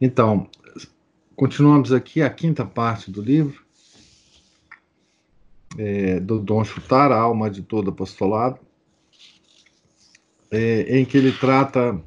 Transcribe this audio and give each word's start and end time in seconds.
Então, 0.00 0.48
continuamos 1.34 1.92
aqui 1.92 2.20
a 2.20 2.28
quinta 2.28 2.64
parte 2.64 3.10
do 3.10 3.22
livro, 3.22 3.64
é, 5.78 6.20
do 6.20 6.38
Dom 6.38 6.64
Chutar, 6.64 7.10
a 7.10 7.18
alma 7.18 7.50
de 7.50 7.62
todo 7.62 7.90
apostolado, 7.90 8.58
é, 10.50 10.98
em 10.98 11.04
que 11.04 11.16
ele 11.16 11.32
trata 11.32 11.98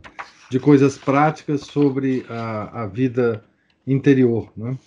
de 0.50 0.60
coisas 0.60 0.98
práticas 0.98 1.62
sobre 1.62 2.26
a, 2.30 2.84
a 2.84 2.88
vida 2.88 3.44
interior. 3.86 4.52
Né? 4.56 4.78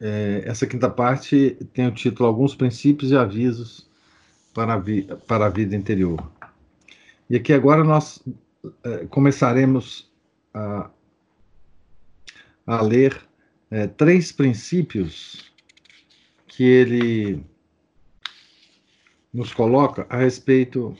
É, 0.00 0.42
essa 0.46 0.66
quinta 0.66 0.90
parte 0.90 1.56
tem 1.72 1.86
o 1.86 1.94
título 1.94 2.28
Alguns 2.28 2.54
Princípios 2.54 3.12
e 3.12 3.16
Avisos 3.16 3.88
para 4.52 4.74
a, 4.74 4.78
vi, 4.78 5.02
para 5.26 5.46
a 5.46 5.48
Vida 5.48 5.74
Interior. 5.76 6.20
E 7.30 7.36
aqui 7.36 7.52
agora 7.52 7.82
nós 7.82 8.22
é, 8.84 9.06
começaremos 9.06 10.10
a, 10.52 10.90
a 12.66 12.80
ler 12.82 13.20
é, 13.70 13.86
três 13.86 14.32
princípios 14.32 15.52
que 16.46 16.62
ele 16.62 17.44
nos 19.32 19.52
coloca 19.52 20.06
a 20.08 20.18
respeito 20.18 20.96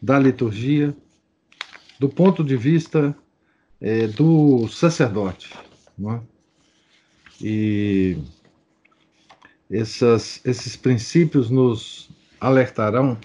da 0.00 0.18
liturgia 0.18 0.96
do 1.98 2.08
ponto 2.08 2.44
de 2.44 2.56
vista 2.56 3.16
é, 3.80 4.06
do 4.06 4.68
sacerdote. 4.68 5.52
É? 5.98 6.20
E 7.40 8.18
essas, 9.70 10.40
esses 10.44 10.76
princípios 10.76 11.50
nos 11.50 12.08
alertarão 12.40 13.18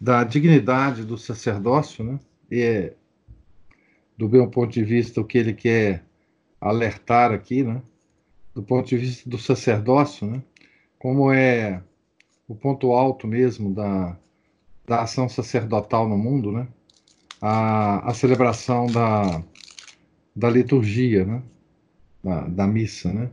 da 0.00 0.24
dignidade 0.24 1.04
do 1.04 1.16
sacerdócio, 1.16 2.04
né? 2.04 2.20
e 2.50 2.60
é, 2.60 2.94
do 4.16 4.28
meu 4.28 4.48
ponto 4.48 4.72
de 4.72 4.82
vista, 4.82 5.20
o 5.20 5.24
que 5.24 5.38
ele 5.38 5.54
quer 5.54 6.04
alertar 6.60 7.32
aqui, 7.32 7.62
né? 7.62 7.82
do 8.54 8.62
ponto 8.62 8.88
de 8.88 8.96
vista 8.96 9.28
do 9.28 9.38
sacerdócio, 9.38 10.26
né? 10.26 10.42
como 10.98 11.32
é 11.32 11.82
o 12.46 12.54
ponto 12.54 12.92
alto 12.92 13.26
mesmo 13.26 13.74
da, 13.74 14.16
da 14.86 15.02
ação 15.02 15.28
sacerdotal 15.28 16.08
no 16.08 16.18
mundo, 16.18 16.50
né? 16.50 16.66
a, 17.40 18.10
a 18.10 18.14
celebração 18.14 18.86
da, 18.86 19.42
da 20.34 20.50
liturgia, 20.50 21.24
né? 21.24 21.42
da, 22.22 22.48
da 22.48 22.66
missa. 22.66 23.12
Né? 23.12 23.30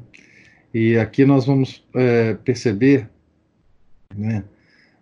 E 0.73 0.97
aqui 0.97 1.25
nós 1.25 1.45
vamos 1.45 1.83
é, 1.95 2.35
perceber 2.35 3.09
né? 4.15 4.43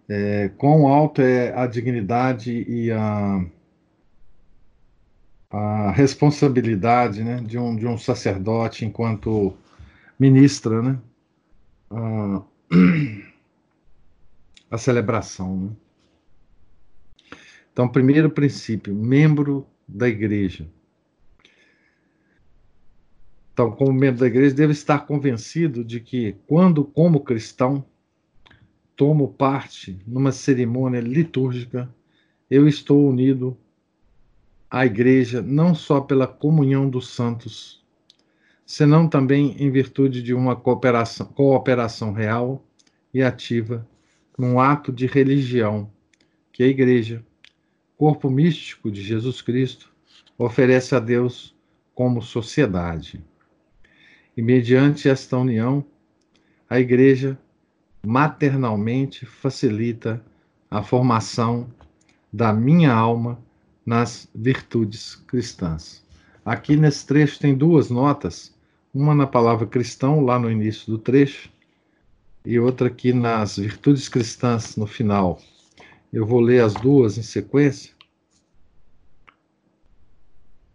É, 0.07 0.49
quão 0.57 0.87
alto 0.87 1.21
é 1.21 1.53
a 1.55 1.65
dignidade 1.65 2.65
e 2.67 2.91
a, 2.91 3.45
a 5.53 5.91
responsabilidade 5.91 7.23
né, 7.23 7.39
de, 7.39 7.59
um, 7.59 7.75
de 7.75 7.85
um 7.85 7.95
sacerdote 7.95 8.85
enquanto 8.85 9.55
ministra 10.19 10.81
né, 10.81 10.99
a, 11.91 12.41
a 14.71 14.77
celebração. 14.79 15.57
Né? 15.57 15.69
Então, 17.71 17.87
primeiro 17.87 18.31
princípio, 18.31 18.95
membro 18.95 19.67
da 19.87 20.09
igreja. 20.09 20.67
Então, 23.53 23.69
como 23.69 23.93
membro 23.93 24.21
da 24.21 24.27
igreja, 24.27 24.55
deve 24.55 24.73
estar 24.73 25.05
convencido 25.05 25.83
de 25.83 25.99
que, 25.99 26.35
quando, 26.47 26.83
como 26.83 27.19
cristão, 27.19 27.85
tomo 28.95 29.27
parte 29.27 29.99
numa 30.07 30.31
cerimônia 30.31 30.99
litúrgica, 30.99 31.93
eu 32.49 32.67
estou 32.67 33.07
unido 33.07 33.55
à 34.73 34.87
igreja 34.87 35.39
não 35.39 35.75
só 35.75 36.01
pela 36.01 36.25
comunhão 36.25 36.89
dos 36.89 37.09
santos, 37.09 37.85
senão 38.65 39.07
também 39.07 39.55
em 39.59 39.69
virtude 39.69 40.23
de 40.23 40.33
uma 40.33 40.55
cooperação, 40.55 41.27
cooperação 41.27 42.11
real 42.11 42.65
e 43.13 43.21
ativa 43.21 43.87
num 44.35 44.59
ato 44.59 44.91
de 44.91 45.05
religião 45.05 45.91
que 46.51 46.63
a 46.63 46.67
igreja, 46.67 47.23
corpo 47.95 48.31
místico 48.31 48.89
de 48.89 49.03
Jesus 49.03 49.43
Cristo, 49.43 49.93
oferece 50.39 50.95
a 50.95 50.99
Deus 50.99 51.55
como 51.93 52.19
sociedade. 52.19 53.23
E 54.35 54.41
mediante 54.41 55.07
esta 55.07 55.37
união, 55.37 55.85
a 56.67 56.79
igreja 56.79 57.37
maternalmente 58.03 59.23
facilita 59.23 60.19
a 60.71 60.81
formação 60.81 61.67
da 62.31 62.51
minha 62.51 62.91
alma 62.91 63.37
nas 63.85 64.29
virtudes 64.33 65.15
cristãs. 65.15 66.03
Aqui 66.45 66.75
nesse 66.75 67.05
trecho 67.05 67.39
tem 67.39 67.55
duas 67.55 67.89
notas, 67.89 68.53
uma 68.93 69.15
na 69.15 69.25
palavra 69.27 69.65
cristão, 69.65 70.21
lá 70.21 70.37
no 70.37 70.51
início 70.51 70.91
do 70.91 70.97
trecho, 70.97 71.51
e 72.45 72.59
outra 72.59 72.87
aqui 72.87 73.13
nas 73.13 73.57
virtudes 73.57 74.09
cristãs, 74.09 74.75
no 74.75 74.85
final. 74.85 75.39
Eu 76.11 76.25
vou 76.25 76.39
ler 76.39 76.63
as 76.63 76.73
duas 76.73 77.17
em 77.17 77.23
sequência. 77.23 77.93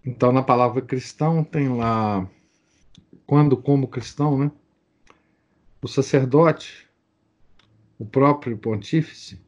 Então, 0.05 0.33
na 0.33 0.43
palavra 0.43 0.81
cristão, 0.81 1.45
tem 1.45 1.69
lá, 1.69 2.29
quando 3.27 3.57
como 3.57 3.87
cristão, 3.87 4.39
né? 4.39 4.51
O 5.83 5.87
sacerdote 5.87 6.89
o 7.99 8.07
próprio 8.07 8.57
pontífice, 8.57 9.41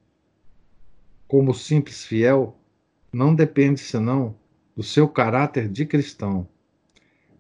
como 1.29 1.55
simples 1.55 2.05
fiel, 2.05 2.60
não 3.13 3.35
depende 3.35 3.81
senão 3.81 4.37
do 4.77 4.83
seu 4.83 5.09
caráter 5.09 5.69
de 5.69 5.85
cristão, 5.85 6.47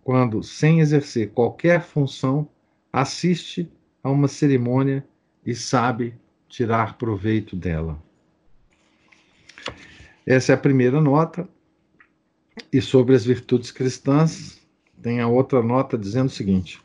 quando, 0.02 0.42
sem 0.42 0.80
exercer 0.80 1.30
qualquer 1.30 1.82
função, 1.82 2.48
assiste 2.92 3.70
a 4.02 4.10
uma 4.10 4.28
cerimônia 4.28 5.06
e 5.44 5.54
sabe 5.54 6.14
tirar 6.48 6.98
proveito 6.98 7.54
dela. 7.54 8.02
Essa 10.26 10.52
é 10.52 10.54
a 10.54 10.58
primeira 10.58 11.00
nota. 11.00 11.48
E 12.72 12.80
sobre 12.80 13.14
as 13.14 13.24
virtudes 13.24 13.70
cristãs, 13.70 14.60
tem 15.00 15.20
a 15.20 15.28
outra 15.28 15.62
nota 15.62 15.96
dizendo 15.96 16.26
o 16.26 16.30
seguinte: 16.30 16.80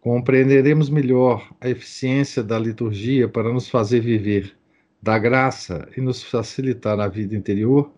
compreenderemos 0.00 0.90
melhor 0.90 1.54
a 1.60 1.68
eficiência 1.68 2.42
da 2.42 2.58
liturgia 2.58 3.28
para 3.28 3.52
nos 3.52 3.68
fazer 3.68 4.00
viver 4.00 4.56
da 5.02 5.18
graça 5.18 5.88
e 5.96 6.00
nos 6.00 6.22
facilitar 6.22 7.00
a 7.00 7.08
vida 7.08 7.34
interior, 7.34 7.92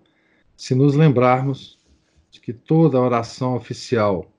se 0.57 0.75
nos 0.75 0.95
lembrarmos 0.95 1.79
de 2.31 2.41
que 2.41 2.53
toda 2.53 2.99
oração 2.99 3.55
oficial, 3.55 4.33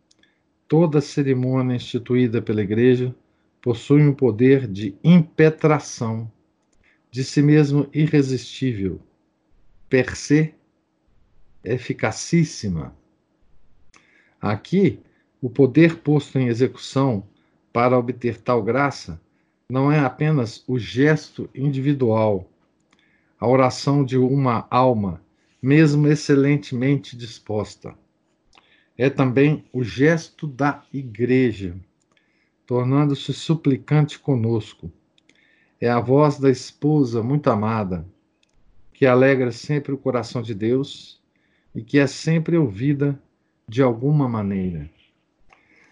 toda 0.67 0.99
cerimônia 0.99 1.75
instituída 1.75 2.41
pela 2.41 2.63
Igreja 2.63 3.15
possui 3.61 4.01
um 4.01 4.13
poder 4.13 4.67
de 4.67 4.95
impetração, 5.03 6.31
de 7.11 7.23
si 7.23 7.41
mesmo 7.41 7.87
irresistível, 7.93 8.99
per 9.87 10.15
se 10.15 10.53
eficacíssima. 11.63 12.95
Aqui, 14.41 14.99
o 15.41 15.49
poder 15.49 15.97
posto 15.97 16.39
em 16.39 16.47
execução 16.47 17.27
para 17.71 17.97
obter 17.97 18.41
tal 18.41 18.63
graça 18.63 19.21
não 19.69 19.91
é 19.91 19.99
apenas 19.99 20.63
o 20.67 20.77
gesto 20.77 21.49
individual, 21.53 22.49
a 23.39 23.47
oração 23.47 24.03
de 24.03 24.17
uma 24.17 24.67
alma, 24.69 25.21
mesmo 25.61 26.07
excelentemente 26.07 27.17
disposta. 27.17 27.95
É 28.97 29.09
também 29.09 29.65
o 29.73 29.83
gesto 29.83 30.47
da 30.47 30.83
igreja, 30.93 31.75
tornando-se 32.65 33.33
suplicante 33.33 34.17
conosco. 34.17 34.91
É 35.79 35.89
a 35.89 35.99
voz 35.99 36.39
da 36.39 36.49
esposa 36.49 37.21
muito 37.21 37.49
amada, 37.49 38.05
que 38.93 39.05
alegra 39.05 39.51
sempre 39.51 39.91
o 39.91 39.97
coração 39.97 40.41
de 40.41 40.53
Deus 40.53 41.21
e 41.73 41.81
que 41.81 41.99
é 41.99 42.07
sempre 42.07 42.55
ouvida 42.55 43.21
de 43.67 43.81
alguma 43.81 44.29
maneira. 44.29 44.89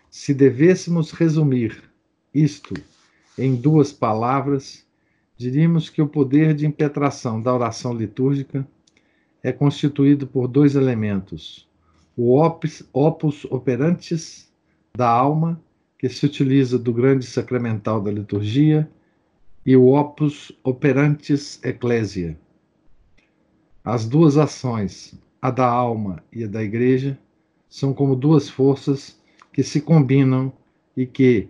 Se 0.09 0.33
devêssemos 0.33 1.11
resumir 1.11 1.83
isto 2.33 2.73
em 3.37 3.55
duas 3.55 3.91
palavras, 3.91 4.85
diríamos 5.37 5.89
que 5.89 6.01
o 6.01 6.07
poder 6.07 6.53
de 6.53 6.65
impetração 6.65 7.41
da 7.41 7.53
oração 7.53 7.93
litúrgica 7.93 8.67
é 9.41 9.51
constituído 9.51 10.25
por 10.25 10.47
dois 10.47 10.75
elementos: 10.75 11.67
o 12.15 12.39
opus, 12.39 12.83
opus 12.93 13.45
operantes 13.45 14.51
da 14.95 15.09
alma, 15.09 15.61
que 15.97 16.07
se 16.09 16.25
utiliza 16.25 16.77
do 16.77 16.93
grande 16.93 17.25
sacramental 17.25 18.01
da 18.01 18.11
liturgia, 18.11 18.89
e 19.65 19.75
o 19.75 19.87
opus 19.87 20.51
operantes 20.63 21.59
ecclesia. 21.63 22.37
As 23.83 24.07
duas 24.07 24.37
ações, 24.37 25.13
a 25.41 25.49
da 25.49 25.67
alma 25.67 26.23
e 26.31 26.43
a 26.43 26.47
da 26.47 26.63
igreja, 26.63 27.17
são 27.69 27.93
como 27.93 28.15
duas 28.15 28.49
forças 28.49 29.19
que 29.51 29.63
se 29.63 29.81
combinam 29.81 30.53
e 30.95 31.05
que, 31.05 31.49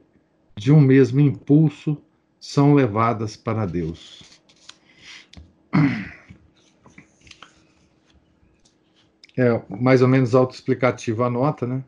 de 0.55 0.71
um 0.71 0.79
mesmo 0.79 1.19
impulso, 1.19 1.97
são 2.43 2.73
levadas 2.73 3.37
para 3.37 3.65
Deus. 3.65 4.21
É 9.37 9.61
mais 9.69 10.01
ou 10.01 10.09
menos 10.09 10.35
autoexplicativo 10.35 11.23
a 11.23 11.29
nota, 11.29 11.65
né? 11.65 11.85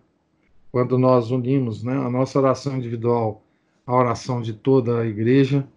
Quando 0.72 0.98
nós 0.98 1.30
unimos 1.30 1.84
né, 1.84 1.98
a 1.98 2.10
nossa 2.10 2.40
oração 2.40 2.78
individual 2.78 3.44
à 3.86 3.94
oração 3.94 4.42
de 4.42 4.54
toda 4.54 5.02
a 5.02 5.06
igreja, 5.06 5.68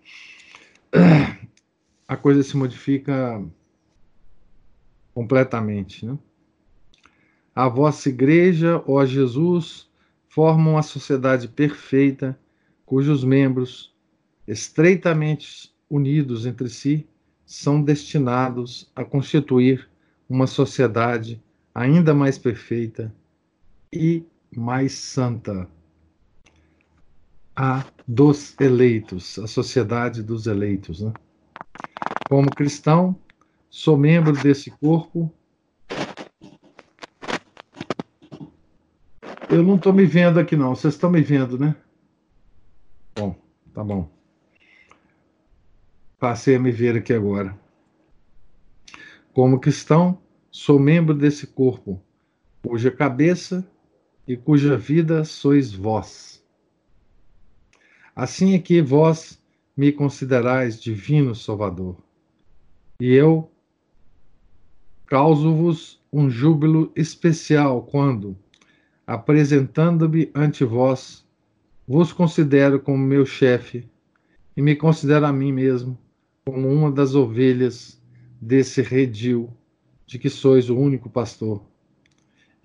a 2.06 2.16
coisa 2.16 2.44
se 2.44 2.56
modifica 2.56 3.44
completamente. 5.12 6.06
Né? 6.06 6.16
A 7.52 7.68
vossa 7.68 8.08
igreja, 8.08 8.80
ó 8.86 9.04
Jesus, 9.04 9.90
forma 10.28 10.70
uma 10.70 10.82
sociedade 10.84 11.48
perfeita, 11.48 12.38
cujos 12.86 13.24
membros, 13.24 13.92
estreitamente 14.48 15.74
unidos 15.90 16.46
entre 16.46 16.68
si, 16.68 17.06
são 17.44 17.82
destinados 17.82 18.90
a 18.94 19.04
constituir 19.04 19.88
uma 20.28 20.46
sociedade 20.46 21.42
ainda 21.74 22.14
mais 22.14 22.38
perfeita 22.38 23.14
e 23.92 24.24
mais 24.54 24.92
santa. 24.92 25.68
A 27.54 27.84
dos 28.06 28.54
eleitos, 28.60 29.38
a 29.38 29.46
sociedade 29.46 30.22
dos 30.22 30.46
eleitos. 30.46 31.00
Né? 31.00 31.12
Como 32.28 32.54
cristão, 32.54 33.16
sou 33.68 33.96
membro 33.96 34.32
desse 34.32 34.70
corpo. 34.70 35.32
Eu 39.50 39.62
não 39.62 39.76
estou 39.76 39.92
me 39.92 40.04
vendo 40.06 40.38
aqui, 40.38 40.54
não. 40.54 40.74
Vocês 40.74 40.94
estão 40.94 41.10
me 41.10 41.22
vendo, 41.22 41.58
né? 41.58 41.74
Bom, 43.16 43.34
tá 43.74 43.82
bom. 43.82 44.17
Passei 46.18 46.56
a 46.56 46.58
me 46.58 46.72
ver 46.72 46.96
aqui 46.96 47.12
agora. 47.12 47.56
Como 49.32 49.60
cristão, 49.60 50.20
sou 50.50 50.76
membro 50.76 51.14
desse 51.14 51.46
corpo, 51.46 52.02
cuja 52.60 52.90
cabeça 52.90 53.64
e 54.26 54.36
cuja 54.36 54.76
vida 54.76 55.22
sois 55.22 55.72
vós. 55.72 56.44
Assim 58.16 58.54
é 58.54 58.58
que 58.58 58.82
vós 58.82 59.40
me 59.76 59.92
considerais 59.92 60.82
divino 60.82 61.36
Salvador, 61.36 61.96
e 62.98 63.14
eu 63.14 63.48
causo-vos 65.06 66.02
um 66.12 66.28
júbilo 66.28 66.90
especial 66.96 67.82
quando, 67.82 68.36
apresentando-me 69.06 70.32
ante 70.34 70.64
vós, 70.64 71.24
vos 71.86 72.12
considero 72.12 72.80
como 72.80 72.98
meu 72.98 73.24
chefe 73.24 73.88
e 74.56 74.60
me 74.60 74.74
considero 74.74 75.24
a 75.24 75.32
mim 75.32 75.52
mesmo 75.52 75.96
como 76.50 76.66
uma 76.66 76.90
das 76.90 77.14
ovelhas 77.14 78.00
desse 78.40 78.80
redil 78.80 79.54
de 80.06 80.18
que 80.18 80.30
sois 80.30 80.70
o 80.70 80.76
único 80.78 81.10
pastor, 81.10 81.62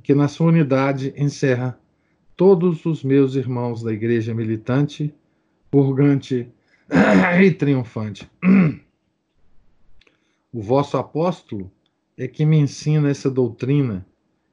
que 0.01 0.15
na 0.15 0.29
sua 0.29 0.47
unidade 0.47 1.13
encerra 1.17 1.77
todos 2.33 2.85
os 2.85 3.03
meus 3.03 3.35
irmãos 3.35 3.83
da 3.83 3.91
igreja 3.91 4.33
militante, 4.33 5.13
purgante 5.69 6.47
e 7.43 7.51
triunfante. 7.51 8.29
O 10.53 10.61
vosso 10.61 10.97
apóstolo 10.97 11.69
é 12.15 12.27
que 12.27 12.45
me 12.45 12.57
ensina 12.57 13.09
essa 13.09 13.29
doutrina 13.29 14.05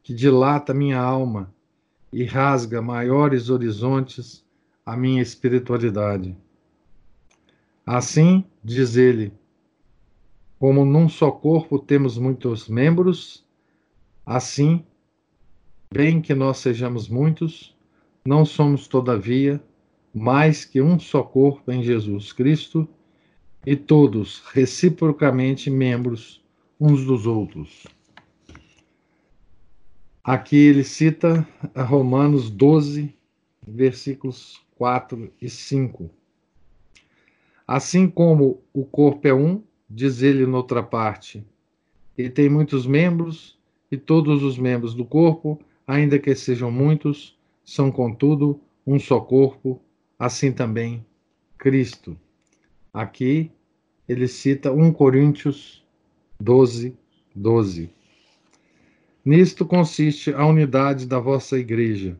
que 0.03 0.15
dilata 0.15 0.73
minha 0.73 0.99
alma 0.99 1.55
e 2.11 2.25
rasga 2.25 2.81
maiores 2.81 3.51
horizontes 3.51 4.43
à 4.85 4.97
minha 4.97 5.21
espiritualidade. 5.21 6.35
Assim, 7.85 8.45
diz 8.63 8.97
ele, 8.97 9.33
como 10.59 10.85
num 10.85 11.09
só 11.09 11.31
corpo 11.31 11.79
temos 11.79 12.19
muitos 12.19 12.69
membros, 12.69 13.47
assim, 14.25 14.85
bem 15.93 16.21
que 16.21 16.35
nós 16.35 16.59
sejamos 16.59 17.09
muitos, 17.09 17.75
não 18.25 18.45
somos, 18.45 18.87
todavia, 18.87 19.63
mais 20.15 20.65
que 20.65 20.81
um 20.81 20.99
só 20.99 21.23
corpo 21.23 21.73
em 21.73 21.83
Jesus 21.83 22.33
Cristo, 22.33 22.89
e 23.65 23.77
todos 23.77 24.41
reciprocamente 24.53 25.71
membros 25.71 26.43
uns 26.79 27.05
dos 27.05 27.27
outros. 27.27 27.87
Aqui 30.23 30.57
ele 30.57 30.85
cita 30.85 31.47
Romanos 31.77 32.51
12, 32.51 33.15
versículos 33.67 34.61
4 34.77 35.33
e 35.41 35.49
5. 35.49 36.11
Assim 37.71 38.09
como 38.09 38.61
o 38.75 38.85
corpo 38.85 39.29
é 39.29 39.33
um, 39.33 39.63
diz 39.89 40.23
ele 40.23 40.45
noutra 40.45 40.83
parte. 40.83 41.47
Ele 42.19 42.29
tem 42.29 42.49
muitos 42.49 42.85
membros, 42.85 43.57
e 43.93 43.97
todos 43.97 44.43
os 44.43 44.59
membros 44.59 44.93
do 44.93 45.05
corpo, 45.05 45.57
ainda 45.87 46.19
que 46.19 46.35
sejam 46.35 46.69
muitos, 46.69 47.39
são, 47.65 47.89
contudo, 47.93 48.61
um 48.85 48.99
só 48.99 49.21
corpo, 49.21 49.81
assim 50.19 50.51
também 50.51 51.07
Cristo. 51.57 52.19
Aqui 52.93 53.53
ele 54.09 54.27
cita 54.27 54.73
1 54.73 54.93
Coríntios 54.93 55.87
12, 56.41 56.97
12. 57.37 57.89
Nisto 59.25 59.65
consiste 59.65 60.35
a 60.35 60.45
unidade 60.45 61.07
da 61.07 61.21
vossa 61.21 61.57
igreja, 61.57 62.19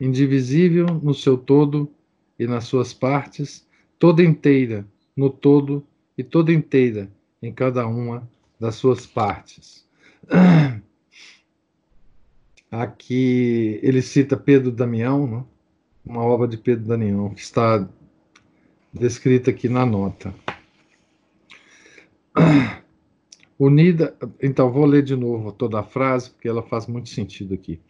indivisível 0.00 0.86
no 0.86 1.12
seu 1.12 1.36
todo 1.36 1.90
e 2.38 2.46
nas 2.46 2.64
suas 2.64 2.94
partes, 2.94 3.67
toda 3.98 4.22
inteira 4.22 4.86
no 5.16 5.28
todo 5.28 5.84
e 6.16 6.22
toda 6.22 6.52
inteira 6.52 7.10
em 7.42 7.52
cada 7.52 7.86
uma 7.86 8.28
das 8.58 8.76
suas 8.76 9.06
partes. 9.06 9.86
Aqui 12.70 13.80
ele 13.82 14.02
cita 14.02 14.36
Pedro 14.36 14.70
Damião, 14.70 15.26
né? 15.26 15.44
uma 16.04 16.22
obra 16.22 16.46
de 16.46 16.56
Pedro 16.58 16.86
Damião, 16.86 17.30
que 17.34 17.40
está 17.40 17.88
descrita 18.92 19.50
aqui 19.50 19.68
na 19.68 19.86
nota. 19.86 20.34
Unida, 23.58 24.16
então 24.40 24.70
vou 24.70 24.84
ler 24.84 25.02
de 25.02 25.16
novo 25.16 25.50
toda 25.50 25.80
a 25.80 25.82
frase, 25.82 26.30
porque 26.30 26.48
ela 26.48 26.62
faz 26.62 26.86
muito 26.86 27.08
sentido 27.08 27.54
aqui. 27.54 27.80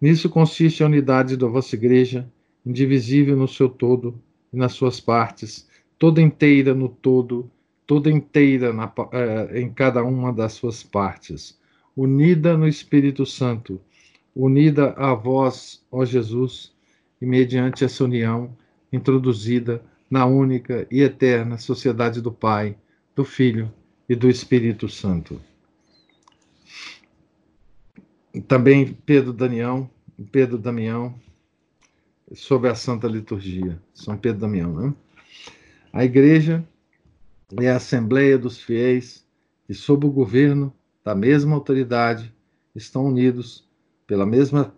Nisso 0.00 0.30
consiste 0.30 0.82
a 0.82 0.86
unidade 0.86 1.36
da 1.36 1.46
vossa 1.46 1.74
igreja, 1.74 2.30
indivisível 2.64 3.36
no 3.36 3.46
seu 3.46 3.68
todo 3.68 4.20
e 4.52 4.56
nas 4.56 4.72
suas 4.72 5.00
partes, 5.00 5.68
toda 5.98 6.20
inteira 6.20 6.74
no 6.74 6.88
todo 6.88 7.50
toda 7.86 8.10
inteira 8.10 8.72
na, 8.72 8.90
eh, 9.12 9.60
em 9.60 9.72
cada 9.72 10.02
uma 10.02 10.32
das 10.32 10.54
suas 10.54 10.82
partes, 10.82 11.58
unida 11.96 12.56
no 12.56 12.66
Espírito 12.66 13.26
Santo, 13.26 13.80
unida 14.34 14.92
a 14.92 15.14
vós, 15.14 15.84
ó 15.90 16.04
Jesus, 16.04 16.72
e 17.20 17.26
mediante 17.26 17.84
essa 17.84 18.04
união 18.04 18.56
introduzida 18.92 19.82
na 20.10 20.26
única 20.26 20.86
e 20.90 21.02
eterna 21.02 21.58
sociedade 21.58 22.20
do 22.20 22.32
Pai, 22.32 22.76
do 23.14 23.24
Filho 23.24 23.70
e 24.08 24.14
do 24.14 24.28
Espírito 24.28 24.88
Santo. 24.88 25.40
Também 28.48 28.96
Pedro 29.04 29.32
Damião, 29.32 29.90
Pedro 30.30 30.56
Damião, 30.56 31.14
sobre 32.34 32.70
a 32.70 32.74
Santa 32.74 33.06
Liturgia, 33.06 33.80
São 33.94 34.16
Pedro 34.16 34.40
Damião, 34.40 34.72
né? 34.72 34.94
A 35.92 36.04
igreja 36.04 36.66
é 37.60 37.70
a 37.70 37.76
Assembleia 37.76 38.38
dos 38.38 38.58
Fiéis 38.58 39.26
que, 39.66 39.74
sob 39.74 40.06
o 40.06 40.10
governo 40.10 40.72
da 41.04 41.14
mesma 41.14 41.54
autoridade, 41.54 42.34
estão 42.74 43.04
unidos 43.06 43.68
pela 44.06 44.24
mesma 44.24 44.74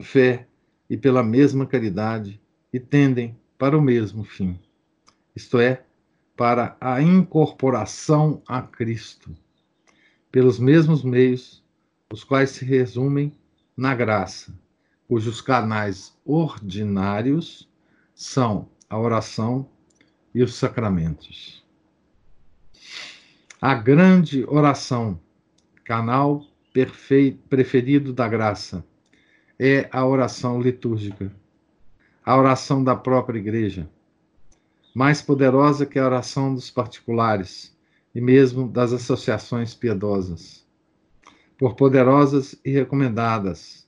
fé 0.00 0.46
e 0.88 0.96
pela 0.96 1.22
mesma 1.22 1.66
caridade 1.66 2.40
e 2.72 2.78
tendem 2.78 3.36
para 3.58 3.76
o 3.76 3.82
mesmo 3.82 4.24
fim, 4.24 4.58
isto 5.36 5.58
é, 5.58 5.84
para 6.36 6.76
a 6.80 7.00
incorporação 7.00 8.42
a 8.46 8.60
Cristo, 8.62 9.30
pelos 10.30 10.58
mesmos 10.58 11.04
meios, 11.04 11.62
os 12.12 12.24
quais 12.24 12.50
se 12.50 12.64
resumem 12.64 13.32
na 13.76 13.94
graça, 13.94 14.52
cujos 15.12 15.42
canais 15.42 16.18
ordinários 16.24 17.70
são 18.14 18.70
a 18.88 18.98
oração 18.98 19.68
e 20.34 20.42
os 20.42 20.54
sacramentos. 20.54 21.62
A 23.60 23.74
grande 23.74 24.42
oração, 24.48 25.20
canal 25.84 26.42
preferido 27.50 28.14
da 28.14 28.26
graça, 28.26 28.82
é 29.58 29.86
a 29.92 30.06
oração 30.06 30.58
litúrgica, 30.58 31.30
a 32.24 32.34
oração 32.34 32.82
da 32.82 32.96
própria 32.96 33.38
igreja, 33.38 33.90
mais 34.94 35.20
poderosa 35.20 35.84
que 35.84 35.98
a 35.98 36.06
oração 36.06 36.54
dos 36.54 36.70
particulares 36.70 37.76
e 38.14 38.20
mesmo 38.22 38.66
das 38.66 38.94
associações 38.94 39.74
piedosas, 39.74 40.66
por 41.58 41.76
poderosas 41.76 42.58
e 42.64 42.70
recomendadas 42.70 43.81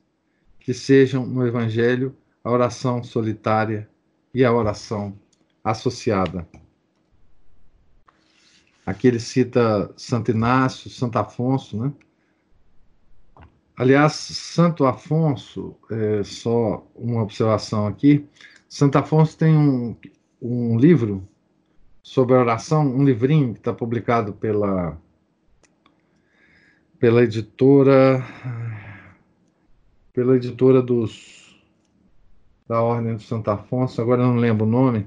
que 0.65 0.73
sejam 0.73 1.27
no 1.27 1.47
Evangelho 1.47 2.17
a 2.43 2.51
oração 2.51 3.05
solitária 3.05 3.87
e 4.33 4.43
a 4.43 4.51
oração 4.51 5.15
associada. 5.63 6.49
Aqui 8.87 9.09
ele 9.09 9.21
cita 9.21 9.93
Santo 9.95 10.31
Inácio, 10.31 10.89
Santo 10.89 11.19
Afonso, 11.19 11.77
né? 11.77 11.93
Aliás, 13.77 14.15
Santo 14.15 14.87
Afonso, 14.87 15.77
é, 15.91 16.25
só 16.25 16.87
uma 16.95 17.23
observação 17.23 17.87
aqui, 17.87 18.27
Santo 18.67 18.97
Afonso 18.97 19.37
tem 19.37 19.55
um, 19.55 19.95
um 20.41 20.79
livro 20.79 21.29
sobre 22.03 22.35
oração, 22.35 22.87
um 22.87 23.05
livrinho 23.05 23.53
que 23.53 23.61
está 23.61 23.73
publicado 23.73 24.33
pela, 24.33 24.97
pela 26.99 27.23
editora 27.23 28.25
pela 30.15 30.37
editora 30.37 30.81
dos 30.81 31.45
da 32.67 32.81
Ordem 32.81 33.17
do 33.17 33.23
Santo 33.23 33.51
Afonso, 33.51 34.01
agora 34.01 34.23
não 34.23 34.37
lembro 34.37 34.65
o 34.65 34.71
nome, 34.71 35.07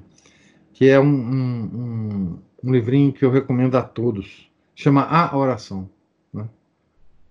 que 0.74 0.88
é 0.90 1.00
um, 1.00 1.06
um, 1.06 1.64
um, 1.64 2.40
um 2.64 2.72
livrinho 2.72 3.12
que 3.12 3.26
eu 3.26 3.32
recomendo 3.32 3.76
a 3.76 3.82
todos. 3.82 4.52
Chama 4.76 5.02
A 5.02 5.36
Oração. 5.36 5.90
Né? 6.32 6.48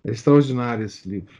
É 0.02 0.10
extraordinário 0.10 0.84
esse 0.84 1.08
livro. 1.08 1.34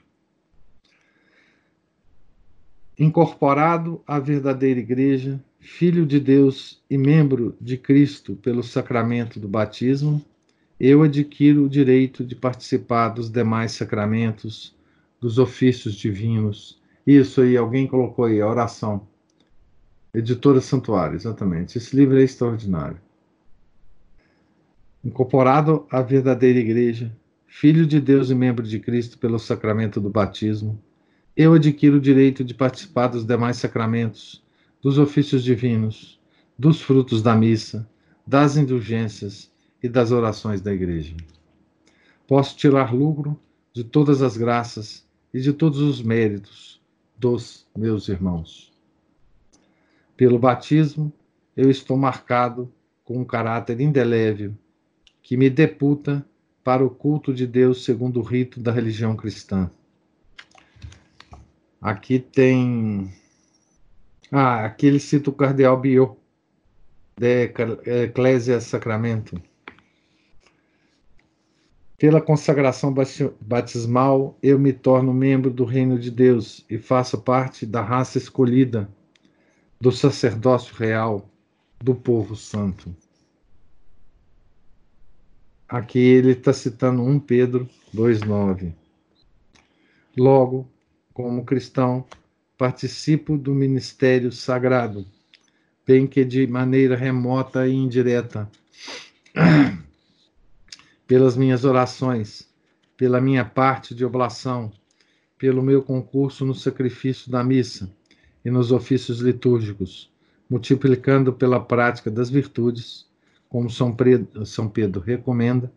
Incorporado 2.96 4.00
à 4.06 4.20
verdadeira 4.20 4.78
igreja, 4.78 5.42
filho 5.58 6.06
de 6.06 6.20
Deus 6.20 6.80
e 6.88 6.96
membro 6.96 7.56
de 7.60 7.76
Cristo 7.76 8.36
pelo 8.36 8.62
sacramento 8.62 9.40
do 9.40 9.48
batismo, 9.48 10.24
eu 10.78 11.02
adquiro 11.02 11.64
o 11.64 11.68
direito 11.68 12.24
de 12.24 12.36
participar 12.36 13.08
dos 13.08 13.28
demais 13.30 13.72
sacramentos, 13.72 14.75
dos 15.20 15.38
ofícios 15.38 15.94
divinos. 15.94 16.80
Isso 17.06 17.40
aí, 17.40 17.56
alguém 17.56 17.86
colocou 17.86 18.24
aí, 18.24 18.40
a 18.40 18.48
oração. 18.48 19.06
Editora 20.12 20.60
Santuário, 20.60 21.14
exatamente. 21.14 21.76
Esse 21.78 21.94
livro 21.94 22.18
é 22.18 22.22
extraordinário. 22.22 22.98
Incorporado 25.04 25.86
à 25.90 26.02
verdadeira 26.02 26.58
igreja, 26.58 27.14
filho 27.46 27.86
de 27.86 28.00
Deus 28.00 28.30
e 28.30 28.34
membro 28.34 28.66
de 28.66 28.80
Cristo 28.80 29.18
pelo 29.18 29.38
sacramento 29.38 30.00
do 30.00 30.10
batismo, 30.10 30.82
eu 31.36 31.52
adquiro 31.52 31.98
o 31.98 32.00
direito 32.00 32.42
de 32.42 32.54
participar 32.54 33.08
dos 33.08 33.24
demais 33.24 33.58
sacramentos, 33.58 34.42
dos 34.82 34.98
ofícios 34.98 35.44
divinos, 35.44 36.18
dos 36.58 36.80
frutos 36.80 37.22
da 37.22 37.36
missa, 37.36 37.88
das 38.26 38.56
indulgências 38.56 39.50
e 39.82 39.88
das 39.88 40.10
orações 40.10 40.60
da 40.60 40.72
igreja. 40.72 41.14
Posso 42.26 42.56
tirar 42.56 42.92
lucro 42.92 43.38
de 43.72 43.84
todas 43.84 44.22
as 44.22 44.36
graças 44.36 45.05
e 45.36 45.40
de 45.40 45.52
todos 45.52 45.80
os 45.80 46.00
méritos 46.00 46.80
dos 47.14 47.66
meus 47.76 48.08
irmãos. 48.08 48.72
Pelo 50.16 50.38
batismo, 50.38 51.12
eu 51.54 51.68
estou 51.68 51.94
marcado 51.94 52.72
com 53.04 53.18
um 53.18 53.24
caráter 53.24 53.78
indelével 53.82 54.54
que 55.20 55.36
me 55.36 55.50
deputa 55.50 56.26
para 56.64 56.82
o 56.82 56.88
culto 56.88 57.34
de 57.34 57.46
Deus 57.46 57.84
segundo 57.84 58.18
o 58.18 58.22
rito 58.22 58.58
da 58.60 58.72
religião 58.72 59.14
cristã. 59.14 59.70
Aqui 61.82 62.18
tem. 62.18 63.12
Ah, 64.32 64.64
aqui 64.64 64.86
ele 64.86 64.98
cita 64.98 65.28
o 65.28 65.34
cardeal 65.34 65.78
Biot, 65.78 66.16
de 67.14 67.52
Ecclesia 68.04 68.58
Sacramento. 68.58 69.38
Pela 71.98 72.20
consagração 72.20 72.94
batismal, 73.40 74.38
eu 74.42 74.58
me 74.58 74.72
torno 74.72 75.14
membro 75.14 75.50
do 75.50 75.64
reino 75.64 75.98
de 75.98 76.10
Deus 76.10 76.64
e 76.68 76.76
faço 76.76 77.16
parte 77.18 77.64
da 77.64 77.80
raça 77.80 78.18
escolhida, 78.18 78.88
do 79.80 79.90
sacerdócio 79.90 80.74
real, 80.76 81.30
do 81.82 81.94
povo 81.94 82.36
santo. 82.36 82.94
Aqui 85.66 85.98
ele 85.98 86.32
está 86.32 86.52
citando 86.52 87.02
1 87.02 87.18
Pedro 87.20 87.68
2,9. 87.94 88.74
Logo, 90.16 90.68
como 91.14 91.46
cristão, 91.46 92.04
participo 92.58 93.38
do 93.38 93.54
ministério 93.54 94.30
sagrado, 94.30 95.06
bem 95.86 96.06
que 96.06 96.26
de 96.26 96.46
maneira 96.46 96.94
remota 96.94 97.66
e 97.66 97.74
indireta 97.74 98.50
pelas 101.06 101.36
minhas 101.36 101.64
orações, 101.64 102.48
pela 102.96 103.20
minha 103.20 103.44
parte 103.44 103.94
de 103.94 104.04
oblação, 104.04 104.72
pelo 105.38 105.62
meu 105.62 105.82
concurso 105.82 106.44
no 106.44 106.54
sacrifício 106.54 107.30
da 107.30 107.44
missa 107.44 107.90
e 108.44 108.50
nos 108.50 108.72
ofícios 108.72 109.20
litúrgicos, 109.20 110.10
multiplicando 110.48 111.32
pela 111.32 111.60
prática 111.60 112.10
das 112.10 112.30
virtudes, 112.30 113.06
como 113.48 113.70
São 113.70 113.94
Pedro, 113.94 114.44
São 114.46 114.68
Pedro 114.68 115.00
recomenda, 115.00 115.70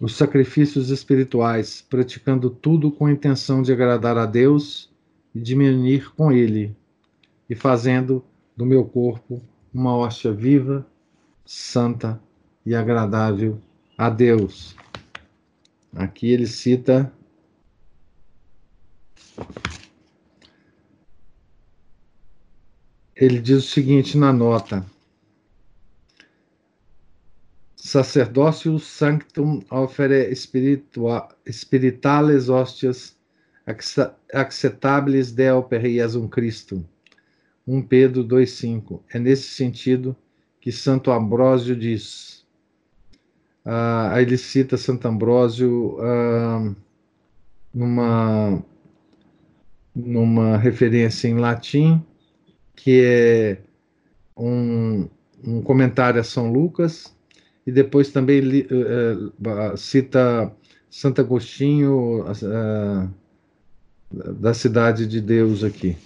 os 0.00 0.16
sacrifícios 0.16 0.90
espirituais, 0.90 1.84
praticando 1.88 2.50
tudo 2.50 2.90
com 2.90 3.06
a 3.06 3.12
intenção 3.12 3.62
de 3.62 3.72
agradar 3.72 4.16
a 4.16 4.26
Deus 4.26 4.90
e 5.34 5.54
unir 5.54 6.12
com 6.14 6.32
Ele, 6.32 6.74
e 7.48 7.54
fazendo 7.54 8.24
do 8.56 8.64
meu 8.66 8.84
corpo 8.84 9.42
uma 9.72 9.94
hóstia 9.94 10.32
viva, 10.32 10.86
santa 11.44 12.20
e 12.64 12.74
agradável 12.74 13.60
a 14.00 14.08
Deus. 14.08 14.74
Aqui 15.94 16.30
ele 16.30 16.46
cita 16.46 17.12
ele 23.14 23.38
diz 23.38 23.58
o 23.58 23.68
seguinte 23.68 24.16
na 24.16 24.32
nota: 24.32 24.86
Sacerdócio 27.76 28.78
sanctum 28.78 29.60
ofere 29.70 30.34
spiritales 30.34 32.48
hostias 32.48 33.14
acceptables 34.32 35.30
deo 35.30 35.62
per 35.62 35.84
Iesum 35.84 36.26
Cristo. 36.26 36.88
1 37.66 37.82
Pedro 37.82 38.24
2,5. 38.24 39.02
É 39.12 39.18
nesse 39.18 39.48
sentido 39.48 40.16
que 40.58 40.72
Santo 40.72 41.10
Ambrósio 41.10 41.76
diz: 41.76 42.39
Uh, 43.64 44.08
aí 44.12 44.24
ele 44.24 44.38
cita 44.38 44.76
Santo 44.76 45.06
Ambrósio 45.06 45.98
uh, 45.98 46.74
numa, 47.74 48.62
numa 49.94 50.56
referência 50.56 51.28
em 51.28 51.34
latim, 51.34 52.02
que 52.74 53.02
é 53.04 53.58
um, 54.36 55.08
um 55.44 55.60
comentário 55.62 56.20
a 56.20 56.24
São 56.24 56.50
Lucas, 56.50 57.14
e 57.66 57.70
depois 57.70 58.10
também 58.10 58.40
uh, 58.40 59.76
cita 59.76 60.50
Santo 60.88 61.20
Agostinho 61.20 62.24
da 64.10 64.54
Cidade 64.54 65.06
de 65.06 65.20
Deus 65.20 65.62
aqui. 65.62 65.96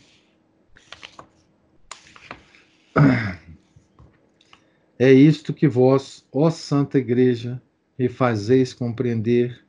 É 4.96 5.12
isto 5.12 5.52
que 5.52 5.66
vós, 5.66 6.24
ó 6.30 6.50
Santa 6.50 6.98
Igreja, 6.98 7.60
me 7.98 8.08
fazeis 8.08 8.72
compreender 8.72 9.64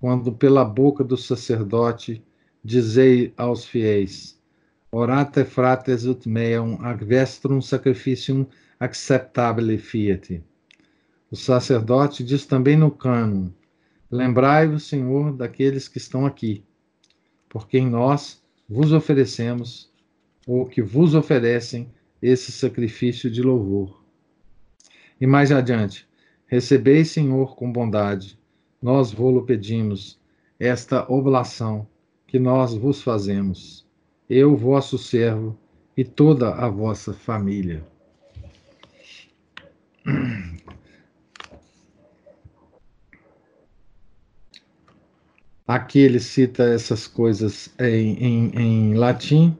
quando 0.00 0.32
pela 0.32 0.64
boca 0.64 1.04
do 1.04 1.16
sacerdote 1.16 2.20
dizei 2.62 3.32
aos 3.36 3.64
fiéis: 3.64 4.36
Orate 4.90 5.44
frates 5.44 6.04
ut 6.06 6.28
meum 6.28 6.76
ac 6.84 7.04
vestrum 7.04 7.60
sacrificium 7.60 8.44
acceptabile 8.80 9.78
fiat. 9.78 10.42
O 11.30 11.36
sacerdote 11.36 12.24
diz 12.24 12.44
também 12.44 12.76
no 12.76 12.90
cânon: 12.90 13.50
Lembrai-vos, 14.10 14.88
Senhor, 14.88 15.32
daqueles 15.32 15.86
que 15.86 15.98
estão 15.98 16.26
aqui, 16.26 16.64
porque 17.48 17.78
em 17.78 17.88
nós 17.88 18.42
vos 18.68 18.92
oferecemos, 18.92 19.88
ou 20.48 20.66
que 20.66 20.82
vos 20.82 21.14
oferecem, 21.14 21.88
esse 22.20 22.50
sacrifício 22.50 23.30
de 23.30 23.40
louvor. 23.40 24.03
E 25.20 25.26
mais 25.26 25.52
adiante, 25.52 26.08
recebei, 26.46 27.04
Senhor, 27.04 27.56
com 27.56 27.70
bondade, 27.70 28.38
nós 28.82 29.12
vô-lo 29.12 29.44
pedimos, 29.44 30.20
esta 30.58 31.10
oblação 31.10 31.86
que 32.26 32.38
nós 32.38 32.74
vos 32.74 33.02
fazemos, 33.02 33.86
eu, 34.28 34.56
vosso 34.56 34.98
servo, 34.98 35.56
e 35.96 36.04
toda 36.04 36.54
a 36.54 36.68
vossa 36.68 37.12
família. 37.12 37.84
Aqui 45.66 46.00
ele 46.00 46.20
cita 46.20 46.64
essas 46.64 47.06
coisas 47.06 47.72
em, 47.78 48.22
em, 48.22 48.50
em 48.60 48.94
latim 48.94 49.56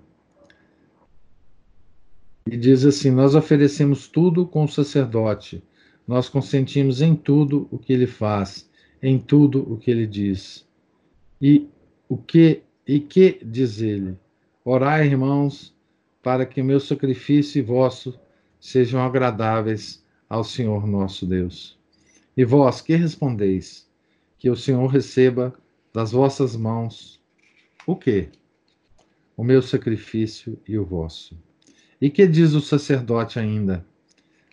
e 2.47 2.57
diz 2.57 2.85
assim: 2.85 3.11
Nós 3.11 3.35
oferecemos 3.35 4.07
tudo 4.07 4.47
com 4.47 4.65
o 4.65 4.69
sacerdote, 4.69 5.63
nós 6.07 6.29
consentimos 6.29 7.01
em 7.01 7.15
tudo 7.15 7.69
o 7.71 7.79
que 7.79 7.93
ele 7.93 8.07
faz, 8.07 8.69
em 9.03 9.19
tudo 9.19 9.61
o 9.73 9.79
que 9.79 9.91
ele 9.91 10.07
diz. 10.07 10.67
E 11.41 11.69
o 12.09 12.17
que 12.17 12.63
e 12.87 13.01
que 13.01 13.41
diz 13.43 13.81
ele? 13.81 14.19
Orai, 14.65 15.07
irmãos, 15.07 15.75
para 16.23 16.45
que 16.45 16.61
o 16.61 16.65
meu 16.65 16.79
sacrifício 16.79 17.59
e 17.59 17.63
vosso 17.63 18.19
sejam 18.61 19.01
agradáveis 19.01 20.05
ao 20.29 20.45
Senhor 20.45 20.87
nosso 20.87 21.27
Deus. 21.27 21.79
E 22.37 22.45
vós, 22.45 22.81
que 22.81 22.95
respondeis? 22.95 23.89
Que 24.39 24.51
o 24.51 24.57
Senhor 24.57 24.87
receba 24.87 25.55
das 25.93 26.13
vossas 26.13 26.57
mãos 26.57 27.21
o 27.87 27.95
quê? 27.95 28.29
O 29.37 29.45
meu 29.45 29.63
sacrifício 29.63 30.59
e 30.67 30.79
o 30.79 30.85
vosso. 30.85 31.37
E 32.01 32.11
que 32.11 32.27
diz 32.27 32.53
o 32.53 32.61
sacerdote 32.61 33.39
ainda? 33.39 33.85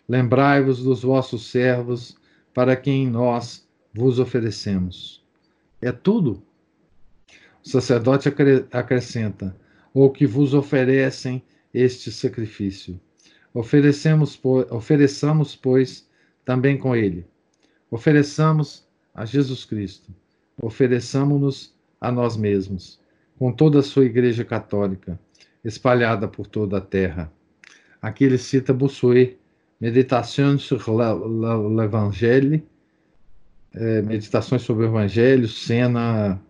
Lembrai-vos 0.08 0.82
dos 0.82 1.02
vossos 1.02 1.50
servos, 1.50 2.16
para 2.54 2.76
quem 2.76 3.08
nós 3.08 3.66
vos 3.94 4.18
oferecemos. 4.18 5.24
É 5.80 5.90
tudo? 5.90 6.42
O 7.64 7.68
sacerdote 7.68 8.28
acrescenta: 8.72 9.56
ou 9.94 10.10
que 10.10 10.26
vos 10.26 10.54
oferecem 10.54 11.42
este 11.72 12.10
sacrifício. 12.10 13.00
Oferecemos, 13.54 14.38
ofereçamos, 14.70 15.54
pois, 15.54 16.08
também 16.44 16.76
com 16.76 16.96
ele. 16.96 17.26
Ofereçamos 17.90 18.86
a 19.14 19.24
Jesus 19.24 19.64
Cristo. 19.64 20.14
Ofereçamos-nos 20.60 21.74
a 22.00 22.10
nós 22.10 22.36
mesmos, 22.36 23.00
com 23.38 23.52
toda 23.52 23.80
a 23.80 23.82
sua 23.82 24.04
Igreja 24.04 24.44
Católica, 24.44 25.18
espalhada 25.64 26.26
por 26.28 26.46
toda 26.46 26.78
a 26.78 26.80
terra. 26.80 27.32
Aqui 28.00 28.24
ele 28.24 28.38
cita 28.38 28.72
Bossuet, 28.72 29.38
Meditações 29.80 30.62
sur 30.62 30.84
l'Evangelho, 30.88 32.62
é, 33.74 34.02
Meditações 34.02 34.62
sobre 34.62 34.84
o 34.84 34.88
Evangelho, 34.88 35.48
cena 35.48 36.40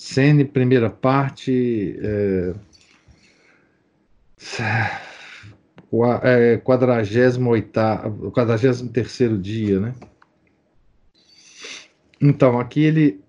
Sene, 0.00 0.46
primeira 0.46 0.88
parte, 0.88 1.94
é, 2.00 2.54
é, 6.22 6.56
48, 6.56 7.38
43 8.32 9.42
dia, 9.42 9.78
né? 9.78 9.94
Então, 12.18 12.58
aqui 12.58 12.80
ele 12.80 13.20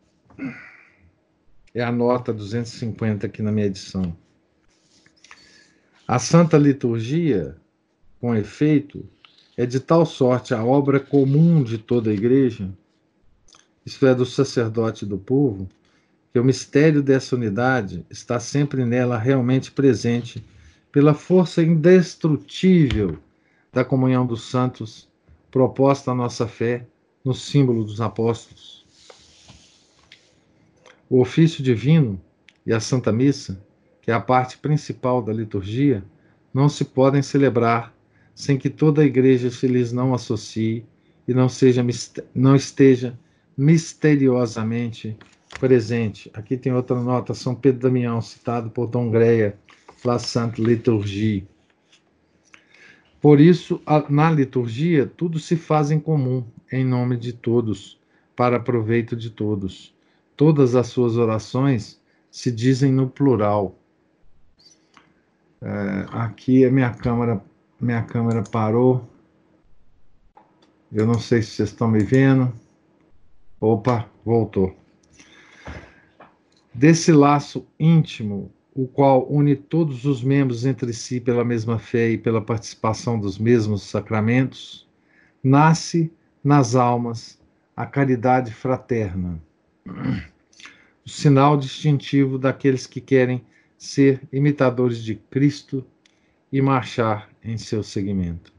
é 1.76 1.84
a 1.84 1.92
nota 1.92 2.32
250 2.32 3.28
aqui 3.28 3.42
na 3.42 3.52
minha 3.52 3.66
edição. 3.66 4.16
A 6.12 6.20
Santa 6.20 6.58
Liturgia, 6.58 7.56
com 8.20 8.36
efeito, 8.36 9.08
é 9.56 9.66
de 9.66 9.80
tal 9.80 10.06
sorte 10.06 10.54
a 10.54 10.62
obra 10.62 11.00
comum 11.00 11.64
de 11.64 11.78
toda 11.78 12.10
a 12.10 12.14
Igreja, 12.14 12.70
isto 13.86 14.06
é, 14.06 14.14
do 14.14 14.26
sacerdote 14.26 15.06
do 15.06 15.18
povo, 15.18 15.70
que 16.34 16.38
o 16.38 16.44
mistério 16.44 17.02
dessa 17.02 17.34
unidade 17.34 18.06
está 18.10 18.42
sempre 18.42 18.84
nela 18.84 19.18
realmente 19.18 19.72
presente 19.72 20.44
pela 20.92 21.14
força 21.14 21.64
indestrutível 21.64 23.18
da 23.72 23.86
comunhão 23.86 24.26
dos 24.26 24.44
santos 24.44 25.08
proposta 25.50 26.12
à 26.12 26.14
nossa 26.14 26.46
fé 26.46 26.86
no 27.24 27.34
símbolo 27.34 27.86
dos 27.86 28.02
apóstolos. 28.02 28.86
O 31.10 31.22
ofício 31.22 31.64
divino 31.64 32.22
e 32.66 32.74
a 32.74 32.82
Santa 32.82 33.14
Missa, 33.14 33.58
é 34.12 34.14
a 34.14 34.20
parte 34.20 34.58
principal 34.58 35.22
da 35.22 35.34
liturgia, 35.34 36.04
não 36.54 36.68
se 36.68 36.86
podem 36.86 37.22
celebrar 37.22 37.94
sem 38.36 38.58
que 38.58 38.70
toda 38.70 39.02
a 39.02 39.06
igreja 39.06 39.50
se 39.50 39.68
lhes 39.68 39.92
não 39.92 40.14
associe 40.14 40.86
e 41.28 41.34
não, 41.34 41.48
seja, 41.48 41.86
não 42.34 42.56
esteja 42.56 43.18
misteriosamente 43.58 45.18
presente. 45.60 46.30
Aqui 46.34 46.58
tem 46.58 46.74
outra 46.74 47.00
nota, 47.00 47.34
São 47.34 47.56
Pedro 47.56 47.82
Damião, 47.82 48.22
citado 48.22 48.70
por 48.70 48.88
Dom 48.88 49.10
Greia, 49.10 49.58
La 50.04 50.18
Sainte 50.18 50.62
Liturgie. 50.62 51.48
Por 53.22 53.40
isso, 53.40 53.80
na 54.10 54.32
liturgia, 54.32 55.06
tudo 55.06 55.38
se 55.38 55.56
faz 55.56 55.92
em 55.92 56.00
comum, 56.00 56.44
em 56.72 56.84
nome 56.84 57.16
de 57.18 57.34
todos, 57.34 58.00
para 58.36 58.60
proveito 58.60 59.16
de 59.16 59.30
todos. 59.30 59.94
Todas 60.36 60.76
as 60.76 60.88
suas 60.88 61.18
orações 61.18 62.02
se 62.32 62.52
dizem 62.52 62.92
no 62.92 63.08
plural. 63.08 63.78
É, 65.62 66.06
aqui 66.12 66.66
a 66.66 66.72
minha 66.72 66.92
câmera, 66.92 67.42
minha 67.80 68.04
câmera 68.04 68.44
parou. 68.44 69.08
Eu 70.92 71.06
não 71.06 71.20
sei 71.20 71.42
se 71.42 71.52
vocês 71.52 71.70
estão 71.70 71.88
me 71.88 72.04
vendo. 72.04 72.52
Opa, 73.60 74.10
voltou 74.26 74.76
desse 76.74 77.12
laço 77.12 77.68
íntimo, 77.80 78.52
o 78.74 78.88
qual 78.88 79.28
une 79.30 79.56
todos 79.56 80.06
os 80.06 80.24
membros 80.24 80.66
entre 80.66 80.94
si 80.94 81.20
pela 81.20 81.44
mesma 81.44 81.78
fé 81.78 82.12
e 82.12 82.18
pela 82.18 82.42
participação 82.42 83.20
dos 83.20 83.38
mesmos 83.38 83.84
sacramentos, 83.84 84.88
nasce 85.44 86.12
nas 86.44 86.76
almas 86.76 87.40
a 87.76 87.86
caridade 87.86 88.54
fraterna, 88.54 89.42
o 91.06 91.10
sinal 91.10 91.58
distintivo 91.58 92.38
daqueles 92.38 92.88
que 92.88 93.02
querem 93.02 93.44
ser 93.82 94.22
imitadores 94.32 95.04
de 95.04 95.16
Cristo 95.16 95.84
e 96.52 96.62
marchar 96.62 97.28
em 97.44 97.58
seu 97.58 97.82
seguimento. 97.82 98.54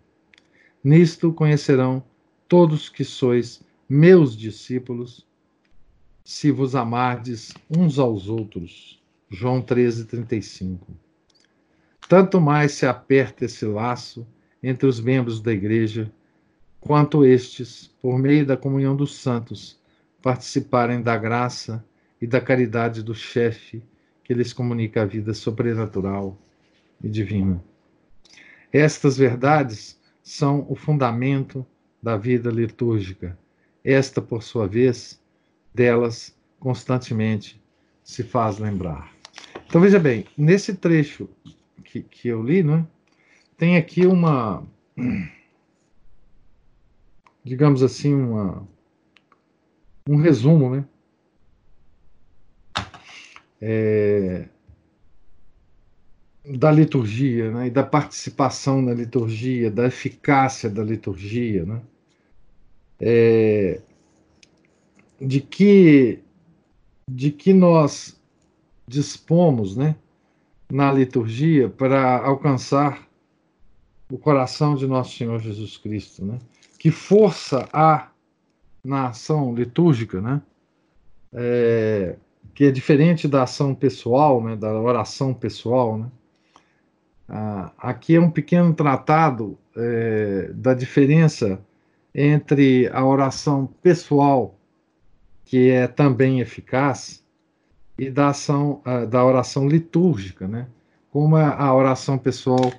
Nisto 0.82 1.32
conhecerão 1.32 2.02
todos 2.48 2.88
que 2.88 3.04
sois 3.04 3.62
meus 3.88 4.36
discípulos 4.36 5.24
se 6.24 6.50
vos 6.50 6.74
amardes 6.74 7.54
uns 7.70 8.00
aos 8.00 8.28
outros. 8.28 9.00
João 9.30 9.62
13, 9.62 10.06
35. 10.06 10.92
Tanto 12.08 12.40
mais 12.40 12.72
se 12.72 12.84
aperta 12.84 13.44
esse 13.44 13.64
laço 13.64 14.26
entre 14.60 14.88
os 14.88 14.98
membros 14.98 15.40
da 15.40 15.52
igreja, 15.52 16.12
quanto 16.80 17.24
estes, 17.24 17.94
por 18.02 18.18
meio 18.18 18.44
da 18.44 18.56
comunhão 18.56 18.96
dos 18.96 19.14
santos, 19.14 19.80
participarem 20.20 21.00
da 21.00 21.16
graça 21.16 21.84
e 22.20 22.26
da 22.26 22.40
caridade 22.40 23.04
do 23.04 23.14
chefe 23.14 23.84
que 24.32 24.38
lhes 24.38 24.52
comunica 24.54 25.02
a 25.02 25.04
vida 25.04 25.34
sobrenatural 25.34 26.38
e 27.04 27.08
divina. 27.08 27.62
Estas 28.72 29.18
verdades 29.18 30.00
são 30.22 30.64
o 30.70 30.74
fundamento 30.74 31.66
da 32.02 32.16
vida 32.16 32.50
litúrgica. 32.50 33.38
Esta, 33.84 34.22
por 34.22 34.42
sua 34.42 34.66
vez, 34.66 35.20
delas 35.74 36.34
constantemente 36.58 37.60
se 38.02 38.22
faz 38.22 38.58
lembrar. 38.58 39.12
Então 39.66 39.80
veja 39.82 39.98
bem, 39.98 40.24
nesse 40.36 40.74
trecho 40.74 41.28
que, 41.84 42.02
que 42.02 42.28
eu 42.28 42.42
li, 42.42 42.62
né, 42.62 42.86
tem 43.58 43.76
aqui 43.76 44.06
uma, 44.06 44.66
digamos 47.44 47.82
assim, 47.82 48.14
uma, 48.14 48.66
um 50.08 50.16
resumo, 50.16 50.74
né? 50.74 50.84
É, 53.64 54.48
da 56.44 56.72
liturgia, 56.72 57.52
né, 57.52 57.68
e 57.68 57.70
da 57.70 57.84
participação 57.84 58.82
na 58.82 58.92
liturgia, 58.92 59.70
da 59.70 59.86
eficácia 59.86 60.68
da 60.68 60.82
liturgia, 60.82 61.64
né? 61.64 61.80
É, 63.00 63.80
de 65.20 65.40
que 65.40 66.18
de 67.08 67.30
que 67.30 67.52
nós 67.52 68.20
dispomos, 68.86 69.76
né, 69.76 69.96
na 70.70 70.92
liturgia 70.92 71.68
para 71.68 72.24
alcançar 72.24 73.08
o 74.10 74.18
coração 74.18 74.74
de 74.74 74.86
nosso 74.86 75.16
Senhor 75.16 75.38
Jesus 75.38 75.76
Cristo, 75.76 76.24
né? 76.24 76.38
Que 76.78 76.90
força 76.90 77.68
há 77.72 78.10
na 78.84 79.08
ação 79.08 79.54
litúrgica, 79.54 80.20
né? 80.20 80.42
É, 81.32 82.16
que 82.54 82.64
é 82.64 82.70
diferente 82.70 83.26
da 83.26 83.42
ação 83.42 83.74
pessoal, 83.74 84.42
né? 84.42 84.56
Da 84.56 84.72
oração 84.80 85.32
pessoal, 85.32 85.98
né? 85.98 86.06
Ah, 87.28 87.72
aqui 87.78 88.16
é 88.16 88.20
um 88.20 88.30
pequeno 88.30 88.74
tratado 88.74 89.58
é, 89.76 90.50
da 90.54 90.74
diferença 90.74 91.60
entre 92.14 92.88
a 92.92 93.04
oração 93.04 93.66
pessoal 93.82 94.54
que 95.44 95.70
é 95.70 95.86
também 95.86 96.40
eficaz, 96.40 97.22
e 97.98 98.10
da 98.10 98.28
ação 98.28 98.80
da 99.10 99.24
oração 99.24 99.68
litúrgica, 99.68 100.48
né? 100.48 100.66
Como 101.10 101.36
a 101.36 101.74
oração 101.74 102.16
pessoal 102.16 102.72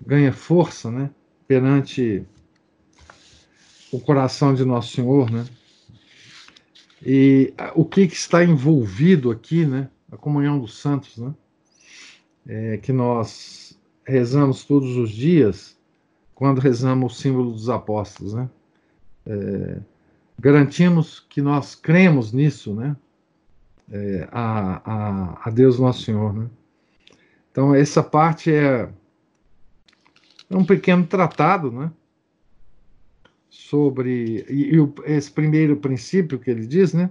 ganha 0.00 0.32
força, 0.32 0.90
né? 0.90 1.10
Perante 1.46 2.24
o 3.92 4.00
coração 4.00 4.54
de 4.54 4.64
Nosso 4.64 4.94
Senhor, 4.94 5.30
né? 5.30 5.44
E 7.04 7.52
o 7.74 7.84
que, 7.84 8.06
que 8.06 8.14
está 8.14 8.44
envolvido 8.44 9.30
aqui, 9.30 9.66
né? 9.66 9.88
A 10.10 10.16
comunhão 10.16 10.58
dos 10.58 10.78
santos, 10.78 11.18
né? 11.18 11.34
É, 12.46 12.76
que 12.76 12.92
nós 12.92 13.78
rezamos 14.04 14.64
todos 14.64 14.96
os 14.96 15.10
dias 15.10 15.76
quando 16.34 16.60
rezamos 16.60 17.12
o 17.12 17.16
símbolo 17.16 17.52
dos 17.52 17.68
apóstolos, 17.68 18.34
né? 18.34 18.50
É, 19.26 19.78
garantimos 20.38 21.20
que 21.20 21.40
nós 21.40 21.74
cremos 21.74 22.32
nisso, 22.32 22.74
né? 22.74 22.96
É, 23.90 24.28
a, 24.32 24.82
a, 24.84 25.48
a, 25.48 25.50
Deus 25.50 25.78
Nosso 25.78 26.02
Senhor, 26.02 26.32
né? 26.32 26.48
Então, 27.50 27.74
essa 27.74 28.02
parte 28.02 28.52
é, 28.52 28.88
é 30.48 30.56
um 30.56 30.64
pequeno 30.64 31.06
tratado, 31.06 31.70
né? 31.70 31.90
Sobre. 33.54 34.46
E, 34.48 34.74
e, 34.74 35.12
esse 35.12 35.30
primeiro 35.30 35.76
princípio 35.76 36.38
que 36.38 36.50
ele 36.50 36.66
diz, 36.66 36.94
né? 36.94 37.10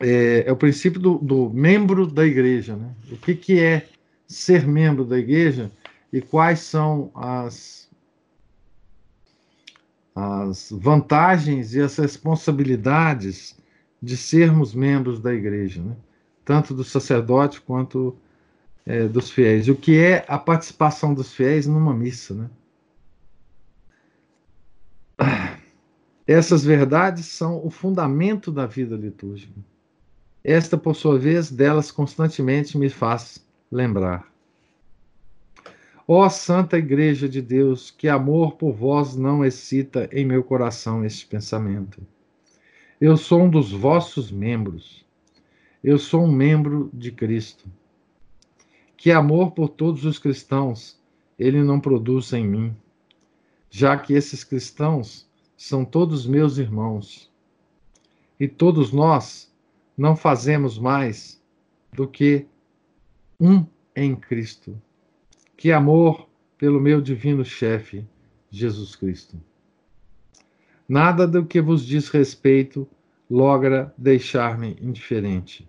É, 0.00 0.42
é 0.44 0.52
o 0.52 0.56
princípio 0.56 1.00
do, 1.00 1.16
do, 1.18 1.48
membro 1.50 2.08
da 2.08 2.26
igreja, 2.26 2.74
né? 2.74 2.92
O 3.12 3.16
que, 3.16 3.36
que 3.36 3.60
é 3.60 3.86
ser 4.26 4.66
membro 4.66 5.04
da 5.04 5.16
igreja 5.16 5.70
e 6.12 6.20
quais 6.20 6.58
são 6.58 7.12
as 7.14 7.86
as 10.12 10.70
vantagens 10.72 11.74
e 11.74 11.80
as 11.80 11.96
responsabilidades 11.98 13.54
de 14.02 14.16
sermos 14.16 14.74
membros 14.74 15.20
da 15.20 15.32
igreja, 15.32 15.82
né? 15.82 15.94
tanto 16.42 16.72
do 16.72 16.82
sacerdote 16.82 17.60
quanto 17.60 18.16
é, 18.86 19.06
dos 19.06 19.30
fiéis. 19.30 19.68
O 19.68 19.76
que 19.76 19.98
é 19.98 20.24
a 20.26 20.38
participação 20.38 21.12
dos 21.12 21.34
fiéis 21.34 21.66
numa 21.66 21.94
missa, 21.94 22.34
né? 22.34 22.50
Essas 26.26 26.64
verdades 26.64 27.26
são 27.26 27.64
o 27.64 27.70
fundamento 27.70 28.50
da 28.50 28.66
vida 28.66 28.96
litúrgica. 28.96 29.60
Esta, 30.42 30.76
por 30.76 30.94
sua 30.94 31.18
vez, 31.18 31.50
delas 31.50 31.90
constantemente 31.90 32.76
me 32.78 32.88
faz 32.88 33.44
lembrar. 33.70 34.30
Ó 36.08 36.28
Santa 36.28 36.78
Igreja 36.78 37.28
de 37.28 37.42
Deus, 37.42 37.90
que 37.90 38.08
amor 38.08 38.56
por 38.56 38.72
vós 38.72 39.16
não 39.16 39.44
excita 39.44 40.08
em 40.12 40.24
meu 40.24 40.44
coração 40.44 41.04
este 41.04 41.26
pensamento. 41.26 42.00
Eu 43.00 43.16
sou 43.16 43.42
um 43.42 43.50
dos 43.50 43.72
vossos 43.72 44.30
membros. 44.30 45.04
Eu 45.82 45.98
sou 45.98 46.24
um 46.24 46.30
membro 46.30 46.88
de 46.92 47.10
Cristo. 47.10 47.68
Que 48.96 49.10
amor 49.10 49.50
por 49.50 49.68
todos 49.68 50.04
os 50.04 50.18
cristãos 50.18 50.96
ele 51.38 51.62
não 51.62 51.78
produz 51.78 52.32
em 52.32 52.46
mim, 52.46 52.76
já 53.70 53.96
que 53.96 54.12
esses 54.14 54.44
cristãos 54.44 55.28
são 55.56 55.84
todos 55.84 56.26
meus 56.26 56.58
irmãos. 56.58 57.32
E 58.38 58.46
todos 58.46 58.92
nós 58.92 59.52
não 59.96 60.14
fazemos 60.14 60.78
mais 60.78 61.42
do 61.92 62.06
que 62.06 62.46
um 63.40 63.66
em 63.94 64.14
Cristo. 64.14 64.80
Que 65.56 65.72
amor 65.72 66.28
pelo 66.58 66.80
meu 66.80 67.00
divino 67.00 67.44
chefe, 67.44 68.06
Jesus 68.50 68.94
Cristo. 68.94 69.40
Nada 70.88 71.26
do 71.26 71.44
que 71.44 71.60
vos 71.60 71.84
diz 71.84 72.08
respeito 72.08 72.86
logra 73.28 73.92
deixar-me 73.98 74.76
indiferente. 74.80 75.68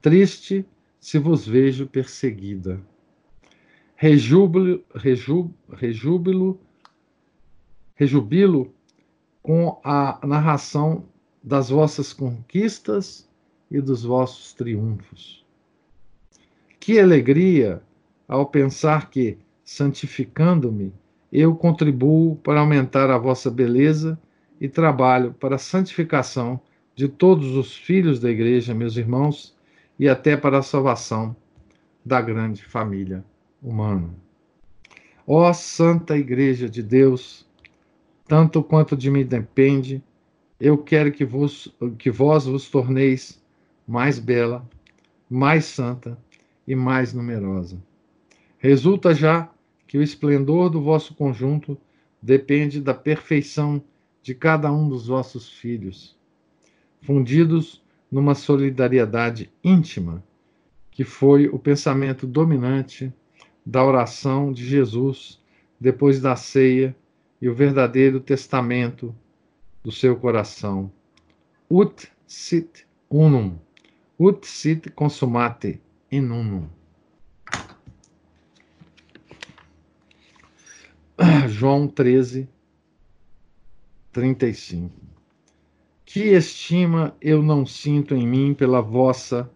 Triste 0.00 0.66
se 0.98 1.18
vos 1.18 1.46
vejo 1.46 1.86
perseguida. 1.86 2.80
Rejúbilo, 3.94 4.84
rejúbilo, 4.94 6.60
rejubilo 7.96 8.72
com 9.42 9.80
a 9.82 10.20
narração 10.24 11.04
das 11.42 11.70
vossas 11.70 12.12
conquistas 12.12 13.28
e 13.70 13.80
dos 13.80 14.04
vossos 14.04 14.52
triunfos. 14.52 15.44
Que 16.78 17.00
alegria 17.00 17.82
ao 18.28 18.46
pensar 18.46 19.10
que, 19.10 19.38
santificando-me, 19.64 20.92
eu 21.32 21.54
contribuo 21.56 22.36
para 22.36 22.60
aumentar 22.60 23.10
a 23.10 23.18
vossa 23.18 23.50
beleza 23.50 24.18
e 24.60 24.68
trabalho 24.68 25.34
para 25.34 25.56
a 25.56 25.58
santificação 25.58 26.60
de 26.94 27.08
todos 27.08 27.56
os 27.56 27.76
filhos 27.76 28.20
da 28.20 28.30
igreja, 28.30 28.74
meus 28.74 28.96
irmãos, 28.96 29.54
e 29.98 30.08
até 30.08 30.36
para 30.36 30.58
a 30.58 30.62
salvação 30.62 31.34
da 32.04 32.20
grande 32.20 32.64
família 32.64 33.24
humana. 33.62 34.14
Ó 35.26 35.52
Santa 35.52 36.16
Igreja 36.16 36.68
de 36.68 36.82
Deus, 36.82 37.45
tanto 38.26 38.62
quanto 38.62 38.96
de 38.96 39.10
mim 39.10 39.24
depende, 39.24 40.02
eu 40.60 40.78
quero 40.78 41.12
que 41.12 41.24
vos, 41.24 41.74
que 41.98 42.10
vós 42.10 42.46
vos 42.46 42.68
torneis 42.68 43.42
mais 43.86 44.18
bela, 44.18 44.68
mais 45.30 45.64
santa 45.64 46.18
e 46.66 46.74
mais 46.74 47.12
numerosa. 47.12 47.80
Resulta 48.58 49.14
já 49.14 49.50
que 49.86 49.98
o 49.98 50.02
esplendor 50.02 50.70
do 50.70 50.82
vosso 50.82 51.14
conjunto 51.14 51.78
depende 52.20 52.80
da 52.80 52.94
perfeição 52.94 53.82
de 54.22 54.34
cada 54.34 54.72
um 54.72 54.88
dos 54.88 55.06
vossos 55.06 55.48
filhos, 55.48 56.16
fundidos 57.02 57.84
numa 58.10 58.34
solidariedade 58.34 59.52
íntima, 59.62 60.24
que 60.90 61.04
foi 61.04 61.46
o 61.46 61.58
pensamento 61.58 62.26
dominante 62.26 63.12
da 63.64 63.84
oração 63.84 64.52
de 64.52 64.64
Jesus 64.64 65.40
depois 65.78 66.20
da 66.20 66.34
ceia 66.34 66.96
e 67.40 67.48
o 67.48 67.54
verdadeiro 67.54 68.20
testamento 68.20 69.14
do 69.82 69.92
seu 69.92 70.16
coração. 70.16 70.90
Ut 71.70 72.10
sit 72.26 72.86
unum, 73.10 73.58
ut 74.18 74.46
sit 74.46 74.90
consumate 74.90 75.80
in 76.10 76.30
unum. 76.30 76.68
João 81.48 81.88
13, 81.88 82.48
35. 84.12 84.92
Que 86.04 86.20
estima 86.20 87.16
eu 87.20 87.42
não 87.42 87.66
sinto 87.66 88.14
em 88.14 88.26
mim 88.26 88.54
pela 88.54 88.80
vossa 88.80 89.50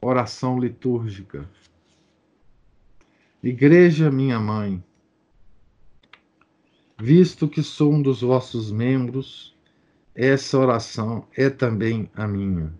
oração 0.00 0.58
litúrgica. 0.58 1.48
Igreja, 3.42 4.10
minha 4.10 4.38
mãe, 4.38 4.82
visto 6.98 7.46
que 7.46 7.62
sou 7.62 7.92
um 7.92 8.00
dos 8.00 8.22
vossos 8.22 8.70
membros, 8.70 9.54
essa 10.14 10.58
oração 10.58 11.26
é 11.36 11.50
também 11.50 12.10
a 12.14 12.26
minha. 12.26 12.72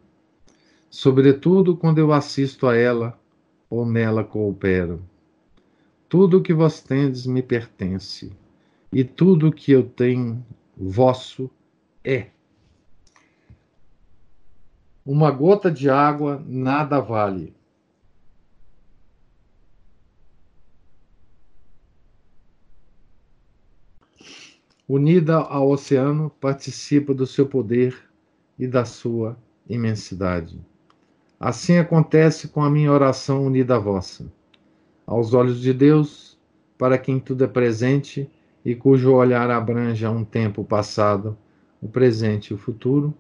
Sobretudo 0.89 1.77
quando 1.77 1.99
eu 1.99 2.13
assisto 2.13 2.67
a 2.67 2.75
ela 2.75 3.19
ou 3.69 3.85
nela 3.85 4.25
coopero. 4.25 5.03
Tudo 6.09 6.39
o 6.39 6.43
que 6.43 6.55
vós 6.55 6.81
tendes 6.81 7.27
me 7.27 7.43
pertence, 7.43 8.33
e 8.93 9.05
tudo 9.05 9.49
o 9.49 9.53
que 9.53 9.73
eu 9.73 9.83
tenho 9.83 10.45
vosso 10.77 11.51
é. 12.03 12.29
Uma 15.05 15.31
gota 15.31 15.71
de 15.71 15.91
água 15.91 16.43
nada 16.47 17.01
vale. 17.01 17.55
Unida 24.89 25.37
ao 25.37 25.71
oceano, 25.71 26.31
participa 26.41 27.13
do 27.13 27.27
seu 27.27 27.47
poder 27.47 27.97
e 28.59 28.67
da 28.67 28.85
sua 28.85 29.37
imensidade. 29.69 30.61
Assim 31.39 31.77
acontece 31.77 32.49
com 32.49 32.63
a 32.63 32.71
minha 32.71 32.93
oração 32.93 33.45
unida 33.45 33.77
à 33.77 33.79
vossa 33.79 34.27
aos 35.07 35.33
olhos 35.33 35.61
de 35.61 35.73
Deus, 35.73 36.37
para 36.77 36.99
quem 36.99 37.21
tudo 37.21 37.45
é 37.45 37.47
presente 37.47 38.29
e 38.65 38.75
cujo 38.75 39.13
olhar 39.13 39.49
abranja 39.51 40.11
um 40.11 40.25
tempo 40.25 40.65
passado, 40.65 41.39
o 41.81 41.89
presente 41.89 42.49
e 42.49 42.55
o 42.55 42.59
futuro, 42.59 43.15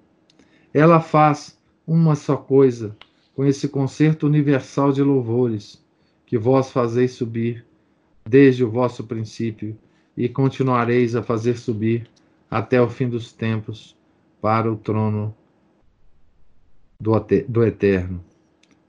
ela 0.74 1.00
faz 1.00 1.56
uma 1.86 2.16
só 2.16 2.36
coisa 2.36 2.96
com 3.34 3.44
esse 3.44 3.68
concerto 3.68 4.26
universal 4.26 4.92
de 4.92 5.02
louvores 5.02 5.82
que 6.26 6.36
vós 6.36 6.72
fazeis 6.72 7.12
subir 7.12 7.64
desde 8.28 8.64
o 8.64 8.70
vosso 8.70 9.04
princípio 9.04 9.78
e 10.16 10.28
continuareis 10.28 11.14
a 11.14 11.22
fazer 11.22 11.58
subir 11.58 12.08
até 12.50 12.80
o 12.80 12.88
fim 12.88 13.08
dos 13.08 13.32
tempos 13.32 13.96
para 14.40 14.70
o 14.72 14.76
trono 14.76 15.34
do 16.98 17.64
Eterno. 17.64 18.24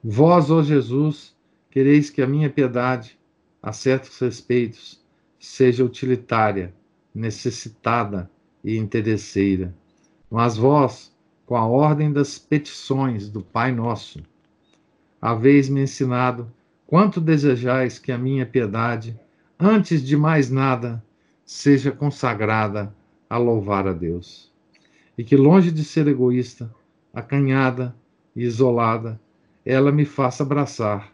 Vós, 0.04 0.50
ó 0.50 0.62
Jesus, 0.62 1.36
Quereis 1.78 2.10
que 2.10 2.24
a 2.24 2.28
minha 2.28 2.50
piedade, 2.50 3.20
a 3.62 3.72
certos 3.72 4.18
respeitos, 4.18 5.00
seja 5.40 5.86
utilitária, 5.86 6.74
necessitada 7.13 8.28
e 8.63 8.78
interesseira. 8.78 9.76
Mas 10.28 10.58
vós, 10.58 11.16
com 11.46 11.56
a 11.56 11.68
ordem 11.68 12.12
das 12.12 12.40
petições 12.40 13.30
do 13.30 13.44
Pai 13.44 13.72
Nosso, 13.72 14.24
haveis-me 15.22 15.82
ensinado 15.82 16.52
quanto 16.88 17.22
desejais 17.22 18.00
que 18.00 18.12
a 18.12 18.18
minha 18.18 18.44
piedade, 18.44 19.16
antes 19.60 20.04
de 20.04 20.18
mais 20.18 20.50
nada, 20.50 21.06
seja 21.48 21.94
consagrada 21.94 22.94
a 23.30 23.38
louvar 23.38 23.88
a 23.88 23.94
Deus. 23.94 24.52
E 25.18 25.24
que, 25.24 25.38
longe 25.38 25.72
de 25.72 25.84
ser 25.84 26.06
egoísta, 26.08 26.70
acanhada 27.14 27.96
e 28.36 28.44
isolada, 28.44 29.20
ela 29.66 29.92
me 29.92 30.06
faça 30.06 30.44
abraçar, 30.44 31.12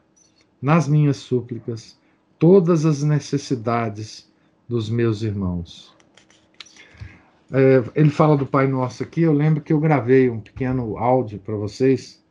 nas 0.59 0.87
minhas 0.87 1.17
súplicas, 1.17 1.99
todas 2.39 2.83
as 2.85 3.03
necessidades 3.03 4.29
dos 4.67 4.89
meus 4.89 5.21
irmãos. 5.21 5.95
É, 7.51 7.83
ele 7.93 8.09
fala 8.09 8.35
do 8.35 8.47
Pai 8.47 8.67
Nosso 8.67 9.03
aqui. 9.03 9.21
Eu 9.21 9.33
lembro 9.33 9.61
que 9.61 9.71
eu 9.71 9.79
gravei 9.79 10.29
um 10.29 10.39
pequeno 10.39 10.97
áudio 10.97 11.37
para 11.37 11.55
vocês 11.55 12.23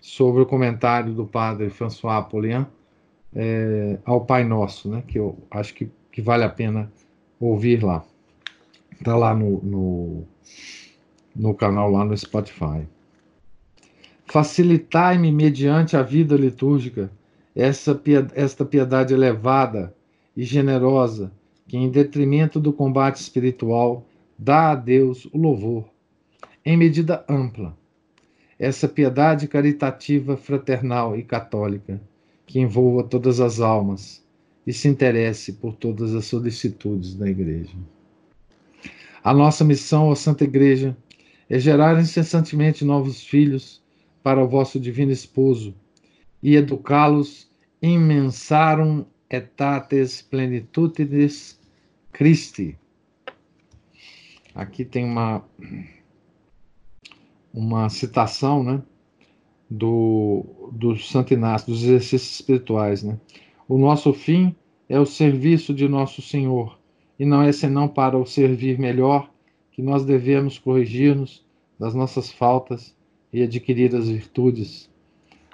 sobre 0.00 0.40
o 0.42 0.46
comentário 0.46 1.12
do 1.12 1.26
padre 1.26 1.68
François 1.68 2.16
Apollien 2.16 2.66
é, 3.34 3.98
ao 4.04 4.24
Pai 4.24 4.44
Nosso, 4.44 4.88
né? 4.88 5.02
Que 5.06 5.18
eu 5.18 5.36
acho 5.50 5.74
que, 5.74 5.90
que 6.10 6.22
vale 6.22 6.44
a 6.44 6.48
pena 6.48 6.90
ouvir 7.40 7.82
lá. 7.82 8.04
Está 8.92 9.16
lá 9.16 9.34
no, 9.34 9.62
no, 9.62 10.24
no 11.34 11.54
canal, 11.54 11.90
lá 11.90 12.04
no 12.04 12.16
Spotify. 12.16 12.86
Facilitai-me 14.26 15.32
mediante 15.32 15.96
a 15.96 16.02
vida 16.02 16.36
litúrgica 16.36 17.10
essa, 17.54 18.00
esta 18.34 18.64
piedade 18.64 19.14
elevada 19.14 19.94
e 20.36 20.44
generosa 20.44 21.32
que, 21.66 21.76
em 21.76 21.90
detrimento 21.90 22.60
do 22.60 22.72
combate 22.72 23.16
espiritual, 23.16 24.06
dá 24.38 24.70
a 24.70 24.74
Deus 24.74 25.26
o 25.32 25.38
louvor, 25.38 25.84
em 26.64 26.76
medida 26.76 27.24
ampla. 27.28 27.76
Essa 28.58 28.88
piedade 28.88 29.46
caritativa, 29.46 30.36
fraternal 30.36 31.16
e 31.16 31.22
católica, 31.22 32.00
que 32.46 32.58
envolva 32.58 33.04
todas 33.04 33.40
as 33.40 33.60
almas 33.60 34.26
e 34.68 34.72
se 34.74 34.86
interesse 34.86 35.54
por 35.54 35.74
todas 35.74 36.14
as 36.14 36.26
solicitudes 36.26 37.14
da 37.14 37.26
Igreja. 37.26 37.74
A 39.24 39.32
nossa 39.32 39.64
missão, 39.64 40.10
a 40.10 40.14
Santa 40.14 40.44
Igreja, 40.44 40.94
é 41.48 41.58
gerar 41.58 41.98
incessantemente 41.98 42.84
novos 42.84 43.24
filhos 43.24 43.82
para 44.22 44.44
o 44.44 44.46
vosso 44.46 44.78
divino 44.78 45.10
esposo 45.10 45.74
e 46.42 46.54
educá-los 46.54 47.50
immensarum 47.80 49.06
etates 49.30 50.20
plenitudes 50.20 51.58
Christi. 52.12 52.78
Aqui 54.54 54.84
tem 54.84 55.02
uma 55.02 55.42
uma 57.54 57.88
citação, 57.88 58.62
né, 58.62 58.82
do, 59.70 60.70
do 60.72 60.94
Santo 60.98 61.32
Inácio, 61.32 61.72
dos 61.72 61.82
exercícios 61.82 62.40
espirituais, 62.40 63.02
né? 63.02 63.18
O 63.68 63.76
nosso 63.76 64.14
fim 64.14 64.56
é 64.88 64.98
o 64.98 65.04
serviço 65.04 65.74
de 65.74 65.86
nosso 65.86 66.22
Senhor, 66.22 66.78
e 67.18 67.26
não 67.26 67.42
é 67.42 67.52
senão 67.52 67.86
para 67.86 68.16
o 68.16 68.24
servir 68.24 68.78
melhor 68.78 69.30
que 69.70 69.82
nós 69.82 70.06
devemos 70.06 70.58
corrigir-nos 70.58 71.44
das 71.78 71.94
nossas 71.94 72.32
faltas 72.32 72.96
e 73.30 73.42
adquirir 73.42 73.94
as 73.94 74.08
virtudes. 74.08 74.90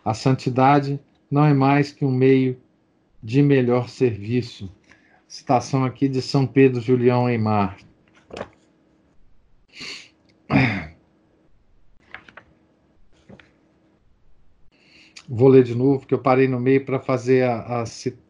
A 0.04 0.14
santidade 0.14 1.00
não 1.28 1.44
é 1.44 1.52
mais 1.52 1.90
que 1.90 2.04
um 2.04 2.12
meio 2.12 2.56
de 3.20 3.42
melhor 3.42 3.88
serviço. 3.88 4.70
Citação 5.26 5.84
aqui 5.84 6.08
de 6.08 6.22
São 6.22 6.46
Pedro 6.46 6.80
Julião 6.80 7.28
Eimar. 7.28 7.76
Vou 15.28 15.48
ler 15.48 15.64
de 15.64 15.74
novo, 15.74 16.00
porque 16.00 16.14
eu 16.14 16.18
parei 16.18 16.46
no 16.46 16.60
meio 16.60 16.84
para 16.84 16.98
fazer 17.00 17.44
a, 17.44 17.82
a, 17.82 17.84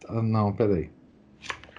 a. 0.09 0.23
Não, 0.23 0.53
peraí. 0.53 0.91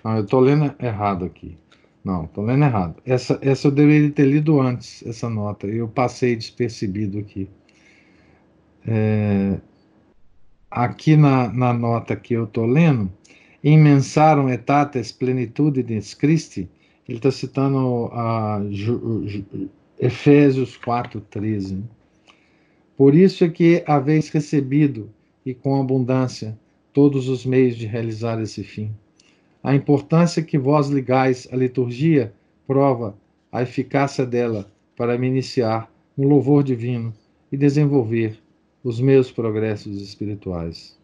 Não, 0.03 0.17
eu 0.17 0.23
estou 0.23 0.39
lendo 0.39 0.73
errado 0.79 1.25
aqui. 1.25 1.57
Não, 2.03 2.25
estou 2.25 2.43
lendo 2.43 2.65
errado. 2.65 3.01
Essa, 3.05 3.39
essa 3.41 3.67
eu 3.67 3.71
deveria 3.71 4.11
ter 4.11 4.25
lido 4.25 4.61
antes, 4.61 5.03
essa 5.07 5.29
nota. 5.29 5.65
Eu 5.67 5.87
passei 5.87 6.35
despercebido 6.35 7.17
aqui. 7.17 7.49
É, 8.85 9.57
aqui 10.69 11.15
na, 11.15 11.51
na 11.51 11.73
nota 11.73 12.15
que 12.15 12.33
eu 12.33 12.43
estou 12.43 12.65
lendo, 12.65 13.11
imensaram 13.63 14.49
etates 14.49 15.11
plenitudes 15.11 16.13
Christi, 16.13 16.69
ele 17.07 17.17
está 17.17 17.31
citando 17.31 18.09
a 18.13 18.61
Efésios 19.99 20.77
4,13. 20.77 21.81
Por 22.97 23.15
isso 23.15 23.43
é 23.43 23.49
que 23.49 23.83
haveis 23.85 24.29
recebido, 24.29 25.09
e 25.45 25.53
com 25.53 25.79
abundância, 25.79 26.57
todos 26.93 27.27
os 27.27 27.45
meios 27.45 27.75
de 27.75 27.85
realizar 27.85 28.41
esse 28.41 28.63
fim 28.63 28.91
a 29.65 29.73
importância 29.73 30.43
que 30.43 30.59
vós 30.59 30.89
ligais 30.89 31.47
à 31.51 31.55
liturgia 31.55 32.31
prova 32.67 33.17
a 33.51 33.63
eficácia 33.63 34.23
dela 34.23 34.71
para 34.95 35.17
me 35.17 35.25
iniciar 35.25 35.91
no 36.15 36.27
louvor 36.27 36.63
divino 36.63 37.11
e 37.51 37.57
desenvolver 37.57 38.39
os 38.83 39.01
meus 39.01 39.31
progressos 39.31 39.99
espirituais. 39.99 40.95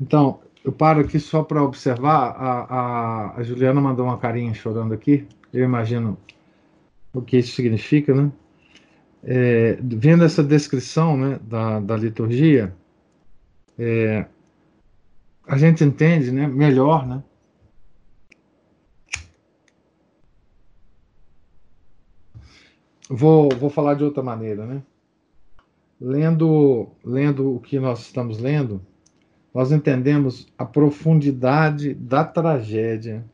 Então, 0.00 0.40
eu 0.64 0.72
paro 0.72 1.00
aqui 1.00 1.20
só 1.20 1.42
para 1.42 1.62
observar. 1.62 2.30
A, 2.38 2.60
a, 2.62 3.36
a, 3.36 3.42
Juliana 3.42 3.82
mandou 3.82 4.06
uma 4.06 4.16
carinha 4.16 4.54
chorando 4.54 4.94
aqui. 4.94 5.26
Eu 5.52 5.62
imagino 5.62 6.16
o 7.12 7.20
que 7.20 7.36
isso 7.36 7.54
significa, 7.54 8.14
né? 8.14 8.32
É, 9.26 9.78
vendo 9.80 10.24
essa 10.24 10.42
descrição 10.42 11.16
né, 11.16 11.40
da, 11.42 11.80
da 11.80 11.96
liturgia, 11.96 12.74
é, 13.78 14.26
a 15.46 15.56
gente 15.56 15.82
entende 15.82 16.30
né, 16.30 16.46
melhor, 16.46 17.06
né? 17.06 17.22
Vou, 23.08 23.48
vou 23.50 23.70
falar 23.70 23.94
de 23.94 24.04
outra 24.04 24.22
maneira, 24.22 24.66
né? 24.66 24.82
Lendo, 26.00 26.88
lendo 27.04 27.54
o 27.54 27.60
que 27.60 27.78
nós 27.78 28.00
estamos 28.00 28.38
lendo, 28.38 28.80
nós 29.54 29.70
entendemos 29.70 30.46
a 30.58 30.64
profundidade 30.64 31.94
da 31.94 32.24
tragédia 32.24 33.24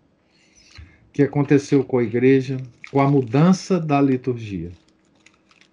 que 1.12 1.22
aconteceu 1.22 1.82
com 1.82 1.98
a 1.98 2.02
igreja, 2.02 2.58
com 2.92 3.00
a 3.00 3.08
mudança 3.08 3.80
da 3.80 4.00
liturgia. 4.00 4.70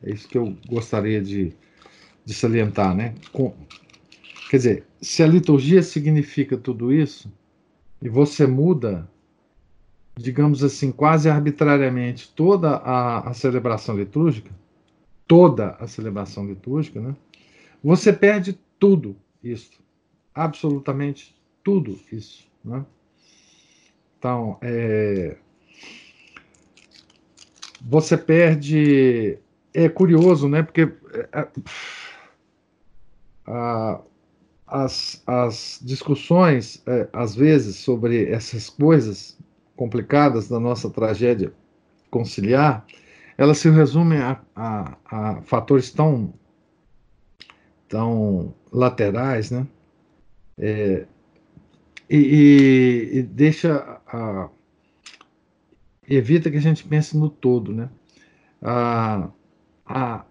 É 0.04 0.12
isso 0.12 0.28
que 0.28 0.38
eu 0.38 0.56
gostaria 0.68 1.22
de, 1.22 1.54
de 2.24 2.34
salientar, 2.34 2.96
né? 2.96 3.16
Com, 3.32 3.54
Quer 4.50 4.58
dizer, 4.58 4.88
se 5.02 5.22
a 5.22 5.28
liturgia 5.28 5.84
significa 5.84 6.58
tudo 6.58 6.94
isso, 6.94 7.32
e 8.02 8.08
você 8.08 8.48
muda, 8.48 9.10
digamos 10.16 10.64
assim, 10.64 10.92
quase 10.92 11.30
arbitrariamente 11.30 12.32
toda 12.34 12.78
a, 12.78 13.30
a 13.30 13.34
celebração 13.34 13.98
litúrgica, 13.98 14.52
toda 15.28 15.72
a 15.72 15.88
celebração 15.88 16.46
litúrgica, 16.46 17.02
né? 17.02 17.16
Você 17.84 18.14
perde 18.14 18.58
tudo 18.80 19.18
isso, 19.44 19.80
absolutamente 20.34 21.36
tudo 21.64 22.00
isso, 22.12 22.48
né? 22.64 22.86
Então, 24.18 24.58
é, 24.62 25.38
você 27.82 28.18
perde. 28.18 29.38
É 29.80 29.88
curioso, 29.88 30.50
né? 30.50 30.63
Porque 30.63 30.92
é, 31.13 31.30
é 31.32 31.48
a, 33.46 34.02
as, 34.66 35.22
as 35.28 35.80
discussões, 35.84 36.82
é, 36.88 37.08
às 37.13 37.36
vezes, 37.36 37.76
sobre 37.76 38.28
essas 38.28 38.72
coisas 38.72 39.38
complicadas 39.76 40.48
da 40.48 40.60
nossa 40.60 40.90
tragédia 40.90 41.54
conciliar, 42.10 42.88
elas 43.38 43.60
se 43.60 43.70
resumem 43.70 44.18
a, 44.18 44.42
a, 44.56 44.98
a 45.06 45.42
fatores 45.44 45.92
tão, 45.92 46.34
tão 47.88 48.56
laterais, 48.72 49.52
né? 49.52 49.68
É, 50.58 51.06
e, 52.10 53.12
e, 53.13 53.22
deixa 53.22 54.02
a, 54.08 54.50
evita 56.10 56.50
que 56.50 56.58
a 56.58 56.62
gente 56.62 56.84
pense 56.84 57.16
no 57.16 57.30
todo, 57.30 57.72
né? 57.72 57.90
A, 58.60 59.30
a, 59.88 60.26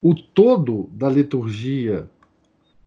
o 0.00 0.14
todo 0.14 0.88
da 0.92 1.08
liturgia 1.08 2.08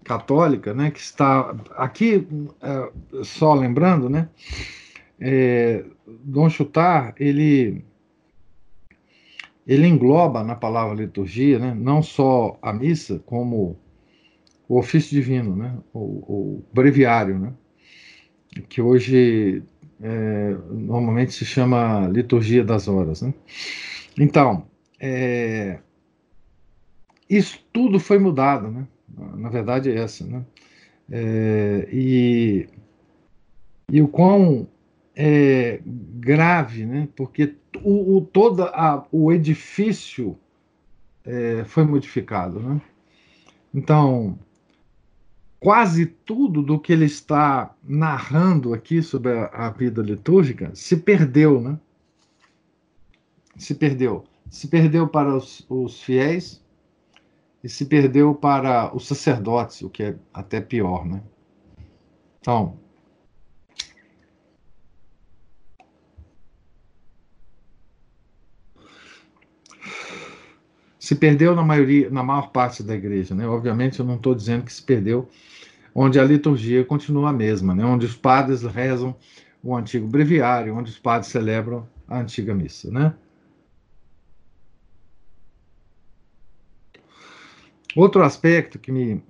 católica, 0.03 0.73
né, 0.73 0.91
que 0.91 0.99
está 0.99 1.55
aqui, 1.75 2.27
é, 2.61 3.23
só 3.23 3.53
lembrando, 3.53 4.09
né, 4.09 4.29
é, 5.19 5.83
Dom 6.23 6.49
Chutar, 6.49 7.15
ele, 7.19 7.83
ele 9.65 9.87
engloba 9.87 10.43
na 10.43 10.55
palavra 10.55 10.93
liturgia, 10.93 11.57
né, 11.57 11.73
não 11.73 12.03
só 12.03 12.57
a 12.61 12.71
missa, 12.71 13.19
como 13.25 13.77
o 14.69 14.77
ofício 14.77 15.09
divino, 15.09 15.55
né, 15.55 15.75
o, 15.91 15.99
o 15.99 16.65
breviário, 16.71 17.39
né, 17.39 17.53
que 18.69 18.81
hoje 18.81 19.63
é, 20.01 20.55
normalmente 20.69 21.33
se 21.33 21.45
chama 21.45 22.07
liturgia 22.07 22.63
das 22.63 22.87
horas, 22.87 23.23
né. 23.23 23.33
Então, 24.17 24.67
é, 25.07 25.79
isso 27.29 27.63
tudo 27.71 27.99
foi 27.99 28.17
mudado, 28.17 28.71
né? 28.71 28.87
Na 29.35 29.49
verdade 29.49 29.91
é 29.91 29.97
essa, 29.97 30.25
né? 30.25 30.43
É, 31.11 31.87
e, 31.91 32.67
e 33.91 34.01
o 34.01 34.07
quão 34.07 34.67
é 35.15 35.79
grave, 35.85 36.87
né? 36.87 37.07
Porque 37.15 37.55
o, 37.83 38.17
o 38.17 38.21
todo 38.21 38.63
a, 38.63 39.05
o 39.11 39.31
edifício 39.31 40.35
é, 41.23 41.63
foi 41.65 41.83
modificado. 41.83 42.59
Né? 42.59 42.81
Então, 43.71 44.39
quase 45.59 46.07
tudo 46.07 46.63
do 46.63 46.79
que 46.79 46.91
ele 46.91 47.05
está 47.05 47.75
narrando 47.83 48.73
aqui 48.73 49.03
sobre 49.03 49.33
a, 49.33 49.45
a 49.53 49.69
vida 49.69 50.01
litúrgica 50.01 50.71
se 50.73 50.97
perdeu, 50.97 51.61
né? 51.61 51.79
Se 53.55 53.75
perdeu. 53.75 54.25
Se 54.55 54.69
perdeu 54.69 55.05
para 55.05 55.35
os, 55.35 55.65
os 55.69 56.01
fiéis 56.01 56.63
e 57.61 57.67
se 57.67 57.85
perdeu 57.87 58.33
para 58.33 58.95
os 58.95 59.05
sacerdotes, 59.05 59.81
o 59.81 59.89
que 59.89 60.01
é 60.01 60.15
até 60.33 60.61
pior, 60.61 61.05
né? 61.05 61.21
Então, 62.39 62.79
se 70.97 71.15
perdeu 71.15 71.53
na 71.53 71.61
maioria, 71.61 72.09
na 72.09 72.23
maior 72.23 72.49
parte 72.53 72.81
da 72.81 72.95
igreja, 72.95 73.35
né? 73.35 73.45
Obviamente 73.45 73.99
eu 73.99 74.05
não 74.05 74.15
estou 74.15 74.33
dizendo 74.33 74.63
que 74.63 74.71
se 74.71 74.81
perdeu 74.81 75.27
onde 75.93 76.17
a 76.17 76.23
liturgia 76.23 76.85
continua 76.85 77.31
a 77.31 77.33
mesma, 77.33 77.75
né? 77.75 77.83
Onde 77.83 78.05
os 78.05 78.15
padres 78.15 78.63
rezam 78.63 79.17
o 79.61 79.75
antigo 79.75 80.07
breviário, 80.07 80.77
onde 80.77 80.91
os 80.91 80.97
padres 80.97 81.29
celebram 81.29 81.85
a 82.07 82.19
antiga 82.21 82.55
missa, 82.55 82.89
né? 82.89 83.13
Outro 87.95 88.23
aspecto 88.23 88.77
que 88.77 88.91
me, 88.91 89.23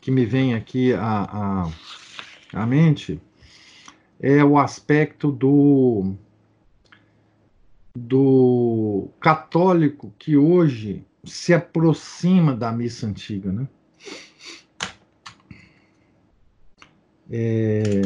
que 0.00 0.10
me 0.10 0.26
vem 0.26 0.54
aqui 0.54 0.92
à, 0.92 1.22
à, 1.22 1.72
à 2.52 2.66
mente 2.66 3.20
é 4.20 4.44
o 4.44 4.58
aspecto 4.58 5.32
do, 5.32 6.14
do 7.96 9.08
católico 9.20 10.12
que 10.18 10.36
hoje 10.36 11.02
se 11.24 11.54
aproxima 11.54 12.54
da 12.54 12.70
missa 12.70 13.06
antiga, 13.06 13.50
né? 13.50 13.68
É, 17.30 18.02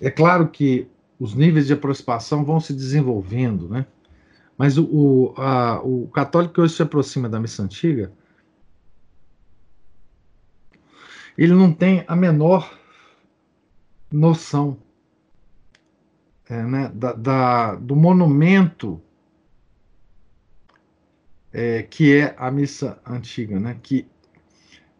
é 0.00 0.10
claro 0.10 0.48
que 0.48 0.88
os 1.20 1.34
níveis 1.34 1.66
de 1.66 1.74
aproximação 1.74 2.44
vão 2.44 2.58
se 2.58 2.72
desenvolvendo, 2.72 3.68
né? 3.68 3.86
Mas 4.56 4.78
o, 4.78 4.84
o, 4.84 5.34
a, 5.36 5.80
o 5.82 6.08
católico 6.08 6.54
que 6.54 6.60
hoje 6.60 6.74
se 6.74 6.82
aproxima 6.82 7.28
da 7.28 7.40
missa 7.40 7.62
antiga, 7.62 8.12
ele 11.36 11.52
não 11.52 11.72
tem 11.72 12.04
a 12.06 12.14
menor 12.14 12.78
noção 14.10 14.78
é, 16.48 16.62
né, 16.62 16.92
da, 16.94 17.12
da, 17.12 17.74
do 17.74 17.96
monumento 17.96 19.00
é, 21.52 21.82
que 21.82 22.16
é 22.16 22.34
a 22.36 22.50
missa 22.50 23.00
antiga, 23.06 23.58
né? 23.60 23.78
Que 23.82 24.06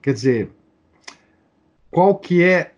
quer 0.00 0.14
dizer, 0.14 0.52
qual 1.90 2.18
que 2.18 2.42
é 2.42 2.74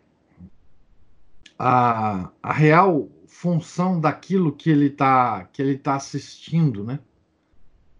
a, 1.59 2.31
a 2.43 2.53
real 2.53 3.09
função 3.39 4.01
daquilo 4.01 4.51
que 4.51 4.71
ele 4.71 4.87
está 4.87 5.45
que 5.53 5.61
ele 5.61 5.77
tá 5.77 5.95
assistindo, 5.97 6.83
né? 6.83 6.99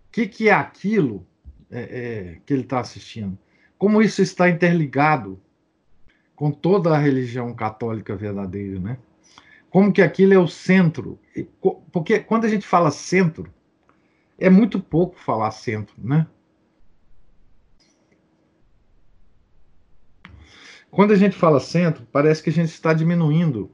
O 0.09 0.13
que, 0.13 0.27
que 0.27 0.49
é 0.49 0.53
aquilo 0.53 1.27
é, 1.71 1.81
é, 1.81 2.41
que 2.47 2.55
ele 2.55 2.63
está 2.63 2.81
assistindo? 2.81 3.39
Como 3.77 4.01
isso 4.01 4.23
está 4.23 4.49
interligado 4.49 5.39
com 6.35 6.51
toda 6.51 6.95
a 6.95 6.99
religião 6.99 7.53
católica 7.55 8.17
verdadeira, 8.17 8.81
né? 8.81 8.99
Como 9.69 9.93
que 9.93 10.01
aquilo 10.01 10.33
é 10.33 10.39
o 10.39 10.49
centro? 10.49 11.19
Porque 11.93 12.19
quando 12.19 12.47
a 12.47 12.49
gente 12.49 12.67
fala 12.67 12.91
centro, 12.91 13.53
é 14.39 14.49
muito 14.49 14.81
pouco 14.81 15.21
falar 15.21 15.51
centro, 15.51 15.95
né? 15.99 16.27
Quando 20.91 21.13
a 21.13 21.17
gente 21.17 21.37
fala 21.37 21.61
centro, 21.61 22.07
parece 22.11 22.43
que 22.43 22.49
a 22.49 22.53
gente 22.55 22.71
está 22.71 22.95
diminuindo 22.95 23.71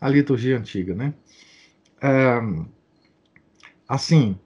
a 0.00 0.08
liturgia 0.08 0.56
antiga, 0.56 0.94
né? 0.94 1.14
Assim, 3.88 4.38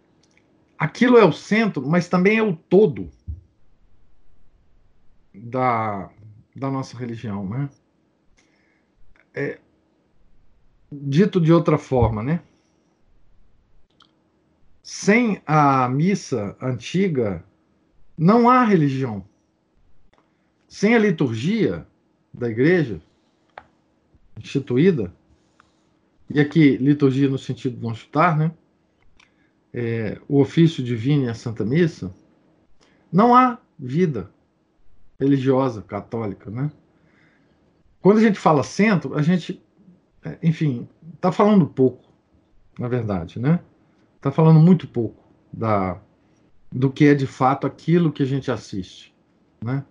aquilo 0.78 1.16
é 1.16 1.24
o 1.24 1.32
centro, 1.32 1.86
mas 1.86 2.08
também 2.08 2.38
é 2.38 2.42
o 2.42 2.56
todo 2.56 3.10
da, 5.34 6.10
da 6.56 6.70
nossa 6.70 6.96
religião, 6.96 7.48
né? 7.48 7.68
É, 9.34 9.60
dito 10.90 11.40
de 11.40 11.52
outra 11.52 11.76
forma, 11.76 12.22
né? 12.22 12.40
Sem 14.82 15.42
a 15.46 15.88
missa 15.88 16.56
antiga, 16.60 17.44
não 18.16 18.48
há 18.48 18.64
religião. 18.64 19.26
Sem 20.68 20.94
a 20.94 20.98
liturgia 20.98 21.86
da 22.32 22.48
igreja 22.48 23.00
instituída, 24.36 25.14
e 26.34 26.40
aqui, 26.40 26.76
liturgia 26.78 27.28
no 27.28 27.38
sentido 27.38 27.76
de 27.76 27.82
não 27.82 27.94
chutar, 27.94 28.36
né? 28.36 28.50
É, 29.72 30.20
o 30.28 30.40
ofício 30.40 30.82
divino 30.82 31.26
e 31.26 31.28
a 31.28 31.34
Santa 31.34 31.64
Missa, 31.64 32.12
não 33.12 33.32
há 33.36 33.56
vida 33.78 34.28
religiosa 35.16 35.80
católica, 35.80 36.50
né? 36.50 36.72
Quando 38.02 38.18
a 38.18 38.20
gente 38.20 38.36
fala 38.36 38.64
centro, 38.64 39.14
a 39.14 39.22
gente, 39.22 39.62
é, 40.24 40.36
enfim, 40.42 40.88
está 41.14 41.30
falando 41.30 41.68
pouco, 41.68 42.12
na 42.80 42.88
verdade, 42.88 43.38
né? 43.38 43.60
Está 44.16 44.32
falando 44.32 44.58
muito 44.58 44.88
pouco 44.88 45.22
da, 45.52 46.00
do 46.70 46.90
que 46.90 47.04
é 47.04 47.14
de 47.14 47.28
fato 47.28 47.64
aquilo 47.64 48.12
que 48.12 48.24
a 48.24 48.26
gente 48.26 48.50
assiste, 48.50 49.14
né? 49.62 49.84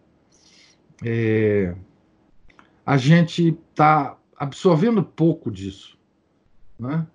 É, 1.01 1.73
a 2.85 2.97
gente 2.97 3.57
está 3.69 4.17
absorvendo 4.35 5.01
pouco 5.01 5.49
disso. 5.49 6.02
Né? 6.83 7.07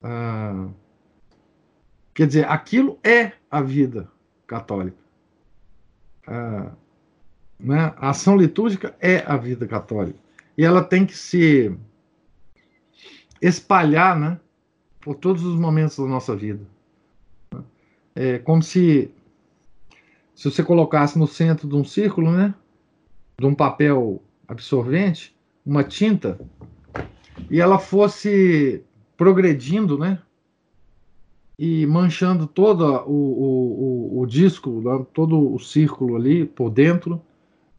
Ah, 0.00 0.68
quer 2.14 2.26
dizer, 2.28 2.48
aquilo 2.48 2.98
é 3.02 3.32
a 3.50 3.60
vida 3.60 4.08
católica. 4.46 4.96
Ah, 6.26 6.70
né? 7.58 7.92
A 7.96 8.10
ação 8.10 8.36
litúrgica 8.36 8.94
é 9.00 9.18
a 9.26 9.36
vida 9.36 9.66
católica. 9.66 10.18
E 10.56 10.64
ela 10.64 10.84
tem 10.84 11.04
que 11.04 11.16
se 11.16 11.76
espalhar 13.42 14.18
né, 14.18 14.38
por 15.00 15.16
todos 15.16 15.42
os 15.42 15.58
momentos 15.58 15.96
da 15.96 16.06
nossa 16.06 16.36
vida. 16.36 16.64
É 18.14 18.38
como 18.38 18.62
se, 18.62 19.10
se 20.34 20.50
você 20.50 20.62
colocasse 20.62 21.18
no 21.18 21.26
centro 21.26 21.68
de 21.68 21.74
um 21.74 21.84
círculo, 21.84 22.30
né, 22.30 22.54
de 23.38 23.46
um 23.46 23.54
papel 23.54 24.22
absorvente, 24.46 25.34
uma 25.64 25.82
tinta, 25.82 26.38
e 27.50 27.60
ela 27.60 27.78
fosse 27.78 28.84
progredindo, 29.16 29.98
né? 29.98 30.22
E 31.58 31.84
manchando 31.84 32.46
todo 32.46 32.84
o, 32.84 33.12
o, 33.12 34.16
o, 34.16 34.20
o 34.20 34.26
disco, 34.26 34.82
todo 35.12 35.52
o 35.52 35.58
círculo 35.58 36.16
ali 36.16 36.46
por 36.46 36.70
dentro, 36.70 37.20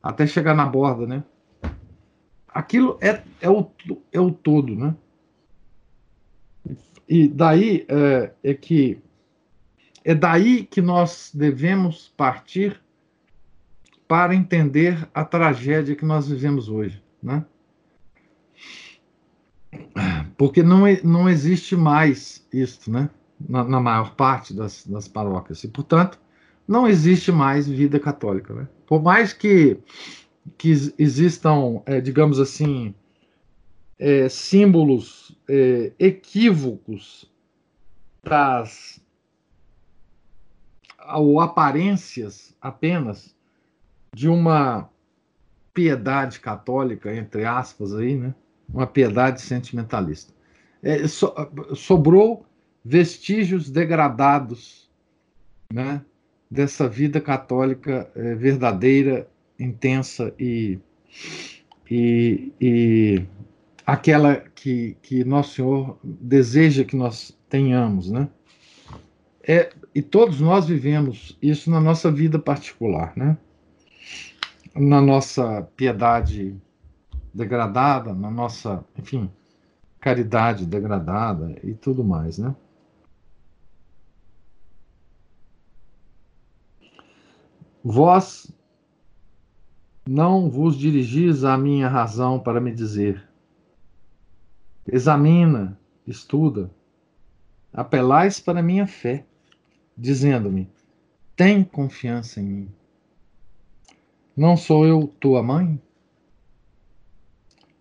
até 0.03 0.27
chegar 0.27 0.53
na 0.53 0.65
borda, 0.65 1.07
né? 1.07 1.23
Aquilo 2.47 2.97
é, 3.01 3.23
é, 3.39 3.49
o, 3.49 3.65
é 4.11 4.19
o 4.19 4.29
todo, 4.29 4.75
né? 4.75 4.93
E 7.07 7.27
daí 7.27 7.85
é, 7.87 8.31
é 8.43 8.53
que 8.53 8.99
é 10.03 10.13
daí 10.13 10.63
que 10.63 10.81
nós 10.81 11.31
devemos 11.33 12.13
partir 12.17 12.81
para 14.07 14.35
entender 14.35 15.07
a 15.13 15.23
tragédia 15.23 15.95
que 15.95 16.05
nós 16.05 16.27
vivemos 16.27 16.67
hoje, 16.67 17.01
né? 17.23 17.45
Porque 20.37 20.63
não, 20.63 20.81
não 21.03 21.29
existe 21.29 21.75
mais 21.75 22.45
isso, 22.51 22.91
né? 22.91 23.09
Na, 23.39 23.63
na 23.63 23.79
maior 23.79 24.15
parte 24.15 24.53
das, 24.53 24.85
das 24.85 25.07
paróquias. 25.07 25.63
E, 25.63 25.67
portanto, 25.67 26.19
não 26.67 26.87
existe 26.87 27.31
mais 27.31 27.67
vida 27.67 27.99
católica. 27.99 28.53
Né? 28.53 28.67
Por 28.85 29.01
mais 29.01 29.33
que, 29.33 29.77
que 30.57 30.71
existam, 30.97 31.81
é, 31.85 31.99
digamos 31.99 32.39
assim, 32.39 32.93
é, 33.97 34.29
símbolos 34.29 35.37
é, 35.47 35.91
equívocos 35.99 37.31
das 38.23 39.01
ou 41.13 41.41
aparências 41.41 42.55
apenas 42.61 43.35
de 44.13 44.29
uma 44.29 44.89
piedade 45.73 46.39
católica, 46.39 47.13
entre 47.15 47.43
aspas, 47.45 47.93
aí, 47.93 48.15
né? 48.15 48.35
Uma 48.73 48.87
piedade 48.87 49.41
sentimentalista. 49.41 50.33
É, 50.81 51.07
so, 51.07 51.33
sobrou 51.75 52.45
vestígios 52.83 53.69
degradados 53.69 54.89
né, 55.71 56.01
dessa 56.49 56.87
vida 56.87 57.21
católica 57.21 58.09
é, 58.15 58.35
verdadeira, 58.35 59.27
intensa 59.59 60.33
e, 60.39 60.79
e, 61.89 62.51
e 62.59 63.25
aquela 63.85 64.37
que, 64.55 64.97
que 65.01 65.23
Nosso 65.23 65.55
Senhor 65.55 65.99
deseja 66.03 66.83
que 66.83 66.95
nós 66.95 67.37
tenhamos. 67.47 68.09
Né? 68.09 68.27
é, 69.43 69.71
e 69.93 70.01
todos 70.01 70.39
nós 70.39 70.67
vivemos 70.67 71.37
isso 71.41 71.69
na 71.69 71.79
nossa 71.79 72.11
vida 72.11 72.37
particular, 72.39 73.13
né? 73.15 73.37
Na 74.75 75.01
nossa 75.01 75.63
piedade 75.75 76.55
degradada, 77.33 78.13
na 78.13 78.29
nossa, 78.29 78.83
enfim, 78.97 79.31
caridade 79.99 80.65
degradada 80.65 81.57
e 81.63 81.73
tudo 81.73 82.03
mais, 82.03 82.37
né? 82.37 82.55
Vós 87.83 88.51
não 90.07 90.49
vos 90.49 90.75
dirigis 90.75 91.43
à 91.43 91.57
minha 91.57 91.87
razão 91.87 92.39
para 92.39 92.61
me 92.61 92.71
dizer: 92.71 93.27
examina, 94.85 95.79
estuda, 96.05 96.69
apelais 97.73 98.39
para 98.39 98.61
minha 98.61 98.85
fé, 98.85 99.25
dizendo-me: 99.97 100.69
tem 101.35 101.63
confiança 101.63 102.39
em 102.39 102.45
mim. 102.45 102.71
Não 104.35 104.55
sou 104.55 104.85
eu 104.85 105.07
tua 105.19 105.41
mãe? 105.41 105.81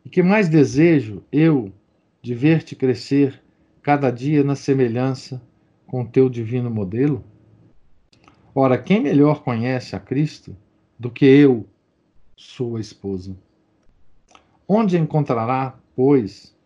E 0.04 0.08
que 0.08 0.22
mais 0.22 0.48
desejo 0.48 1.22
eu 1.30 1.72
de 2.22 2.34
ver-te 2.34 2.74
crescer 2.74 3.42
cada 3.82 4.10
dia 4.10 4.42
na 4.42 4.54
semelhança 4.54 5.42
com 5.86 6.04
teu 6.04 6.28
divino 6.28 6.70
modelo? 6.70 7.24
Ora, 8.54 8.76
quem 8.76 9.00
melhor 9.00 9.42
conhece 9.42 9.94
a 9.94 10.00
Cristo 10.00 10.56
do 10.98 11.10
que 11.10 11.24
eu, 11.24 11.66
sua 12.36 12.80
esposa? 12.80 13.36
Onde 14.66 14.96
encontrará, 14.96 15.78
pois, 15.94 16.56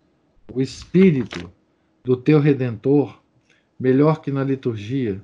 o 0.53 0.61
Espírito 0.61 1.51
do 2.03 2.17
teu 2.17 2.39
Redentor 2.39 3.23
melhor 3.79 4.21
que 4.21 4.31
na 4.31 4.45
liturgia, 4.45 5.21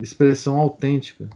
expressão 0.00 0.56
autêntica 0.56 1.28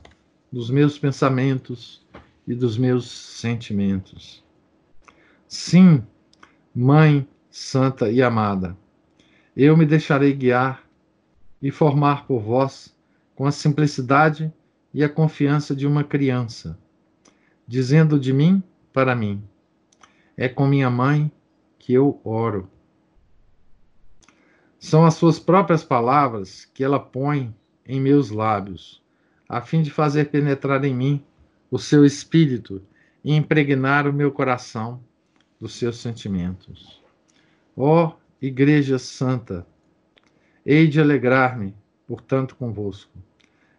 dos 0.53 0.71
meus 0.71 0.99
pensamentos 0.99 2.07
e 2.47 2.55
dos 2.55 2.77
meus 2.79 3.11
sentimentos? 3.11 4.45
Sim, 5.53 6.07
Mãe 6.73 7.27
Santa 7.51 8.09
e 8.09 8.23
Amada, 8.23 8.77
eu 9.57 9.77
me 9.77 9.85
deixarei 9.85 10.33
guiar 10.33 10.89
e 11.61 11.73
formar 11.73 12.25
por 12.25 12.41
vós 12.41 12.97
com 13.35 13.45
a 13.47 13.51
simplicidade 13.51 14.53
e 14.95 15.03
a 15.03 15.09
confiança 15.09 15.75
de 15.75 15.89
uma 15.89 16.05
criança, 16.05 16.79
dizendo 17.67 18.17
de 18.17 18.33
mim 18.33 18.63
para 18.93 19.17
mim: 19.17 19.43
É 20.37 20.49
com 20.49 20.69
minha 20.69 20.89
mãe 20.89 21.33
que 21.81 21.93
eu 21.93 22.21
oro. 22.23 22.71
São 24.79 25.05
as 25.05 25.15
suas 25.15 25.41
próprias 25.41 25.83
palavras 25.83 26.65
que 26.65 26.85
ela 26.85 27.01
põe 27.01 27.53
em 27.85 28.01
meus 28.01 28.31
lábios, 28.31 29.03
a 29.49 29.61
fim 29.61 29.83
de 29.83 29.91
fazer 29.91 30.31
penetrar 30.31 30.85
em 30.85 30.95
mim 30.95 31.25
o 31.73 31.77
seu 31.77 32.05
espírito 32.05 32.81
e 33.25 33.35
impregnar 33.35 34.07
o 34.07 34.13
meu 34.13 34.31
coração 34.31 35.03
dos 35.61 35.75
seus 35.75 35.99
sentimentos. 35.99 37.03
Ó 37.77 38.07
oh, 38.07 38.15
Igreja 38.41 38.99
Santa, 38.99 39.67
hei 40.65 40.89
de 40.89 41.01
alegrar-me, 41.01 41.77
portanto, 42.07 42.57
convosco. 42.57 43.19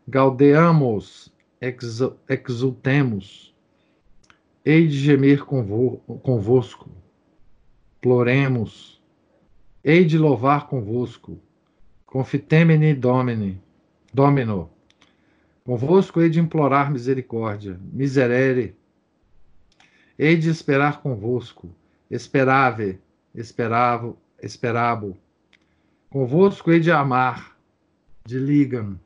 Gaudeamos, 0.08 1.34
exultemos, 2.30 3.56
hei 4.64 4.88
de 4.88 4.98
gemer 4.98 5.44
convosco, 5.46 6.92
ploremos, 8.00 9.02
hei 9.84 10.06
de 10.06 10.18
louvar 10.18 10.68
convosco, 10.68 11.40
confitemini 12.06 12.94
domini, 12.94 13.62
domino, 14.14 14.70
convosco 15.64 16.20
hei 16.20 16.30
de 16.30 16.40
implorar 16.40 16.92
misericórdia, 16.92 17.80
miserere, 17.92 18.76
hei 20.24 20.38
de 20.38 20.52
esperar 20.52 21.02
convosco, 21.02 21.68
esperave, 22.08 23.00
esperavo, 23.34 24.16
esperabo, 24.40 25.18
convosco 26.12 26.70
hei 26.70 26.80
de 26.80 26.92
amar, 26.92 27.58
de 28.24 28.38
ligam, 28.38 29.00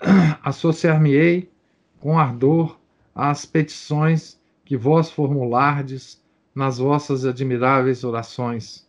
associar-me-ei 0.42 1.52
com 1.98 2.18
ardor 2.18 2.80
às 3.14 3.44
petições 3.44 4.40
que 4.64 4.78
vós 4.78 5.10
formulardes 5.10 6.18
nas 6.54 6.78
vossas 6.78 7.26
admiráveis 7.26 8.02
orações, 8.02 8.88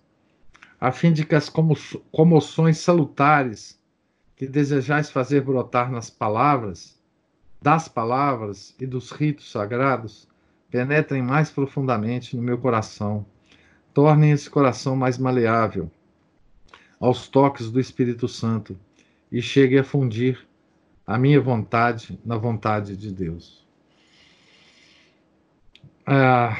a 0.80 0.90
fim 0.90 1.12
de 1.12 1.26
que 1.26 1.36
as 1.36 1.52
comoções 2.12 2.78
salutares 2.78 3.78
que 4.38 4.48
desejais 4.48 5.12
fazer 5.12 5.42
brotar 5.42 5.92
nas 5.92 6.10
palavras, 6.10 6.98
das 7.62 7.90
palavras 7.90 8.74
e 8.80 8.86
dos 8.86 9.12
ritos 9.12 9.52
sagrados, 9.52 10.31
penetrem 10.72 11.22
mais 11.22 11.52
profundamente 11.52 12.36
no 12.36 12.42
meu 12.42 12.58
coração, 12.58 13.26
tornem 13.94 14.32
esse 14.32 14.50
coração 14.50 14.96
mais 14.96 15.18
maleável 15.18 15.92
aos 17.00 17.28
toques 17.28 17.70
do 17.70 17.80
Espírito 17.80 18.28
Santo 18.28 18.80
e 19.30 19.42
chegue 19.42 19.78
a 19.78 19.84
fundir 19.84 20.48
a 21.06 21.18
minha 21.18 21.42
vontade 21.42 22.18
na 22.24 22.38
vontade 22.38 22.96
de 22.96 23.12
Deus. 23.12 23.68
Ah, 26.06 26.58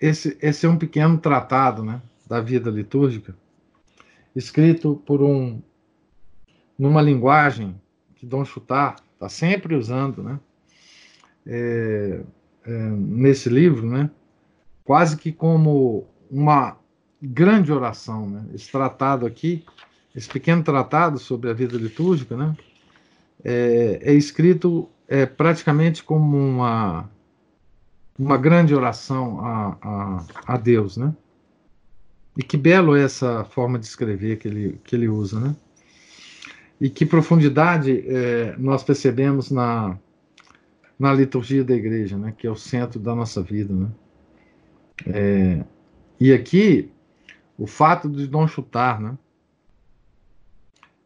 esse, 0.00 0.36
esse 0.42 0.66
é 0.66 0.68
um 0.68 0.76
pequeno 0.76 1.16
tratado 1.18 1.84
né, 1.84 2.02
da 2.26 2.40
vida 2.40 2.70
litúrgica, 2.70 3.36
escrito 4.34 5.02
por 5.06 5.22
um 5.22 5.62
numa 6.78 7.00
linguagem 7.00 7.80
que 8.16 8.26
Dom 8.26 8.44
Chutar 8.44 8.96
está 9.14 9.28
sempre 9.28 9.74
usando, 9.74 10.22
né? 10.22 10.38
É, 11.46 12.20
é, 12.64 12.70
nesse 12.90 13.48
livro, 13.48 13.86
né? 13.88 14.10
Quase 14.84 15.16
que 15.16 15.32
como 15.32 16.06
uma 16.30 16.76
grande 17.22 17.72
oração, 17.72 18.28
né? 18.28 18.44
Esse 18.54 18.70
tratado 18.70 19.26
aqui 19.26 19.64
esse 20.16 20.30
pequeno 20.30 20.62
tratado 20.62 21.18
sobre 21.18 21.50
a 21.50 21.52
vida 21.52 21.76
litúrgica, 21.76 22.34
né, 22.34 22.56
é, 23.44 24.00
é 24.02 24.14
escrito 24.14 24.88
é, 25.06 25.26
praticamente 25.26 26.02
como 26.02 26.38
uma, 26.38 27.08
uma 28.18 28.38
grande 28.38 28.74
oração 28.74 29.44
a, 29.44 29.76
a, 29.82 30.24
a 30.46 30.56
Deus, 30.56 30.96
né? 30.96 31.14
E 32.36 32.42
que 32.42 32.56
belo 32.56 32.96
é 32.96 33.02
essa 33.02 33.44
forma 33.44 33.78
de 33.78 33.86
escrever 33.86 34.36
que 34.38 34.48
ele, 34.48 34.80
que 34.84 34.96
ele 34.96 35.08
usa, 35.08 35.38
né? 35.38 35.56
E 36.80 36.90
que 36.90 37.06
profundidade 37.06 38.04
é, 38.06 38.54
nós 38.58 38.82
percebemos 38.82 39.50
na, 39.50 39.96
na 40.98 41.12
liturgia 41.12 41.64
da 41.64 41.74
igreja, 41.74 42.16
né? 42.16 42.34
Que 42.36 42.46
é 42.46 42.50
o 42.50 42.56
centro 42.56 42.98
da 42.98 43.14
nossa 43.14 43.42
vida, 43.42 43.74
né? 43.74 43.88
É, 45.06 45.64
e 46.18 46.32
aqui, 46.32 46.90
o 47.58 47.66
fato 47.66 48.08
de 48.08 48.26
Dom 48.26 48.46
Chutar, 48.48 49.00
né? 49.00 49.16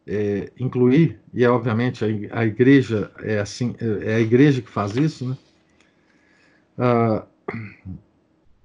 é, 0.05 0.51
incluir, 0.59 1.19
e 1.33 1.43
é 1.43 1.49
obviamente 1.49 2.03
a, 2.03 2.39
a, 2.39 2.45
igreja 2.45 3.11
é 3.19 3.39
assim, 3.39 3.75
é, 3.79 4.15
a 4.15 4.19
igreja 4.19 4.61
que 4.61 4.69
faz 4.69 4.95
isso, 4.95 5.29
né? 5.29 5.37
Ah, 6.77 7.25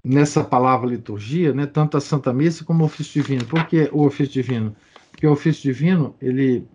nessa 0.02 0.42
palavra 0.44 0.88
liturgia, 0.88 1.52
né, 1.52 1.66
tanto 1.66 1.96
a 1.96 2.00
Santa 2.00 2.32
Missa 2.32 2.64
como 2.64 2.82
o 2.82 2.86
ofício 2.86 3.20
divino. 3.20 3.44
Por 3.44 3.66
que 3.66 3.88
o 3.92 4.06
ofício 4.06 4.34
divino? 4.34 4.74
Porque 5.10 5.26
o 5.26 5.32
ofício 5.32 5.62
divino, 5.62 6.14
ele, 6.20 6.66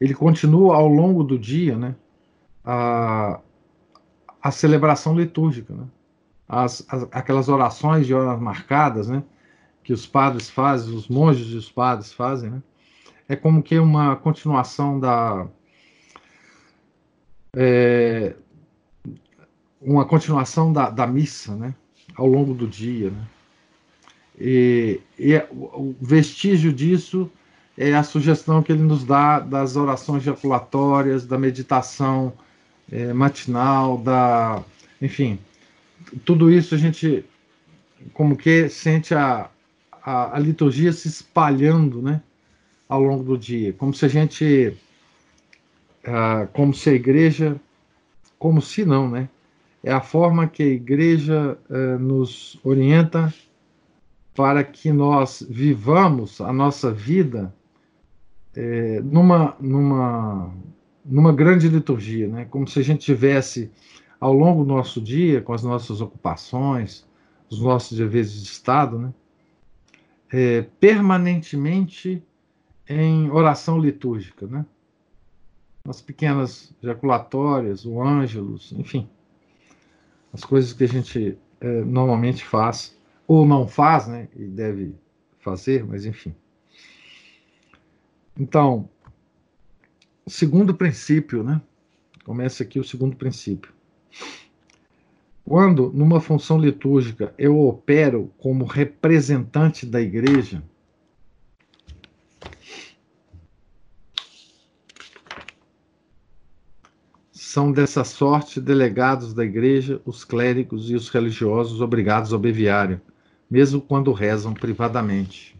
ele 0.00 0.14
continua 0.14 0.76
ao 0.76 0.86
longo 0.86 1.24
do 1.24 1.38
dia, 1.38 1.76
né, 1.76 1.94
a 4.42 4.50
celebração 4.50 5.14
litúrgica, 5.14 5.72
né? 5.74 5.84
As, 6.48 6.84
as, 6.88 7.06
aquelas 7.12 7.48
orações 7.48 8.06
de 8.06 8.12
horas 8.12 8.38
marcadas, 8.38 9.08
né, 9.08 9.22
que 9.82 9.92
os 9.92 10.06
padres 10.06 10.50
fazem, 10.50 10.94
os 10.94 11.08
monges 11.08 11.48
e 11.48 11.56
os 11.56 11.70
padres 11.70 12.12
fazem, 12.12 12.50
né? 12.50 12.62
é 13.28 13.36
como 13.36 13.62
que 13.62 13.78
uma 13.78 14.16
continuação 14.16 15.00
da. 15.00 15.46
É, 17.54 18.34
uma 19.80 20.04
continuação 20.04 20.72
da, 20.72 20.90
da 20.90 21.06
missa, 21.06 21.54
né? 21.54 21.74
Ao 22.14 22.26
longo 22.26 22.52
do 22.52 22.66
dia, 22.66 23.10
né? 23.10 23.26
E, 24.38 25.00
e 25.18 25.34
é, 25.34 25.48
o 25.50 25.94
vestígio 26.00 26.72
disso 26.72 27.30
é 27.76 27.94
a 27.94 28.02
sugestão 28.02 28.62
que 28.62 28.72
ele 28.72 28.82
nos 28.82 29.04
dá 29.04 29.38
das 29.38 29.76
orações 29.76 30.22
jaculatórias, 30.22 31.26
da 31.26 31.38
meditação 31.38 32.32
é, 32.90 33.12
matinal, 33.12 33.98
da, 33.98 34.62
enfim, 35.00 35.38
tudo 36.24 36.50
isso 36.50 36.74
a 36.74 36.78
gente 36.78 37.24
como 38.12 38.36
que 38.36 38.68
sente 38.68 39.14
a, 39.14 39.48
a, 40.02 40.36
a 40.36 40.38
liturgia 40.38 40.92
se 40.92 41.08
espalhando, 41.08 42.02
né? 42.02 42.20
ao 42.92 43.02
longo 43.02 43.24
do 43.24 43.38
dia, 43.38 43.72
como 43.72 43.94
se 43.94 44.04
a 44.04 44.08
gente, 44.08 44.76
ah, 46.04 46.46
como 46.52 46.74
se 46.74 46.90
a 46.90 46.92
igreja, 46.92 47.58
como 48.38 48.60
se 48.60 48.84
não, 48.84 49.08
né? 49.08 49.30
É 49.82 49.90
a 49.90 50.02
forma 50.02 50.46
que 50.46 50.62
a 50.62 50.66
igreja 50.66 51.56
ah, 51.70 51.96
nos 51.98 52.60
orienta 52.62 53.32
para 54.34 54.62
que 54.62 54.92
nós 54.92 55.42
vivamos 55.48 56.38
a 56.42 56.52
nossa 56.52 56.92
vida 56.92 57.54
é, 58.54 59.00
numa, 59.00 59.56
numa, 59.58 60.52
numa 61.04 61.32
grande 61.32 61.68
liturgia, 61.68 62.28
né? 62.28 62.44
como 62.44 62.66
se 62.66 62.78
a 62.78 62.82
gente 62.82 63.04
tivesse 63.04 63.70
ao 64.20 64.32
longo 64.32 64.64
do 64.64 64.72
nosso 64.72 65.00
dia, 65.00 65.40
com 65.40 65.52
as 65.52 65.62
nossas 65.62 66.00
ocupações, 66.00 67.04
os 67.50 67.60
nossos 67.60 67.98
deveres 67.98 68.32
de 68.32 68.44
Estado, 68.44 68.98
né? 68.98 69.12
É, 70.32 70.62
permanentemente 70.80 72.22
em 72.88 73.30
oração 73.30 73.78
litúrgica, 73.78 74.46
né? 74.46 74.64
As 75.84 76.00
pequenas 76.00 76.74
jaculatórias, 76.80 77.84
o 77.84 78.00
ângelus, 78.00 78.72
enfim, 78.72 79.08
as 80.32 80.44
coisas 80.44 80.72
que 80.72 80.84
a 80.84 80.88
gente 80.88 81.36
é, 81.60 81.84
normalmente 81.84 82.44
faz 82.44 82.96
ou 83.26 83.44
não 83.44 83.66
faz, 83.66 84.06
né? 84.06 84.28
E 84.36 84.44
deve 84.44 84.94
fazer, 85.40 85.84
mas 85.84 86.06
enfim. 86.06 86.34
Então, 88.38 88.88
segundo 90.26 90.74
princípio, 90.74 91.42
né? 91.42 91.60
Começa 92.24 92.62
aqui 92.62 92.78
o 92.78 92.84
segundo 92.84 93.16
princípio. 93.16 93.72
Quando, 95.44 95.90
numa 95.92 96.20
função 96.20 96.58
litúrgica, 96.58 97.34
eu 97.36 97.58
opero 97.60 98.32
como 98.38 98.64
representante 98.64 99.84
da 99.84 100.00
igreja, 100.00 100.62
são 107.52 107.70
dessa 107.70 108.02
sorte 108.02 108.60
delegados 108.60 109.34
da 109.34 109.44
igreja 109.44 110.00
os 110.06 110.24
clérigos 110.24 110.88
e 110.90 110.94
os 110.94 111.10
religiosos 111.10 111.82
obrigados 111.82 112.32
ao 112.32 112.38
beviário, 112.38 112.98
mesmo 113.50 113.80
quando 113.80 114.10
rezam 114.12 114.54
privadamente. 114.54 115.54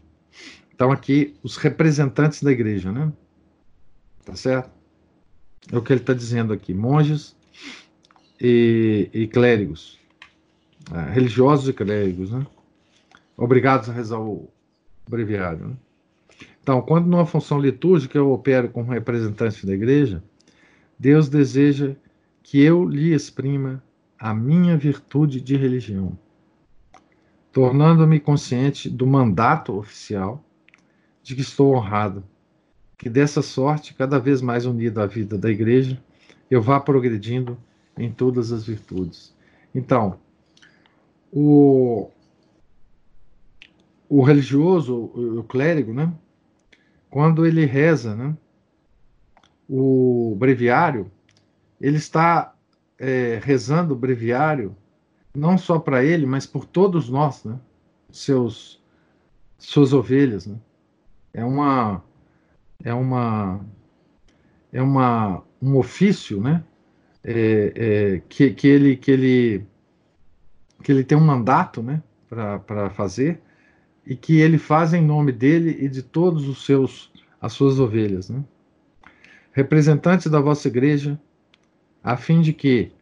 Então, 0.73 0.91
aqui, 0.91 1.35
os 1.43 1.55
representantes 1.57 2.41
da 2.41 2.51
igreja, 2.51 2.91
né? 2.91 3.13
Tá 4.25 4.35
certo? 4.35 4.71
É 5.71 5.77
o 5.77 5.81
que 5.81 5.93
ele 5.93 6.01
está 6.01 6.13
dizendo 6.13 6.53
aqui: 6.53 6.73
monges 6.73 7.35
e, 8.39 9.09
e 9.13 9.27
clérigos, 9.27 9.99
é, 10.93 11.11
religiosos 11.11 11.67
e 11.69 11.73
clérigos, 11.73 12.31
né? 12.31 12.45
Obrigados 13.35 13.89
a 13.89 13.93
rezar 13.93 14.19
o 14.19 14.49
breviário. 15.09 15.67
Né? 15.69 15.75
Então, 16.61 16.81
quando 16.81 17.07
numa 17.07 17.25
função 17.25 17.59
litúrgica 17.59 18.17
eu 18.17 18.31
opero 18.31 18.69
como 18.69 18.91
representante 18.91 19.65
da 19.65 19.73
igreja, 19.73 20.23
Deus 20.97 21.27
deseja 21.27 21.95
que 22.41 22.61
eu 22.61 22.87
lhe 22.87 23.13
exprima 23.13 23.83
a 24.19 24.33
minha 24.33 24.77
virtude 24.77 25.41
de 25.41 25.57
religião, 25.57 26.17
tornando-me 27.51 28.19
consciente 28.19 28.89
do 28.89 29.05
mandato 29.05 29.77
oficial 29.77 30.43
de 31.21 31.35
que 31.35 31.41
estou 31.41 31.75
honrado, 31.75 32.23
que 32.97 33.09
dessa 33.09 33.41
sorte, 33.41 33.93
cada 33.93 34.19
vez 34.19 34.41
mais 34.41 34.65
unido 34.65 35.01
à 35.01 35.05
vida 35.05 35.37
da 35.37 35.49
igreja, 35.49 36.01
eu 36.49 36.61
vá 36.61 36.79
progredindo 36.79 37.57
em 37.97 38.11
todas 38.11 38.51
as 38.51 38.65
virtudes. 38.65 39.33
Então, 39.73 40.19
o, 41.31 42.09
o 44.07 44.21
religioso, 44.21 44.95
o, 44.95 45.43
clérigo, 45.43 45.93
né? 45.93 46.13
Quando 47.09 47.45
ele 47.45 47.65
reza, 47.65 48.15
né? 48.15 48.37
O 49.67 50.35
breviário, 50.37 51.11
ele 51.81 51.97
está 51.97 52.53
é, 52.99 53.39
rezando 53.43 53.93
o 53.93 53.97
breviário 53.97 54.75
não 55.35 55.57
só 55.57 55.79
para 55.79 56.03
ele, 56.03 56.25
mas 56.25 56.45
por 56.45 56.65
todos 56.65 57.09
nós, 57.09 57.43
né? 57.43 57.59
Seus 58.11 58.81
suas 59.57 59.93
ovelhas, 59.93 60.45
né? 60.45 60.57
É 61.33 61.43
uma 61.43 62.03
é 62.83 62.93
uma 62.93 63.61
é 64.71 64.81
uma 64.81 65.43
um 65.61 65.77
ofício, 65.77 66.41
né? 66.41 66.63
é, 67.23 67.73
é, 67.75 68.21
que, 68.27 68.51
que, 68.51 68.67
ele, 68.67 68.97
que, 68.97 69.11
ele, 69.11 69.65
que 70.83 70.91
ele 70.91 71.03
tem 71.03 71.17
um 71.17 71.21
mandato 71.21 71.81
né, 71.81 72.03
para 72.29 72.89
fazer 72.89 73.39
e 74.05 74.15
que 74.15 74.39
ele 74.39 74.57
faz 74.57 74.93
em 74.93 75.01
nome 75.01 75.31
dele 75.31 75.77
e 75.79 75.87
de 75.87 76.03
todos 76.03 76.47
os 76.47 76.65
seus 76.65 77.11
as 77.39 77.53
suas 77.53 77.77
ovelhas. 77.77 78.29
Né? 78.29 78.41
Representantes 79.51 80.31
da 80.31 80.39
vossa 80.39 80.69
igreja, 80.69 81.19
a 82.01 82.15
fim 82.15 82.39
de 82.39 82.53
que, 82.53 82.93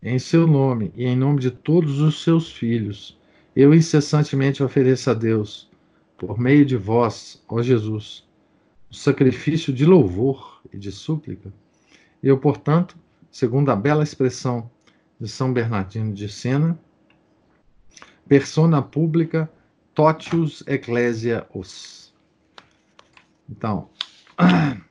em 0.00 0.20
seu 0.20 0.46
nome 0.46 0.92
e 0.94 1.04
em 1.04 1.16
nome 1.16 1.40
de 1.40 1.50
todos 1.50 2.00
os 2.00 2.22
seus 2.22 2.52
filhos, 2.52 3.18
eu 3.56 3.74
incessantemente 3.74 4.62
ofereça 4.62 5.10
a 5.10 5.14
Deus, 5.14 5.68
por 6.16 6.38
meio 6.38 6.64
de 6.64 6.76
vós, 6.76 7.42
ó 7.48 7.60
Jesus, 7.60 8.24
sacrifício 8.90 9.72
de 9.72 9.84
louvor 9.84 10.60
e 10.72 10.78
de 10.78 10.90
súplica. 10.90 11.52
Eu, 12.22 12.38
portanto, 12.38 12.96
segundo 13.30 13.70
a 13.70 13.76
bela 13.76 14.02
expressão 14.02 14.70
de 15.20 15.28
São 15.28 15.52
Bernardino 15.52 16.12
de 16.12 16.28
Sena, 16.28 16.78
persona 18.26 18.82
pública 18.82 19.50
totius 19.94 20.62
ecclesia 20.66 21.46
os. 21.52 22.14
Então, 23.48 23.88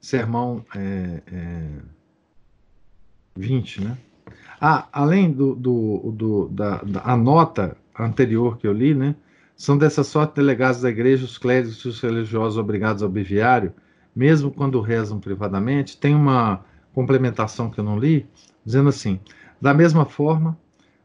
sermão 0.00 0.64
é, 0.74 1.22
é, 1.26 1.68
20, 3.36 3.84
né? 3.84 3.98
Ah, 4.60 4.88
além 4.92 5.30
do, 5.30 5.54
do, 5.54 6.12
do 6.12 6.48
da, 6.48 6.78
da 6.78 7.16
nota 7.16 7.76
anterior 7.98 8.58
que 8.58 8.66
eu 8.66 8.72
li, 8.72 8.94
né? 8.94 9.14
São 9.60 9.76
dessa 9.76 10.04
sorte 10.04 10.36
delegados 10.36 10.82
da 10.82 10.88
igreja 10.88 11.24
os 11.24 11.36
clérigos 11.36 11.78
e 11.78 11.88
os 11.88 12.00
religiosos 12.00 12.56
obrigados 12.56 13.02
ao 13.02 13.08
biviário, 13.08 13.74
mesmo 14.14 14.52
quando 14.52 14.80
rezam 14.80 15.18
privadamente, 15.18 15.96
tem 15.96 16.14
uma 16.14 16.64
complementação 16.94 17.68
que 17.68 17.80
eu 17.80 17.84
não 17.84 17.98
li, 17.98 18.24
dizendo 18.64 18.88
assim: 18.88 19.18
da 19.60 19.74
mesma 19.74 20.04
forma, 20.04 20.56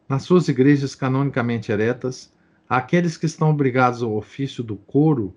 nas 0.08 0.22
suas 0.22 0.48
igrejas 0.50 0.94
canonicamente 0.94 1.72
eretas, 1.72 2.32
aqueles 2.70 3.18
que 3.18 3.26
estão 3.26 3.50
obrigados 3.50 4.04
ao 4.04 4.16
ofício 4.16 4.64
do 4.64 4.76
coro 4.76 5.36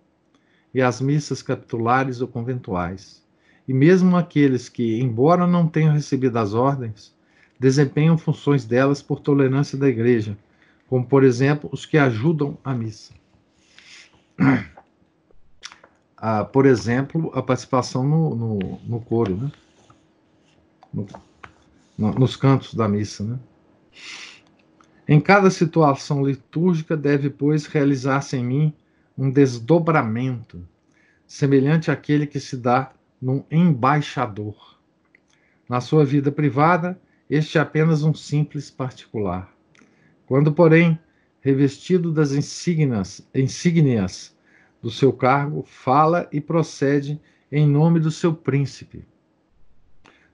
e 0.74 0.82
às 0.82 1.00
missas 1.00 1.40
capitulares 1.40 2.20
ou 2.20 2.28
conventuais, 2.28 3.24
e 3.66 3.72
mesmo 3.72 4.14
aqueles 4.14 4.68
que, 4.68 5.00
embora 5.00 5.46
não 5.46 5.66
tenham 5.66 5.94
recebido 5.94 6.36
as 6.36 6.52
ordens, 6.52 7.16
desempenham 7.58 8.18
funções 8.18 8.66
delas 8.66 9.00
por 9.00 9.20
tolerância 9.20 9.78
da 9.78 9.88
igreja, 9.88 10.36
como 10.88 11.06
por 11.06 11.24
exemplo 11.24 11.68
os 11.72 11.84
que 11.84 11.98
ajudam 11.98 12.58
a 12.64 12.74
missa 12.74 13.12
a, 16.16 16.44
por 16.44 16.66
exemplo, 16.66 17.30
a 17.34 17.42
participação 17.42 18.02
no, 18.02 18.34
no, 18.34 18.58
no 18.84 19.00
coro, 19.00 19.36
né? 19.36 19.52
No, 20.92 21.06
no, 21.96 22.12
nos 22.14 22.36
cantos 22.36 22.74
da 22.74 22.88
missa. 22.88 23.22
Né? 23.22 23.38
Em 25.06 25.20
cada 25.20 25.50
situação 25.50 26.26
litúrgica 26.26 26.96
deve, 26.96 27.30
pois, 27.30 27.66
realizar-se 27.66 28.36
em 28.36 28.44
mim 28.44 28.74
um 29.16 29.30
desdobramento, 29.30 30.66
semelhante 31.26 31.90
àquele 31.90 32.26
que 32.26 32.40
se 32.40 32.56
dá 32.56 32.92
num 33.20 33.44
embaixador. 33.50 34.78
Na 35.68 35.80
sua 35.80 36.04
vida 36.04 36.30
privada, 36.30 37.00
este 37.28 37.58
é 37.58 37.60
apenas 37.60 38.02
um 38.02 38.14
simples 38.14 38.70
particular. 38.70 39.55
Quando, 40.26 40.52
porém, 40.52 40.98
revestido 41.40 42.12
das 42.12 42.32
insígnias, 42.32 43.26
insígnias 43.34 44.36
do 44.82 44.90
seu 44.90 45.12
cargo, 45.12 45.62
fala 45.62 46.28
e 46.32 46.40
procede 46.40 47.20
em 47.50 47.66
nome 47.66 48.00
do 48.00 48.10
seu 48.10 48.34
príncipe. 48.34 49.04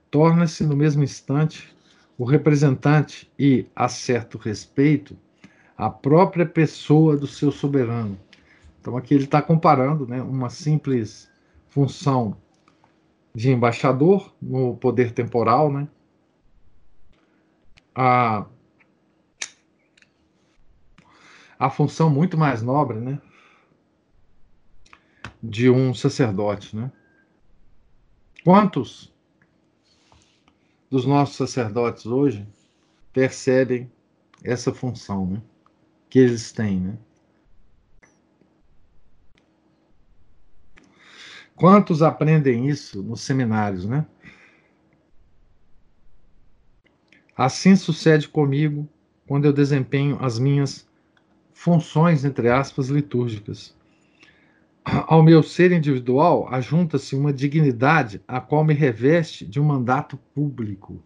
Torna-se, 0.09 0.63
no 0.65 0.75
mesmo 0.75 1.03
instante, 1.03 1.75
o 2.17 2.23
representante 2.23 3.31
e, 3.37 3.65
a 3.75 3.87
certo 3.87 4.37
respeito, 4.37 5.15
a 5.77 5.89
própria 5.89 6.45
pessoa 6.45 7.15
do 7.15 7.27
seu 7.27 7.51
soberano. 7.51 8.17
Então, 8.79 8.97
aqui 8.97 9.13
ele 9.13 9.25
está 9.25 9.41
comparando 9.41 10.07
né, 10.07 10.21
uma 10.21 10.49
simples 10.49 11.29
função 11.69 12.35
de 13.33 13.51
embaixador 13.51 14.33
no 14.41 14.75
poder 14.75 15.11
temporal, 15.11 15.71
né, 15.71 15.87
a, 17.95 18.45
a 21.63 21.69
função 21.69 22.09
muito 22.09 22.37
mais 22.37 22.61
nobre, 22.61 22.99
né, 22.99 23.21
de 25.41 25.69
um 25.69 25.93
sacerdote, 25.93 26.75
né? 26.75 26.91
Quantos 28.43 29.13
dos 30.89 31.05
nossos 31.05 31.37
sacerdotes 31.37 32.05
hoje 32.05 32.45
percebem 33.13 33.89
essa 34.43 34.73
função, 34.73 35.25
né? 35.25 35.41
Que 36.09 36.19
eles 36.19 36.51
têm, 36.51 36.81
né? 36.81 36.97
Quantos 41.55 42.01
aprendem 42.01 42.67
isso 42.67 43.01
nos 43.01 43.21
seminários, 43.21 43.85
né? 43.85 44.05
Assim 47.37 47.77
sucede 47.77 48.27
comigo 48.27 48.85
quando 49.25 49.45
eu 49.45 49.53
desempenho 49.53 50.17
as 50.21 50.37
minhas 50.37 50.85
funções, 51.63 52.25
entre 52.25 52.49
aspas, 52.49 52.89
litúrgicas 52.89 53.75
ao 54.85 55.23
meu 55.23 55.41
ser 55.41 55.71
individual 55.71 56.47
ajunta-se 56.53 57.15
uma 57.15 57.31
dignidade 57.31 58.21
a 58.27 58.41
qual 58.41 58.63
me 58.63 58.73
reveste 58.73 59.45
de 59.45 59.59
um 59.59 59.63
mandato 59.63 60.17
público. 60.35 61.01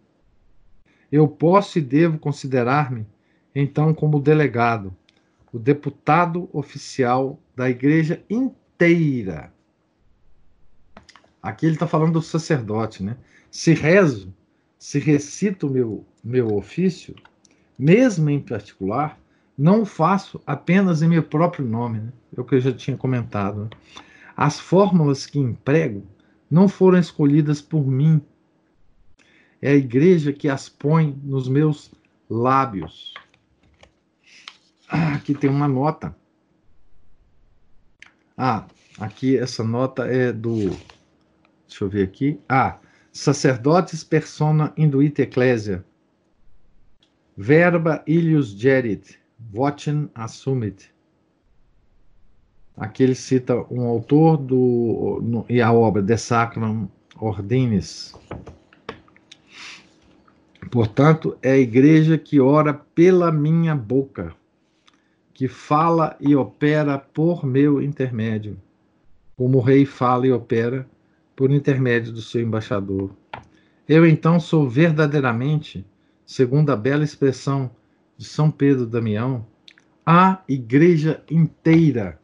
Eu 1.10 1.28
posso 1.28 1.78
e 1.78 1.82
devo 1.82 2.18
considerar-me, 2.18 3.06
então, 3.54 3.94
como 3.94 4.20
delegado, 4.20 4.94
o 5.52 5.58
deputado 5.58 6.48
oficial 6.52 7.38
da 7.56 7.70
igreja 7.70 8.22
inteira. 8.28 9.52
Aqui 11.40 11.66
ele 11.66 11.74
está 11.74 11.86
falando 11.86 12.14
do 12.14 12.22
sacerdote, 12.22 13.02
né? 13.02 13.16
Se 13.50 13.72
rezo, 13.72 14.34
se 14.78 14.98
recito 14.98 15.66
o 15.68 15.70
meu, 15.70 16.04
meu 16.22 16.54
ofício, 16.54 17.14
mesmo 17.78 18.28
em 18.28 18.40
particular, 18.40 19.18
não 19.58 19.82
o 19.82 19.84
faço 19.84 20.40
apenas 20.46 21.02
em 21.02 21.08
meu 21.08 21.22
próprio 21.24 21.66
nome, 21.66 21.98
né? 21.98 22.12
é 22.36 22.40
o 22.40 22.44
que 22.44 22.54
eu 22.54 22.60
já 22.60 22.72
tinha 22.72 22.96
comentado. 22.96 23.64
Né? 23.64 23.70
As 24.36 24.60
fórmulas 24.60 25.26
que 25.26 25.40
emprego 25.40 26.06
não 26.48 26.68
foram 26.68 26.96
escolhidas 26.96 27.60
por 27.60 27.84
mim. 27.84 28.22
É 29.60 29.72
a 29.72 29.74
igreja 29.74 30.32
que 30.32 30.48
as 30.48 30.68
põe 30.68 31.12
nos 31.24 31.48
meus 31.48 31.90
lábios. 32.30 33.12
Ah, 34.88 35.14
aqui 35.14 35.34
tem 35.34 35.50
uma 35.50 35.66
nota. 35.66 36.16
Ah, 38.36 38.64
aqui 38.96 39.36
essa 39.36 39.64
nota 39.64 40.06
é 40.06 40.32
do. 40.32 40.70
Deixa 41.66 41.82
eu 41.82 41.88
ver 41.88 42.04
aqui. 42.04 42.40
Ah, 42.48 42.78
sacerdotes 43.10 44.04
persona 44.04 44.72
induit 44.76 45.20
ecclesia. 45.20 45.84
Verba 47.36 48.04
ilius 48.06 48.50
gerit 48.50 49.18
Votin 49.38 50.10
Assumit. 50.14 50.92
Aqui 52.76 53.02
ele 53.02 53.14
cita 53.14 53.56
um 53.70 53.86
autor 53.86 54.36
do, 54.36 55.20
no, 55.22 55.46
e 55.48 55.60
a 55.60 55.72
obra 55.72 56.02
De 56.02 56.16
Sacram 56.16 56.90
Ordinis. 57.20 58.14
Portanto, 60.70 61.36
é 61.42 61.52
a 61.52 61.58
igreja 61.58 62.18
que 62.18 62.40
ora 62.40 62.74
pela 62.74 63.32
minha 63.32 63.74
boca, 63.74 64.34
que 65.32 65.48
fala 65.48 66.16
e 66.20 66.36
opera 66.36 66.98
por 66.98 67.44
meu 67.46 67.80
intermédio, 67.80 68.56
como 69.36 69.58
o 69.58 69.62
rei 69.62 69.86
fala 69.86 70.26
e 70.26 70.32
opera 70.32 70.86
por 71.34 71.50
intermédio 71.50 72.12
do 72.12 72.20
seu 72.20 72.42
embaixador. 72.42 73.10
Eu 73.88 74.06
então 74.06 74.38
sou 74.38 74.68
verdadeiramente, 74.68 75.86
segundo 76.26 76.70
a 76.70 76.76
bela 76.76 77.04
expressão 77.04 77.70
de 78.18 78.24
São 78.24 78.50
Pedro 78.50 78.84
Damião, 78.84 79.46
a 80.04 80.42
igreja 80.48 81.22
inteira. 81.30 82.20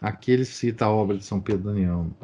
Aqui 0.00 0.30
ele 0.30 0.44
cita 0.44 0.86
a 0.86 0.90
obra 0.90 1.18
de 1.18 1.24
São 1.24 1.40
Pedro 1.40 1.64
Damião. 1.64 2.14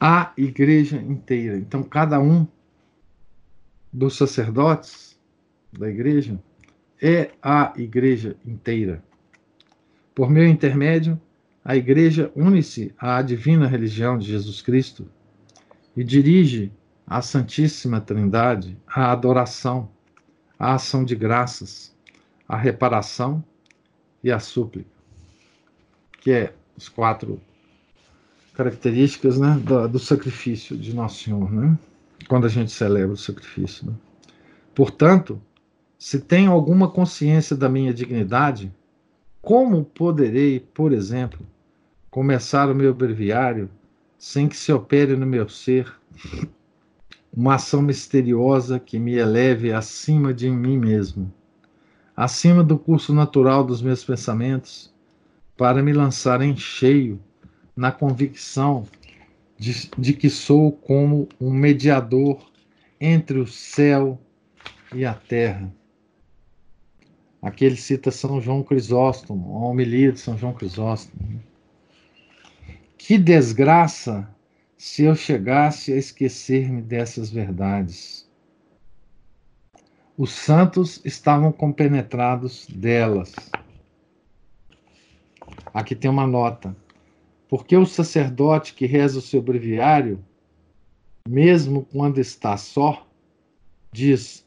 A 0.00 0.32
igreja 0.36 0.96
inteira. 0.96 1.58
Então, 1.58 1.82
cada 1.82 2.18
um 2.18 2.48
dos 3.92 4.16
sacerdotes 4.16 5.20
da 5.70 5.88
igreja 5.88 6.42
é 7.00 7.32
a 7.42 7.74
igreja 7.76 8.36
inteira. 8.44 9.04
Por 10.14 10.30
meu 10.30 10.46
intermédio, 10.46 11.20
a 11.64 11.76
igreja 11.76 12.32
une-se 12.34 12.94
à 12.98 13.20
divina 13.22 13.66
religião 13.66 14.18
de 14.18 14.26
Jesus 14.26 14.62
Cristo 14.62 15.08
e 15.96 16.02
dirige 16.02 16.72
à 17.06 17.20
Santíssima 17.20 18.00
Trindade 18.00 18.76
a 18.86 19.12
adoração, 19.12 19.88
a 20.58 20.74
ação 20.74 21.04
de 21.04 21.14
graças, 21.14 21.94
a 22.48 22.56
reparação 22.56 23.44
e 24.22 24.30
a 24.30 24.38
súplica, 24.38 24.90
que 26.20 26.30
é 26.30 26.54
as 26.76 26.88
quatro 26.88 27.40
características 28.54 29.38
né, 29.38 29.60
do, 29.62 29.88
do 29.88 29.98
sacrifício 29.98 30.76
de 30.76 30.94
Nosso 30.94 31.24
Senhor, 31.24 31.50
né, 31.50 31.78
quando 32.28 32.46
a 32.46 32.48
gente 32.48 32.70
celebra 32.70 33.12
o 33.12 33.16
sacrifício. 33.16 33.86
Né. 33.86 33.94
Portanto, 34.74 35.40
se 35.98 36.20
tenho 36.20 36.52
alguma 36.52 36.88
consciência 36.88 37.56
da 37.56 37.68
minha 37.68 37.92
dignidade, 37.92 38.72
como 39.40 39.84
poderei, 39.84 40.60
por 40.60 40.92
exemplo, 40.92 41.46
começar 42.10 42.68
o 42.68 42.74
meu 42.74 42.94
breviário 42.94 43.68
sem 44.22 44.48
que 44.48 44.56
se 44.56 44.72
opere 44.72 45.16
no 45.16 45.26
meu 45.26 45.48
ser 45.48 45.92
uma 47.36 47.56
ação 47.56 47.82
misteriosa 47.82 48.78
que 48.78 48.96
me 48.96 49.14
eleve 49.14 49.72
acima 49.72 50.32
de 50.32 50.48
mim 50.48 50.78
mesmo, 50.78 51.34
acima 52.16 52.62
do 52.62 52.78
curso 52.78 53.12
natural 53.12 53.64
dos 53.64 53.82
meus 53.82 54.04
pensamentos, 54.04 54.94
para 55.56 55.82
me 55.82 55.92
lançar 55.92 56.40
em 56.40 56.56
cheio 56.56 57.20
na 57.74 57.90
convicção 57.90 58.86
de, 59.58 59.90
de 59.98 60.12
que 60.12 60.30
sou 60.30 60.70
como 60.70 61.28
um 61.40 61.50
mediador 61.50 62.48
entre 63.00 63.40
o 63.40 63.46
céu 63.46 64.20
e 64.94 65.04
a 65.04 65.14
terra. 65.14 65.74
Aqui 67.42 67.64
ele 67.64 67.76
cita 67.76 68.12
São 68.12 68.40
João 68.40 68.62
Crisóstomo, 68.62 69.56
a 69.56 69.66
homilia 69.66 70.12
de 70.12 70.20
São 70.20 70.38
João 70.38 70.52
Crisóstomo. 70.52 71.42
Que 73.04 73.18
desgraça 73.18 74.32
se 74.78 75.02
eu 75.02 75.16
chegasse 75.16 75.92
a 75.92 75.96
esquecer-me 75.96 76.80
dessas 76.80 77.32
verdades. 77.32 78.30
Os 80.16 80.30
santos 80.30 81.04
estavam 81.04 81.50
compenetrados 81.50 82.64
delas. 82.68 83.34
Aqui 85.74 85.96
tem 85.96 86.08
uma 86.08 86.28
nota. 86.28 86.76
Porque 87.48 87.76
o 87.76 87.84
sacerdote 87.84 88.72
que 88.72 88.86
reza 88.86 89.18
o 89.18 89.22
seu 89.22 89.42
breviário, 89.42 90.24
mesmo 91.28 91.84
quando 91.90 92.20
está 92.20 92.56
só, 92.56 93.04
diz: 93.90 94.46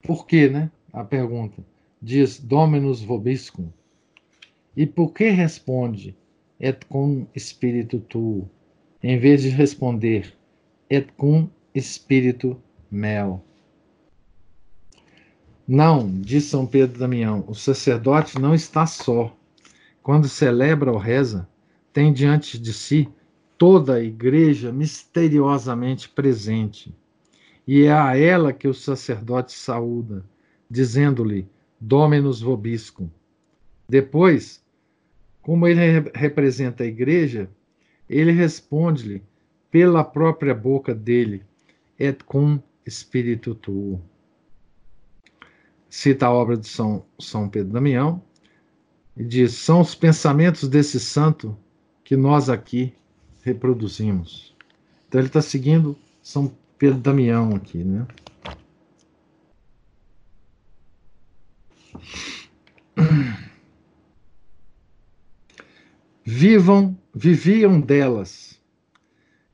por 0.00 0.28
quê, 0.28 0.48
né? 0.48 0.70
A 0.92 1.02
pergunta. 1.02 1.60
Diz 2.00 2.38
Dominus 2.38 3.02
vobiscum. 3.02 3.68
E 4.76 4.86
por 4.86 5.12
que 5.12 5.28
responde? 5.28 6.16
Et 6.64 6.82
cum 6.88 7.26
espírito 7.34 8.00
tuo, 8.00 8.48
em 9.02 9.18
vez 9.18 9.42
de 9.42 9.50
responder 9.50 10.34
et 10.88 11.12
cum 11.14 11.50
espírito 11.74 12.56
mel. 12.90 13.44
Não, 15.68 16.10
diz 16.22 16.44
São 16.44 16.66
Pedro 16.66 16.98
Damião, 16.98 17.44
o 17.46 17.54
sacerdote 17.54 18.38
não 18.38 18.54
está 18.54 18.86
só. 18.86 19.36
Quando 20.02 20.26
celebra 20.26 20.90
ou 20.90 20.96
reza, 20.96 21.46
tem 21.92 22.14
diante 22.14 22.58
de 22.58 22.72
si 22.72 23.10
toda 23.58 23.96
a 23.96 24.02
igreja 24.02 24.72
misteriosamente 24.72 26.08
presente. 26.08 26.96
E 27.68 27.82
é 27.82 27.92
a 27.92 28.16
ela 28.16 28.54
que 28.54 28.68
o 28.68 28.72
sacerdote 28.72 29.52
saúda, 29.52 30.24
dizendo-lhe: 30.70 31.46
Dominus 31.78 32.40
vobiscum. 32.40 33.10
Depois, 33.86 34.63
como 35.44 35.68
ele 35.68 36.10
representa 36.14 36.82
a 36.84 36.86
igreja, 36.86 37.50
ele 38.08 38.32
responde-lhe 38.32 39.22
pela 39.70 40.02
própria 40.02 40.54
boca 40.54 40.94
dele, 40.94 41.42
et 41.98 42.24
cum 42.24 42.62
spiritu 42.88 43.54
tuo. 43.54 44.00
Cita 45.88 46.26
a 46.26 46.32
obra 46.32 46.56
de 46.56 46.66
São, 46.66 47.04
São 47.18 47.46
Pedro 47.48 47.74
Damião 47.74 48.22
e 49.14 49.22
diz: 49.22 49.52
são 49.52 49.82
os 49.82 49.94
pensamentos 49.94 50.66
desse 50.66 50.98
santo 50.98 51.54
que 52.02 52.16
nós 52.16 52.48
aqui 52.48 52.94
reproduzimos. 53.42 54.56
Então 55.06 55.20
ele 55.20 55.28
está 55.28 55.42
seguindo 55.42 55.94
São 56.22 56.50
Pedro 56.78 56.98
Damião 57.00 57.54
aqui, 57.54 57.84
né? 57.84 58.06
Vivam, 66.26 66.96
viviam 67.14 67.78
delas. 67.78 68.58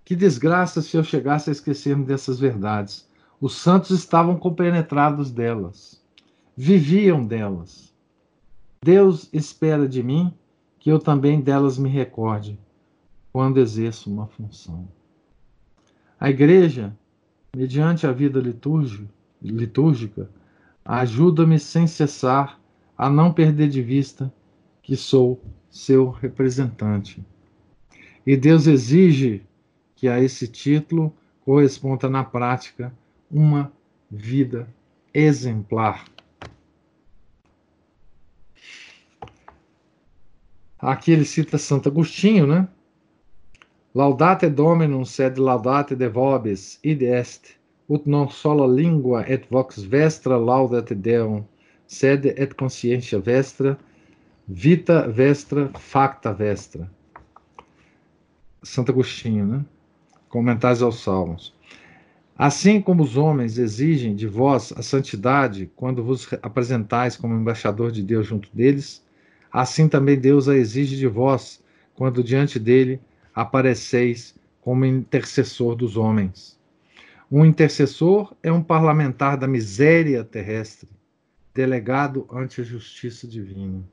Que 0.05 0.15
desgraça 0.15 0.81
se 0.81 0.97
eu 0.97 1.03
chegasse 1.03 1.51
a 1.51 1.53
esquecer-me 1.53 2.05
dessas 2.05 2.39
verdades. 2.39 3.09
Os 3.41 3.57
santos 3.57 3.91
estavam 3.91 4.39
compenetrados 4.39 5.33
delas. 5.33 6.01
Viviam 6.57 7.27
delas. 7.27 7.93
Deus 8.85 9.29
espera 9.33 9.89
de 9.89 10.01
mim 10.01 10.33
que 10.79 10.93
eu 10.93 11.01
também 11.01 11.41
delas 11.41 11.77
me 11.77 11.89
recorde 11.89 12.57
quando 13.33 13.59
exerço 13.59 14.09
uma 14.09 14.29
função. 14.29 14.87
A 16.21 16.31
igreja, 16.31 16.97
mediante 17.55 18.07
a 18.07 18.13
vida 18.13 18.41
litúrgica, 19.43 20.31
ajuda-me 20.85 21.59
sem 21.59 21.89
cessar 21.89 22.61
a 22.97 23.11
não 23.11 23.33
perder 23.33 23.69
de 23.69 23.83
vista 23.83 24.33
que 24.83 24.95
sou 24.95 25.43
seu 25.71 26.11
representante. 26.11 27.25
E 28.27 28.37
Deus 28.37 28.67
exige 28.67 29.43
que 29.95 30.09
a 30.09 30.21
esse 30.21 30.47
título 30.49 31.15
corresponda 31.45 32.09
na 32.09 32.25
prática 32.25 32.93
uma 33.31 33.73
vida 34.11 34.69
exemplar. 35.15 36.05
Aqui 40.79 41.13
ele 41.13 41.25
cita 41.25 41.59
Santo 41.59 41.89
Agostinho, 41.89 42.47
né? 42.47 42.69
Laudate 43.95 44.49
Dominum 44.49 45.05
sed 45.05 45.37
laudate 45.39 45.97
de 45.97 46.09
vobis 46.09 46.79
id 46.83 47.03
est, 47.03 47.59
ut 47.89 48.07
non 48.07 48.29
sola 48.29 48.67
lingua 48.67 49.25
et 49.29 49.45
vox 49.51 49.83
vestra 49.83 50.39
laudate 50.39 50.95
Deum, 50.95 51.45
sed 51.87 52.25
et 52.25 52.55
conscientia 52.55 53.19
vestra 53.19 53.77
vita 54.53 55.07
vestra, 55.07 55.71
facta 55.79 56.33
vestra. 56.33 56.91
Santo 58.61 58.91
Agostinho, 58.91 59.47
né? 59.47 59.65
Comentários 60.29 60.83
aos 60.83 61.05
Salmos. 61.05 61.55
Assim 62.37 62.81
como 62.81 63.05
os 63.05 63.17
homens 63.17 63.59
exigem 63.59 64.13
de 64.13 64.27
vós 64.27 64.73
a 64.77 64.83
santidade 64.83 65.71
quando 65.77 66.03
vos 66.03 66.29
apresentais 66.43 67.17
como 67.17 67.35
embaixador 67.35 67.93
de 67.93 68.03
Deus 68.03 68.27
junto 68.27 68.51
deles, 68.53 69.07
assim 69.53 69.89
também 69.89 70.19
Deus 70.19 70.49
a 70.49 70.57
exige 70.57 70.97
de 70.97 71.07
vós 71.07 71.63
quando 71.95 72.25
diante 72.25 72.59
dele 72.59 73.01
apareceis 73.33 74.35
como 74.61 74.85
intercessor 74.85 75.77
dos 75.77 75.97
homens. 75.97 76.59
Um 77.31 77.45
intercessor 77.45 78.35
é 78.43 78.51
um 78.51 78.65
parlamentar 78.65 79.37
da 79.37 79.47
miséria 79.47 80.25
terrestre, 80.25 80.89
delegado 81.55 82.27
ante 82.33 82.61
a 82.61 82.65
justiça 82.65 83.29
divina. 83.29 83.85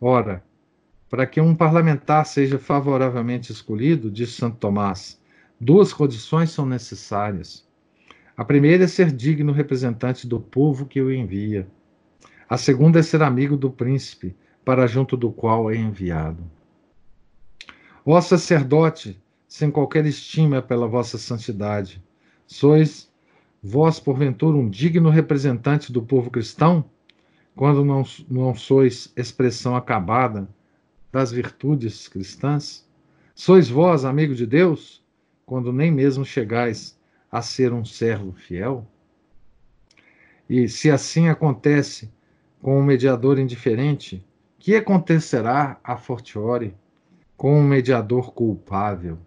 Ora, 0.00 0.42
para 1.10 1.26
que 1.26 1.40
um 1.40 1.54
parlamentar 1.54 2.24
seja 2.24 2.58
favoravelmente 2.58 3.52
escolhido, 3.52 4.10
diz 4.10 4.30
Santo 4.30 4.56
Tomás, 4.56 5.20
duas 5.60 5.92
condições 5.92 6.50
são 6.50 6.64
necessárias. 6.64 7.68
A 8.34 8.44
primeira 8.44 8.84
é 8.84 8.86
ser 8.86 9.12
digno 9.12 9.52
representante 9.52 10.26
do 10.26 10.40
povo 10.40 10.86
que 10.86 11.02
o 11.02 11.12
envia. 11.12 11.68
A 12.48 12.56
segunda 12.56 12.98
é 12.98 13.02
ser 13.02 13.22
amigo 13.22 13.56
do 13.56 13.70
príncipe, 13.70 14.34
para 14.64 14.86
junto 14.86 15.16
do 15.16 15.30
qual 15.30 15.70
é 15.70 15.76
enviado. 15.76 16.42
Ó 18.06 18.18
sacerdote, 18.20 19.20
sem 19.46 19.70
qualquer 19.70 20.06
estima 20.06 20.62
pela 20.62 20.86
vossa 20.86 21.18
santidade, 21.18 22.02
sois 22.46 23.10
vós, 23.62 24.00
porventura, 24.00 24.56
um 24.56 24.70
digno 24.70 25.10
representante 25.10 25.92
do 25.92 26.00
povo 26.00 26.30
cristão, 26.30 26.84
quando 27.60 27.84
não, 27.84 28.02
não 28.26 28.54
sois 28.54 29.12
expressão 29.14 29.76
acabada 29.76 30.48
das 31.12 31.30
virtudes 31.30 32.08
cristãs? 32.08 32.88
Sois 33.34 33.68
vós, 33.68 34.02
amigo 34.02 34.34
de 34.34 34.46
Deus, 34.46 35.04
quando 35.44 35.70
nem 35.70 35.92
mesmo 35.92 36.24
chegais 36.24 36.98
a 37.30 37.42
ser 37.42 37.74
um 37.74 37.84
servo 37.84 38.32
fiel? 38.32 38.88
E 40.48 40.70
se 40.70 40.90
assim 40.90 41.28
acontece 41.28 42.10
com 42.62 42.80
um 42.80 42.82
mediador 42.82 43.38
indiferente, 43.38 44.26
que 44.58 44.74
acontecerá 44.74 45.78
a 45.84 45.98
fortiori 45.98 46.74
com 47.36 47.60
um 47.60 47.62
mediador 47.62 48.32
culpável? 48.32 49.18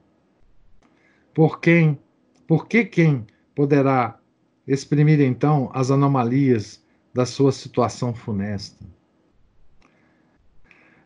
Por 1.36 1.60
quem, 1.60 2.00
por 2.48 2.68
que 2.68 2.84
quem 2.84 3.28
poderá 3.54 4.20
exprimir 4.66 5.22
então 5.22 5.70
as 5.72 5.92
anomalias 5.92 6.83
da 7.14 7.26
sua 7.26 7.52
situação 7.52 8.14
funesta? 8.14 8.86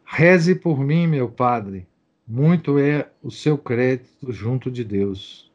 Reze 0.06 0.56
por 0.56 0.80
mim, 0.80 1.06
meu 1.06 1.30
Padre, 1.30 1.86
muito 2.26 2.80
é 2.80 3.10
o 3.22 3.30
seu 3.30 3.58
crédito 3.58 4.32
junto 4.32 4.72
de 4.72 4.84
Deus. 4.84 5.52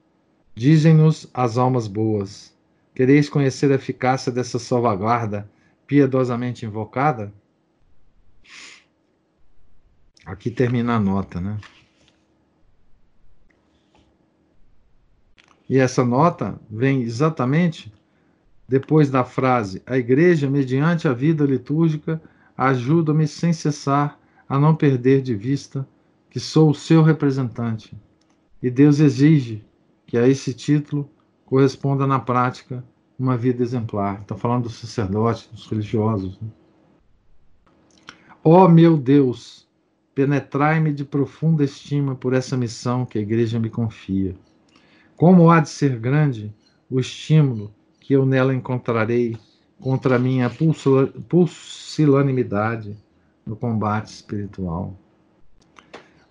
Dizem-nos 0.55 1.27
as 1.33 1.57
almas 1.57 1.87
boas. 1.87 2.55
Quereis 2.95 3.29
conhecer 3.29 3.73
a 3.73 3.77
eficácia 3.77 4.31
dessa 4.31 4.59
salvaguarda 4.59 5.51
piedosamente 5.87 6.67
invocada? 6.67 7.33
Aqui 10.25 10.51
termina 10.51 10.97
a 10.97 11.01
nota, 11.01 11.41
né? 11.41 11.59
E 15.69 15.79
essa 15.79 16.05
nota 16.05 16.61
vem 16.71 17.03
exatamente 17.03 17.91
depois 18.73 19.11
da 19.11 19.23
frase: 19.23 19.83
A 19.87 19.99
igreja, 19.99 20.49
mediante 20.49 21.07
a 21.07 21.13
vida 21.13 21.45
litúrgica, 21.45 22.23
ajuda-me 22.57 23.29
sem 23.29 23.53
cessar 23.53 24.19
a 24.49 24.59
não 24.59 24.75
perder 24.75 25.21
de 25.21 25.35
vista 25.35 25.87
que 26.31 26.41
sou 26.41 26.71
o 26.71 26.75
seu 26.75 27.03
representante. 27.03 27.95
E 28.63 28.71
Deus 28.71 28.99
exige 28.99 29.63
que 30.07 30.17
a 30.17 30.27
esse 30.27 30.55
título 30.55 31.07
corresponda 31.45 32.07
na 32.07 32.19
prática 32.19 32.83
uma 33.19 33.37
vida 33.37 33.63
exemplar. 33.63 34.23
Está 34.23 34.37
falando 34.37 34.63
dos 34.63 34.77
sacerdotes, 34.77 35.51
dos 35.53 35.67
religiosos. 35.67 36.41
Né? 36.41 36.49
Ó 38.43 38.65
oh, 38.65 38.69
meu 38.71 38.97
Deus, 38.97 39.69
penetrai-me 40.15 40.95
de 40.95 41.05
profunda 41.05 41.63
estima 41.63 42.15
por 42.15 42.33
essa 42.33 42.57
missão 42.57 43.05
que 43.05 43.19
a 43.19 43.23
igreja 43.23 43.61
me 43.61 43.69
confia. 43.69 44.35
Como 45.15 45.51
há 45.51 45.61
de 45.61 45.69
ser 45.69 45.99
grande 45.99 46.55
o 46.89 46.99
estímulo 46.99 47.71
que 48.03 48.13
eu 48.15 48.27
nela 48.27 48.53
encontrarei 48.53 49.39
contra 49.81 50.19
minha 50.19 50.51
pusilanimidade 51.29 52.97
no 53.47 53.55
combate 53.55 54.09
espiritual. 54.09 54.99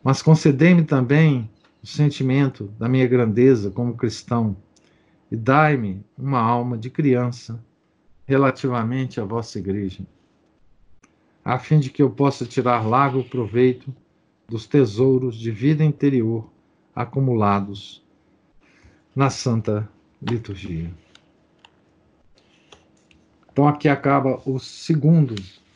Mas 0.03 0.21
concedei-me 0.21 0.83
também 0.83 1.49
o 1.81 1.87
sentimento 1.87 2.65
da 2.77 2.89
minha 2.89 3.07
grandeza 3.07 3.71
como 3.71 3.95
cristão 3.95 4.55
e 5.31 5.35
dai-me 5.35 6.03
uma 6.17 6.39
alma 6.39 6.77
de 6.77 6.89
criança 6.89 7.63
relativamente 8.27 9.21
à 9.21 9.23
vossa 9.23 9.57
igreja, 9.57 10.05
a 11.43 11.57
fim 11.57 11.79
de 11.79 11.89
que 11.89 12.03
eu 12.03 12.09
possa 12.09 12.45
tirar 12.45 12.85
largo 12.85 13.23
proveito 13.23 13.93
dos 14.47 14.67
tesouros 14.67 15.37
de 15.37 15.51
vida 15.51 15.83
interior 15.83 16.49
acumulados 16.93 18.03
na 19.15 19.29
santa 19.29 19.89
liturgia. 20.21 20.91
Então 23.51 23.67
aqui 23.67 23.89
acaba 23.89 24.41
o 24.45 24.59
segundo 24.59 25.35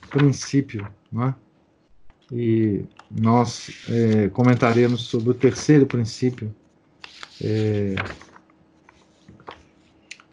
princípio, 0.10 0.88
é? 1.22 1.34
e 2.32 2.86
nós 3.12 3.70
é, 3.90 4.30
comentaremos 4.30 5.02
sobre 5.02 5.32
o 5.32 5.34
terceiro 5.34 5.86
princípio 5.86 6.54
é, 7.44 7.96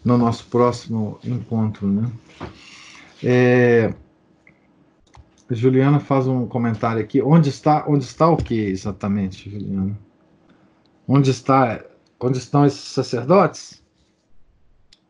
no 0.04 0.16
nosso 0.16 0.46
próximo 0.46 1.18
encontro. 1.24 1.86
Né? 1.88 2.10
É, 3.22 3.94
Juliana 5.50 6.00
faz 6.00 6.26
um 6.26 6.46
comentário 6.46 7.02
aqui. 7.02 7.20
Onde 7.20 7.48
está, 7.48 7.84
onde 7.88 8.04
está 8.04 8.28
o 8.28 8.36
que 8.36 8.54
exatamente, 8.54 9.50
Juliana? 9.50 9.98
Onde 11.06 11.30
está, 11.30 11.84
onde 12.20 12.38
estão 12.38 12.64
esses 12.64 12.80
sacerdotes? 12.80 13.82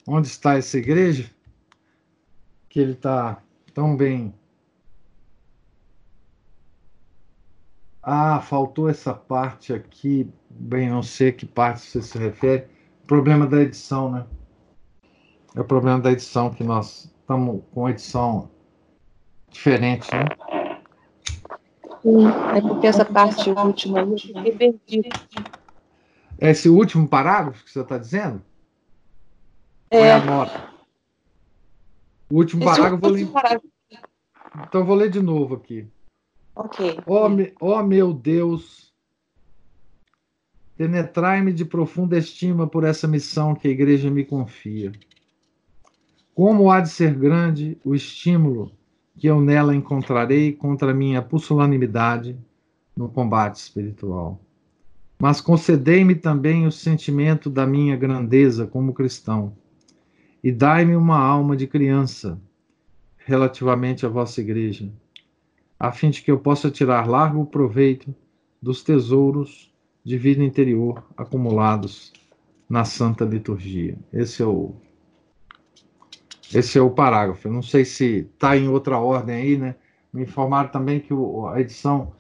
Onde 0.06 0.26
está 0.26 0.56
essa 0.56 0.78
igreja? 0.78 1.30
Que 2.72 2.80
ele 2.80 2.92
está 2.92 3.42
tão 3.74 3.94
bem 3.94 4.34
Ah, 8.02 8.40
faltou 8.40 8.88
essa 8.88 9.14
parte 9.14 9.72
aqui. 9.72 10.28
Bem, 10.50 10.90
não 10.90 11.02
sei 11.02 11.28
a 11.28 11.32
que 11.32 11.46
parte 11.46 11.82
você 11.82 12.02
se 12.02 12.18
refere. 12.18 12.66
Problema 13.06 13.46
da 13.46 13.60
edição, 13.60 14.10
né? 14.10 14.26
É 15.54 15.60
o 15.60 15.64
problema 15.64 16.00
da 16.00 16.10
edição 16.10 16.50
que 16.50 16.64
nós 16.64 17.12
estamos 17.20 17.62
com 17.70 17.88
edição 17.88 18.50
diferente, 19.50 20.08
né? 20.12 20.24
Sim, 22.02 22.26
é 22.56 22.60
porque 22.60 22.88
essa 22.88 23.04
parte 23.04 23.50
última 23.50 24.00
eu 24.00 24.18
fiquei 24.18 24.52
perdido. 24.56 25.08
É 26.40 26.50
esse 26.50 26.68
último 26.68 27.06
parágrafo 27.06 27.64
que 27.64 27.70
você 27.70 27.80
está 27.82 27.98
dizendo? 27.98 28.42
É. 29.88 30.00
é 30.00 30.12
a 30.14 30.24
nota? 30.24 30.71
O 32.32 32.36
último 32.36 32.64
esse 32.64 32.70
parágrafo, 32.70 33.02
vou 33.02 33.10
ler... 33.10 33.26
parágrafo. 33.26 33.68
Então 34.66 34.80
eu 34.80 34.86
vou 34.86 34.96
ler 34.96 35.10
de 35.10 35.20
novo 35.20 35.56
aqui. 35.56 35.86
Ok. 36.56 36.98
Ó 37.06 37.28
oh, 37.28 37.46
oh, 37.60 37.82
meu 37.82 38.14
Deus, 38.14 38.90
penetrai-me 40.74 41.52
de 41.52 41.66
profunda 41.66 42.16
estima 42.16 42.66
por 42.66 42.84
essa 42.84 43.06
missão 43.06 43.54
que 43.54 43.68
a 43.68 43.70
igreja 43.70 44.10
me 44.10 44.24
confia. 44.24 44.92
Como 46.34 46.70
há 46.70 46.80
de 46.80 46.88
ser 46.88 47.14
grande 47.14 47.76
o 47.84 47.94
estímulo 47.94 48.72
que 49.18 49.26
eu 49.26 49.38
nela 49.38 49.76
encontrarei 49.76 50.54
contra 50.54 50.92
a 50.92 50.94
minha 50.94 51.20
pusilanimidade 51.20 52.34
no 52.96 53.10
combate 53.10 53.56
espiritual. 53.56 54.40
Mas 55.18 55.38
concedei-me 55.38 56.14
também 56.14 56.66
o 56.66 56.72
sentimento 56.72 57.50
da 57.50 57.66
minha 57.66 57.94
grandeza 57.94 58.66
como 58.66 58.94
cristão, 58.94 59.52
e 60.42 60.50
dai-me 60.52 60.96
uma 60.96 61.18
alma 61.18 61.56
de 61.56 61.66
criança 61.66 62.40
relativamente 63.18 64.04
à 64.04 64.08
vossa 64.08 64.40
igreja 64.40 64.92
a 65.82 65.90
fim 65.90 66.10
de 66.10 66.22
que 66.22 66.30
eu 66.30 66.38
possa 66.38 66.70
tirar 66.70 67.08
largo 67.08 67.44
proveito 67.44 68.14
dos 68.62 68.84
tesouros 68.84 69.74
de 70.04 70.16
vida 70.16 70.44
interior 70.44 71.04
acumulados 71.16 72.12
na 72.68 72.84
Santa 72.84 73.24
Liturgia. 73.24 73.98
Esse 74.12 74.42
é 74.42 74.46
o 74.46 74.76
esse 76.54 76.78
é 76.78 76.80
o 76.80 76.90
parágrafo. 76.90 77.48
Eu 77.48 77.52
não 77.52 77.62
sei 77.62 77.84
se 77.84 78.28
está 78.32 78.56
em 78.56 78.68
outra 78.68 78.98
ordem 78.98 79.34
aí, 79.34 79.58
né? 79.58 79.74
Me 80.12 80.22
informaram 80.22 80.70
também 80.70 81.00
que 81.00 81.12
o, 81.12 81.48
a 81.48 81.60
edição 81.60 82.12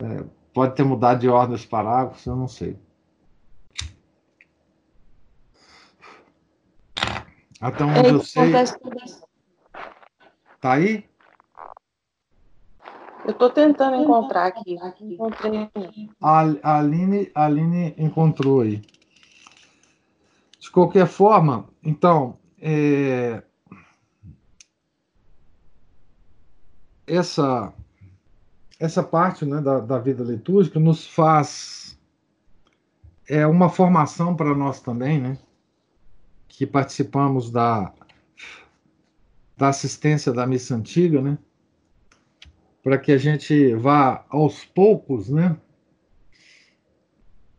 É, 0.00 0.24
pode 0.52 0.76
ter 0.76 0.84
mudado 0.84 1.20
de 1.20 1.28
ordem 1.28 1.54
os 1.56 1.66
parágrafos, 1.66 2.26
eu 2.26 2.36
não 2.36 2.48
sei. 2.48 2.76
Até 7.64 7.82
onde 7.82 8.08
eu 8.10 8.22
sei. 8.22 8.52
Tá 10.60 10.72
aí? 10.72 11.08
Eu 13.24 13.30
estou 13.30 13.48
tentando 13.48 13.96
encontrar 13.96 14.48
aqui. 14.48 14.76
Encontrei. 15.00 15.70
A, 16.20 16.40
a, 16.62 16.78
Aline, 16.78 17.32
a 17.34 17.46
Aline 17.46 17.94
encontrou 17.96 18.60
aí. 18.60 18.82
De 20.60 20.70
qualquer 20.70 21.06
forma, 21.06 21.66
então, 21.82 22.36
é, 22.60 23.42
essa, 27.06 27.72
essa 28.78 29.02
parte 29.02 29.46
né, 29.46 29.62
da, 29.62 29.80
da 29.80 29.98
vida 29.98 30.22
litúrgica 30.22 30.78
nos 30.78 31.06
faz 31.06 31.98
é 33.26 33.46
uma 33.46 33.70
formação 33.70 34.36
para 34.36 34.54
nós 34.54 34.80
também, 34.82 35.18
né? 35.18 35.38
Que 36.56 36.66
participamos 36.66 37.50
da, 37.50 37.92
da 39.56 39.68
assistência 39.68 40.32
da 40.32 40.46
missa 40.46 40.74
antiga, 40.76 41.20
né? 41.20 41.36
Para 42.82 42.96
que 42.96 43.10
a 43.10 43.18
gente 43.18 43.74
vá 43.74 44.24
aos 44.28 44.64
poucos, 44.64 45.28
né? 45.28 45.56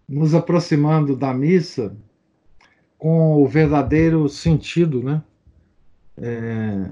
Nos 0.08 0.34
aproximando 0.34 1.16
da 1.16 1.34
missa 1.34 1.96
com 2.98 3.43
o 3.43 3.48
verdadeiro 3.48 4.30
sentido, 4.30 5.04
né? 5.04 5.22
É, 6.18 6.89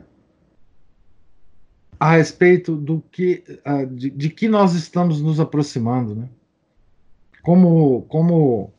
a 1.97 2.17
respeito 2.17 2.75
do 2.75 2.99
que 2.99 3.45
de, 3.91 4.09
de, 4.09 4.29
que 4.29 4.49
nós 4.49 4.73
estamos 4.73 5.21
nos 5.21 5.39
aproximando, 5.39 6.13
né? 6.13 6.29
Como 7.41 8.01
como 8.03 8.73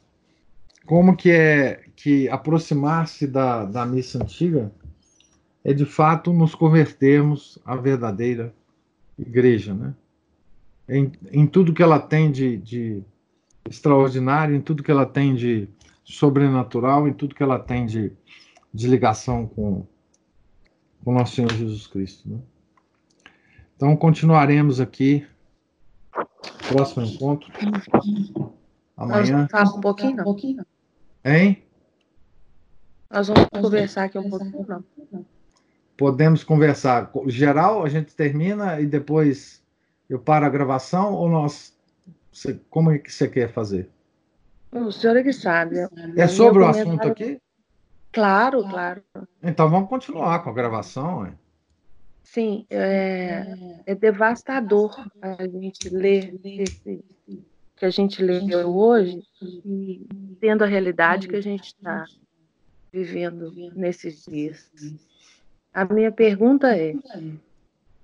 como 0.85 1.17
que 1.17 1.31
é 1.31 1.84
que 1.97 2.29
aproximar-se 2.29 3.27
da, 3.27 3.65
da 3.65 3.87
missa 3.87 4.23
antiga 4.23 4.73
é 5.63 5.73
de 5.73 5.85
fato 5.85 6.33
nos 6.33 6.55
convertermos 6.55 7.59
à 7.65 7.77
verdadeira 7.77 8.55
igreja, 9.19 9.73
né? 9.73 9.95
Em, 10.87 11.11
em 11.33 11.47
tudo 11.47 11.73
que 11.73 11.83
ela 11.83 11.99
tem 11.99 12.31
de, 12.31 12.59
de 12.59 13.03
extraordinário, 13.69 14.55
em 14.55 14.61
tudo 14.61 14.83
que 14.83 14.91
ela 14.91 15.07
tem 15.07 15.35
de 15.35 15.69
sobrenatural, 16.05 17.09
em 17.09 17.13
tudo 17.15 17.35
que 17.35 17.43
ela 17.43 17.59
tem 17.59 17.87
de, 17.87 18.13
de 18.73 18.87
ligação 18.87 19.47
com, 19.47 19.87
com 21.03 21.13
nosso 21.13 21.37
Senhor 21.37 21.53
Jesus 21.53 21.87
Cristo, 21.87 22.29
né? 22.29 22.39
Então, 23.77 23.97
continuaremos 23.97 24.81
aqui. 24.81 25.27
Próximo 26.69 27.05
encontro. 27.05 27.53
Amanhã. 28.97 29.49
Um 29.77 29.81
pouquinho, 29.81 30.17
não? 30.17 30.67
Hein? 31.25 31.64
Nós 33.15 33.29
vamos 33.29 33.49
conversar 33.49 34.05
aqui 34.05 34.19
um 34.19 34.29
pouquinho, 34.29 34.67
não? 34.67 35.25
Podemos 35.97 36.43
conversar. 36.43 37.13
Geral, 37.29 37.85
a 37.85 37.89
gente 37.89 38.13
termina 38.13 38.81
e 38.81 38.87
depois 38.87 39.63
eu 40.11 40.19
paro 40.19 40.45
a 40.47 40.49
gravação 40.49 41.15
ou 41.15 41.29
nós. 41.29 41.73
Como 42.69 42.91
é 42.91 42.99
que 42.99 43.13
você 43.13 43.29
quer 43.29 43.53
fazer? 43.53 43.89
O 44.73 44.91
senhor 44.91 45.17
é 45.17 45.23
que 45.23 45.33
sabe. 45.33 45.77
É 46.17 46.27
sobre 46.27 46.65
o 46.65 46.67
assunto 46.67 47.07
aqui? 47.07 47.41
Claro, 48.11 48.69
claro. 48.69 49.05
Então 49.41 49.71
vamos 49.71 49.89
continuar 49.89 50.43
com 50.43 50.51
a 50.51 50.55
gravação. 50.55 51.25
Hein? 51.25 51.39
Sim, 52.25 52.67
é, 52.69 53.45
é 53.87 53.95
devastador 53.95 54.93
a 55.23 55.47
gente 55.47 55.89
ler 55.89 56.35
esse, 56.43 57.05
que 57.77 57.85
a 57.85 57.91
gente 57.91 58.21
leu 58.21 58.77
hoje 58.77 59.23
e 59.41 60.05
tendo 60.41 60.65
a 60.65 60.67
realidade 60.67 61.29
que 61.29 61.37
a 61.37 61.41
gente 61.41 61.67
está 61.67 62.05
vivendo 62.95 63.53
nesses 63.75 64.25
dias. 64.25 64.71
A 65.73 65.85
minha 65.85 66.13
pergunta 66.13 66.77
é: 66.77 66.95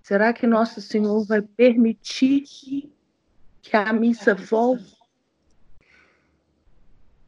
será 0.03 0.33
que 0.33 0.49
Nosso 0.49 0.81
Senhor 0.81 1.25
vai 1.25 1.41
permitir 1.41 2.43
que 3.63 3.77
a 3.77 3.93
missa 3.93 4.35
volte, 4.35 4.97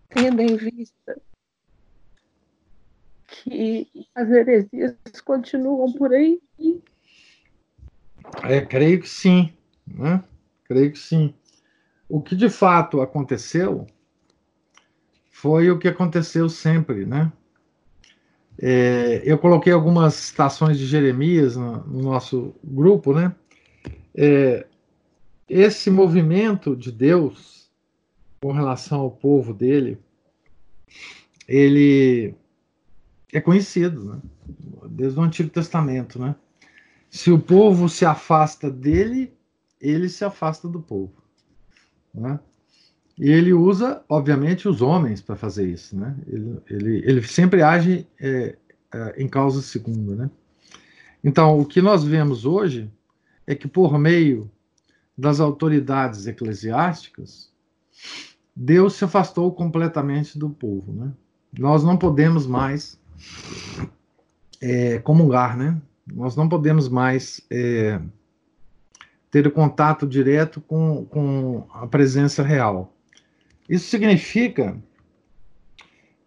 tendo 0.09 0.43
em 0.43 0.57
vista 0.57 1.23
que 3.29 3.89
as 4.13 4.29
heresias 4.29 4.97
continuam 5.25 5.93
por 5.93 6.13
aí? 6.13 6.43
É, 8.43 8.61
creio 8.61 9.01
que 9.01 9.09
sim, 9.09 9.53
né? 9.87 10.25
Creio 10.65 10.91
que 10.91 10.99
sim. 10.99 11.33
O 12.09 12.21
que 12.21 12.35
de 12.35 12.51
fato 12.51 13.01
aconteceu 13.01 13.87
foi 15.31 15.71
o 15.71 15.79
que 15.79 15.89
aconteceu 15.89 16.49
sempre, 16.49 17.07
né? 17.07 17.33
É, 18.65 19.21
eu 19.25 19.37
coloquei 19.39 19.73
algumas 19.73 20.15
citações 20.15 20.79
de 20.79 20.87
Jeremias 20.87 21.57
no, 21.57 21.85
no 21.85 22.03
nosso 22.03 22.55
grupo, 22.63 23.13
né? 23.13 23.35
É, 24.15 24.65
esse 25.49 25.91
movimento 25.91 26.77
de 26.77 26.93
Deus 26.93 27.69
com 28.41 28.53
relação 28.53 29.01
ao 29.01 29.11
povo 29.11 29.53
dele, 29.53 29.99
ele 31.49 32.37
é 33.33 33.41
conhecido, 33.41 34.05
né? 34.05 34.21
Desde 34.89 35.19
o 35.19 35.23
Antigo 35.23 35.51
Testamento, 35.51 36.21
né? 36.21 36.37
Se 37.11 37.33
o 37.33 37.41
povo 37.41 37.89
se 37.89 38.05
afasta 38.05 38.71
dele, 38.71 39.33
ele 39.81 40.09
se 40.09 40.25
afasta 40.25 40.69
do 40.69 40.81
povo. 40.81 41.13
Né? 42.15 42.39
E 43.19 43.31
ele 43.31 43.53
usa, 43.53 44.03
obviamente, 44.09 44.69
os 44.69 44.81
homens 44.81 45.21
para 45.21 45.37
fazer 45.37 45.69
isso. 45.69 45.97
Né? 45.97 46.17
Ele, 46.27 46.59
ele, 46.69 47.03
ele 47.05 47.23
sempre 47.23 47.63
age 47.63 48.07
é, 48.21 48.57
é, 48.93 49.23
em 49.23 49.29
causa 49.29 49.63
segunda. 49.63 50.15
Né? 50.15 50.31
Então, 51.23 51.59
o 51.59 51.65
que 51.65 51.83
nós 51.83 52.05
vemos 52.05 52.45
hoje 52.45 52.91
é 53.47 53.55
que, 53.55 53.69
por 53.69 53.99
meio 53.99 54.51
das 55.17 55.41
autoridades 55.41 56.27
eclesiásticas, 56.27 57.51
Deus 58.55 58.95
se 58.95 59.05
afastou 59.05 59.53
completamente 59.53 60.39
do 60.39 60.49
povo. 60.51 60.93
Né? 60.93 61.13
Nós 61.59 61.85
não 61.85 61.97
podemos 61.97 62.47
mais 62.47 62.99
é, 64.61 64.99
comungar, 64.99 65.57
né? 65.57 65.81
Nós 66.07 66.35
não 66.35 66.49
podemos 66.49 66.89
mais 66.89 67.41
é, 67.51 68.01
ter 69.31 69.51
contato 69.53 70.07
direto 70.07 70.61
com, 70.61 71.05
com 71.07 71.67
a 71.73 71.87
presença 71.87 72.43
real. 72.43 72.93
Isso 73.73 73.89
significa 73.89 74.77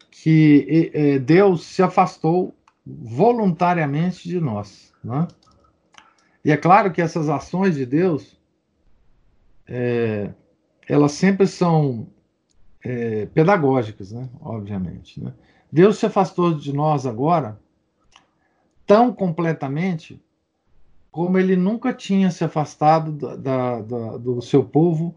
que 0.09 0.91
é, 0.95 1.19
Deus 1.19 1.63
se 1.63 1.83
afastou 1.83 2.55
voluntariamente 2.83 4.27
de 4.27 4.39
nós. 4.41 4.91
Né? 5.03 5.27
E 6.43 6.51
é 6.51 6.57
claro 6.57 6.91
que 6.91 7.03
essas 7.03 7.29
ações 7.29 7.75
de 7.75 7.85
Deus, 7.85 8.35
é, 9.67 10.33
elas 10.89 11.11
sempre 11.11 11.45
são 11.45 12.07
é, 12.83 13.27
pedagógicas, 13.27 14.11
né? 14.11 14.27
obviamente. 14.41 15.21
Né? 15.21 15.31
Deus 15.71 15.99
se 15.99 16.07
afastou 16.07 16.51
de 16.51 16.73
nós 16.73 17.05
agora 17.05 17.59
tão 18.87 19.13
completamente 19.13 20.19
como 21.11 21.37
ele 21.37 21.55
nunca 21.55 21.93
tinha 21.93 22.31
se 22.31 22.43
afastado 22.43 23.11
da, 23.11 23.81
da, 23.81 24.17
do 24.17 24.41
seu 24.41 24.63
povo 24.63 25.13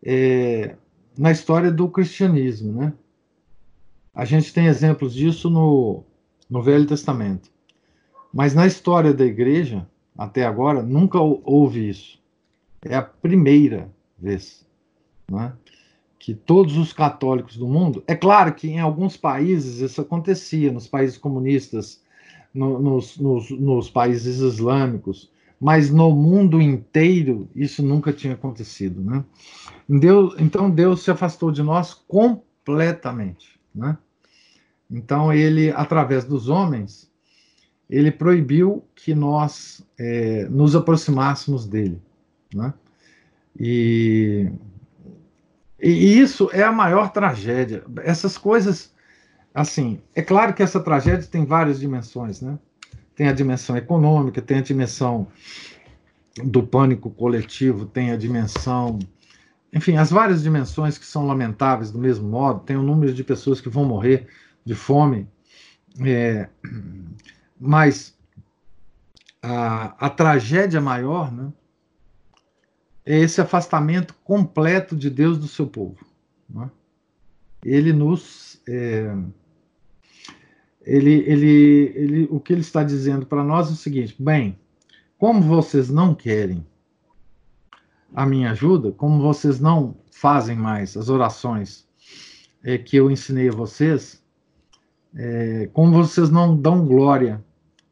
é, 0.00 0.76
na 1.16 1.30
história 1.30 1.70
do 1.70 1.88
cristianismo, 1.88 2.72
né? 2.72 2.92
A 4.14 4.24
gente 4.24 4.52
tem 4.52 4.66
exemplos 4.66 5.12
disso 5.12 5.50
no, 5.50 6.04
no 6.48 6.62
Velho 6.62 6.86
Testamento. 6.86 7.50
Mas 8.32 8.54
na 8.54 8.66
história 8.66 9.12
da 9.12 9.24
igreja, 9.24 9.86
até 10.16 10.44
agora, 10.44 10.82
nunca 10.82 11.18
houve 11.20 11.88
isso. 11.88 12.20
É 12.82 12.94
a 12.94 13.02
primeira 13.02 13.90
vez 14.18 14.64
né, 15.30 15.52
que 16.18 16.34
todos 16.34 16.76
os 16.76 16.92
católicos 16.92 17.56
do 17.56 17.66
mundo. 17.66 18.02
É 18.06 18.14
claro 18.14 18.54
que 18.54 18.68
em 18.68 18.80
alguns 18.80 19.16
países 19.16 19.80
isso 19.80 20.00
acontecia, 20.00 20.72
nos 20.72 20.86
países 20.86 21.18
comunistas 21.18 22.02
no, 22.52 22.78
nos, 22.78 23.18
nos, 23.18 23.50
nos 23.50 23.90
países 23.90 24.38
islâmicos, 24.38 25.30
mas 25.64 25.90
no 25.90 26.14
mundo 26.14 26.60
inteiro 26.60 27.48
isso 27.56 27.82
nunca 27.82 28.12
tinha 28.12 28.34
acontecido, 28.34 29.00
né? 29.02 29.24
Deus, 29.88 30.34
então 30.38 30.70
Deus 30.70 31.02
se 31.02 31.10
afastou 31.10 31.50
de 31.50 31.62
nós 31.62 31.94
completamente, 31.94 33.58
né? 33.74 33.96
Então 34.90 35.32
ele, 35.32 35.70
através 35.70 36.26
dos 36.26 36.50
homens, 36.50 37.10
ele 37.88 38.12
proibiu 38.12 38.84
que 38.94 39.14
nós 39.14 39.82
é, 39.96 40.46
nos 40.50 40.76
aproximássemos 40.76 41.66
dele, 41.66 41.98
né? 42.52 42.74
E, 43.58 44.50
e 45.82 46.20
isso 46.20 46.50
é 46.52 46.62
a 46.62 46.72
maior 46.72 47.10
tragédia. 47.10 47.82
Essas 48.02 48.36
coisas 48.36 48.92
assim, 49.54 49.98
é 50.14 50.20
claro 50.20 50.52
que 50.52 50.62
essa 50.62 50.78
tragédia 50.78 51.26
tem 51.26 51.46
várias 51.46 51.80
dimensões, 51.80 52.42
né? 52.42 52.58
Tem 53.14 53.28
a 53.28 53.32
dimensão 53.32 53.76
econômica, 53.76 54.42
tem 54.42 54.58
a 54.58 54.62
dimensão 54.62 55.28
do 56.44 56.62
pânico 56.62 57.10
coletivo, 57.10 57.86
tem 57.86 58.10
a 58.10 58.16
dimensão 58.16 58.98
enfim, 59.74 59.96
as 59.96 60.08
várias 60.08 60.40
dimensões 60.40 60.96
que 60.96 61.04
são 61.04 61.26
lamentáveis 61.26 61.90
do 61.90 61.98
mesmo 61.98 62.28
modo, 62.28 62.60
tem 62.60 62.76
o 62.76 62.82
número 62.82 63.12
de 63.12 63.24
pessoas 63.24 63.60
que 63.60 63.68
vão 63.68 63.84
morrer 63.84 64.28
de 64.64 64.72
fome, 64.72 65.28
é, 66.00 66.48
mas 67.58 68.16
a, 69.42 70.06
a 70.06 70.08
tragédia 70.08 70.80
maior 70.80 71.32
né, 71.32 71.52
é 73.04 73.18
esse 73.18 73.40
afastamento 73.40 74.14
completo 74.22 74.94
de 74.94 75.10
Deus 75.10 75.38
do 75.38 75.48
seu 75.48 75.66
povo. 75.66 76.06
Né? 76.48 76.70
Ele 77.64 77.92
nos. 77.92 78.62
É, 78.68 79.12
ele, 80.84 81.24
ele, 81.26 81.92
ele, 81.94 82.28
o 82.30 82.38
que 82.38 82.52
ele 82.52 82.60
está 82.60 82.84
dizendo 82.84 83.26
para 83.26 83.42
nós 83.42 83.68
é 83.68 83.72
o 83.72 83.76
seguinte: 83.76 84.14
bem, 84.18 84.58
como 85.18 85.40
vocês 85.40 85.88
não 85.88 86.14
querem 86.14 86.66
a 88.14 88.26
minha 88.26 88.52
ajuda, 88.52 88.92
como 88.92 89.22
vocês 89.22 89.58
não 89.58 89.96
fazem 90.12 90.56
mais 90.56 90.96
as 90.96 91.08
orações 91.08 91.86
é, 92.62 92.78
que 92.78 92.96
eu 92.96 93.10
ensinei 93.10 93.48
a 93.48 93.52
vocês, 93.52 94.22
é, 95.14 95.68
como 95.72 95.92
vocês 95.92 96.30
não 96.30 96.56
dão 96.56 96.86
glória, 96.86 97.42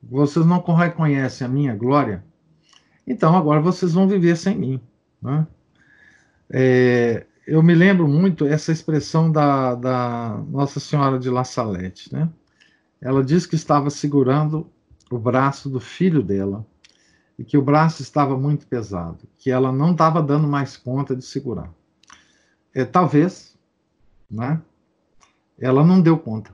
vocês 0.03 0.45
não 0.45 0.61
reconhecem 0.61 1.47
a 1.47 1.51
minha 1.51 1.75
glória, 1.75 2.25
então 3.07 3.37
agora 3.37 3.61
vocês 3.61 3.93
vão 3.93 4.07
viver 4.07 4.37
sem 4.37 4.57
mim. 4.57 4.81
Né? 5.21 5.47
É, 6.51 7.27
eu 7.47 7.63
me 7.63 7.75
lembro 7.75 8.07
muito 8.07 8.47
essa 8.47 8.71
expressão 8.71 9.31
da, 9.31 9.75
da 9.75 10.43
Nossa 10.49 10.79
Senhora 10.79 11.19
de 11.19 11.29
La 11.31 11.45
Salette. 11.45 12.13
Né? 12.13 12.29
Ela 13.03 13.25
diz 13.25 13.45
que 13.45 13.57
estava 13.57 13.91
segurando 13.91 14.71
o 15.11 15.19
braço 15.19 15.69
do 15.69 15.81
filho 15.81 16.23
dela 16.23 16.65
e 17.37 17.43
que 17.43 17.59
o 17.59 17.63
braço 17.63 18.01
estava 18.01 18.39
muito 18.39 18.65
pesado, 18.69 19.27
que 19.37 19.51
ela 19.51 19.73
não 19.73 19.91
estava 19.91 20.23
dando 20.23 20.47
mais 20.47 20.77
conta 20.77 21.17
de 21.17 21.25
segurar. 21.25 21.69
É, 22.73 22.85
talvez, 22.85 23.59
né? 24.31 24.63
Ela 25.59 25.85
não 25.85 26.01
deu 26.01 26.17
conta 26.17 26.53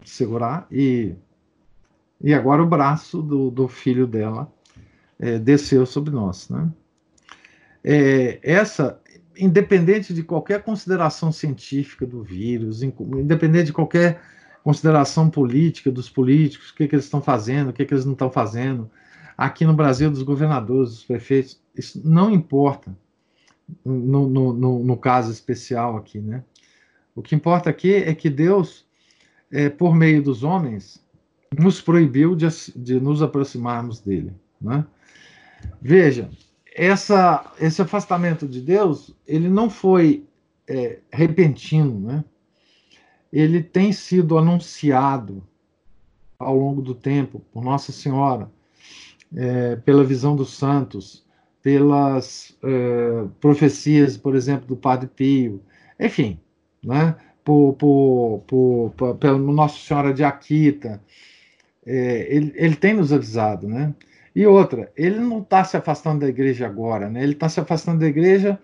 de 0.00 0.08
segurar 0.08 0.68
e, 0.70 1.16
e 2.20 2.32
agora 2.32 2.62
o 2.62 2.66
braço 2.66 3.20
do, 3.20 3.50
do 3.50 3.66
filho 3.66 4.06
dela 4.06 4.50
é, 5.18 5.36
desceu 5.36 5.84
sobre 5.84 6.12
nós, 6.12 6.48
né? 6.48 6.70
É, 7.82 8.38
essa, 8.42 9.00
independente 9.36 10.14
de 10.14 10.22
qualquer 10.22 10.62
consideração 10.62 11.32
científica 11.32 12.06
do 12.06 12.22
vírus, 12.22 12.82
independente 12.82 13.66
de 13.66 13.72
qualquer 13.72 14.20
consideração 14.68 15.30
política 15.30 15.90
dos 15.90 16.10
políticos, 16.10 16.68
o 16.68 16.74
que, 16.74 16.86
que 16.86 16.94
eles 16.94 17.06
estão 17.06 17.22
fazendo, 17.22 17.70
o 17.70 17.72
que, 17.72 17.86
que 17.86 17.94
eles 17.94 18.04
não 18.04 18.12
estão 18.12 18.30
fazendo, 18.30 18.90
aqui 19.34 19.64
no 19.64 19.72
Brasil, 19.72 20.10
dos 20.10 20.22
governadores, 20.22 20.90
dos 20.90 21.04
prefeitos, 21.04 21.58
isso 21.74 22.02
não 22.04 22.30
importa 22.30 22.94
no, 23.82 24.28
no, 24.28 24.52
no, 24.52 24.84
no 24.84 24.96
caso 24.98 25.32
especial 25.32 25.96
aqui, 25.96 26.18
né? 26.18 26.44
O 27.14 27.22
que 27.22 27.34
importa 27.34 27.70
aqui 27.70 27.94
é 27.94 28.14
que 28.14 28.28
Deus, 28.28 28.86
é, 29.50 29.70
por 29.70 29.94
meio 29.94 30.22
dos 30.22 30.44
homens, 30.44 31.02
nos 31.58 31.80
proibiu 31.80 32.36
de, 32.36 32.46
de 32.76 33.00
nos 33.00 33.22
aproximarmos 33.22 34.00
dele, 34.00 34.34
né? 34.60 34.84
Veja, 35.80 36.28
essa, 36.76 37.54
esse 37.58 37.80
afastamento 37.80 38.46
de 38.46 38.60
Deus, 38.60 39.16
ele 39.26 39.48
não 39.48 39.70
foi 39.70 40.26
é, 40.68 40.98
repentino, 41.10 41.98
né? 42.00 42.22
Ele 43.32 43.62
tem 43.62 43.92
sido 43.92 44.38
anunciado 44.38 45.42
ao 46.38 46.56
longo 46.56 46.80
do 46.80 46.94
tempo 46.94 47.40
por 47.52 47.62
Nossa 47.62 47.92
Senhora, 47.92 48.50
é, 49.34 49.76
pela 49.76 50.04
visão 50.04 50.34
dos 50.34 50.56
santos, 50.56 51.26
pelas 51.62 52.56
é, 52.62 53.26
profecias, 53.40 54.16
por 54.16 54.34
exemplo, 54.34 54.66
do 54.66 54.76
Padre 54.76 55.08
Pio, 55.08 55.62
enfim, 55.98 56.38
né? 56.82 57.16
por, 57.48 57.72
por, 57.74 58.44
por, 58.46 58.92
por 58.94 59.16
pela 59.16 59.38
Nossa 59.38 59.78
Senhora 59.78 60.12
de 60.12 60.22
Aquita, 60.22 61.02
é, 61.86 62.26
ele, 62.34 62.52
ele 62.54 62.76
tem 62.76 62.92
nos 62.92 63.10
avisado, 63.10 63.66
né? 63.66 63.94
E 64.36 64.46
outra, 64.46 64.92
ele 64.94 65.18
não 65.18 65.40
está 65.40 65.64
se 65.64 65.74
afastando 65.74 66.20
da 66.20 66.28
igreja 66.28 66.66
agora, 66.66 67.08
né? 67.08 67.22
Ele 67.22 67.32
está 67.32 67.48
se 67.48 67.58
afastando 67.58 68.00
da 68.00 68.06
igreja 68.06 68.60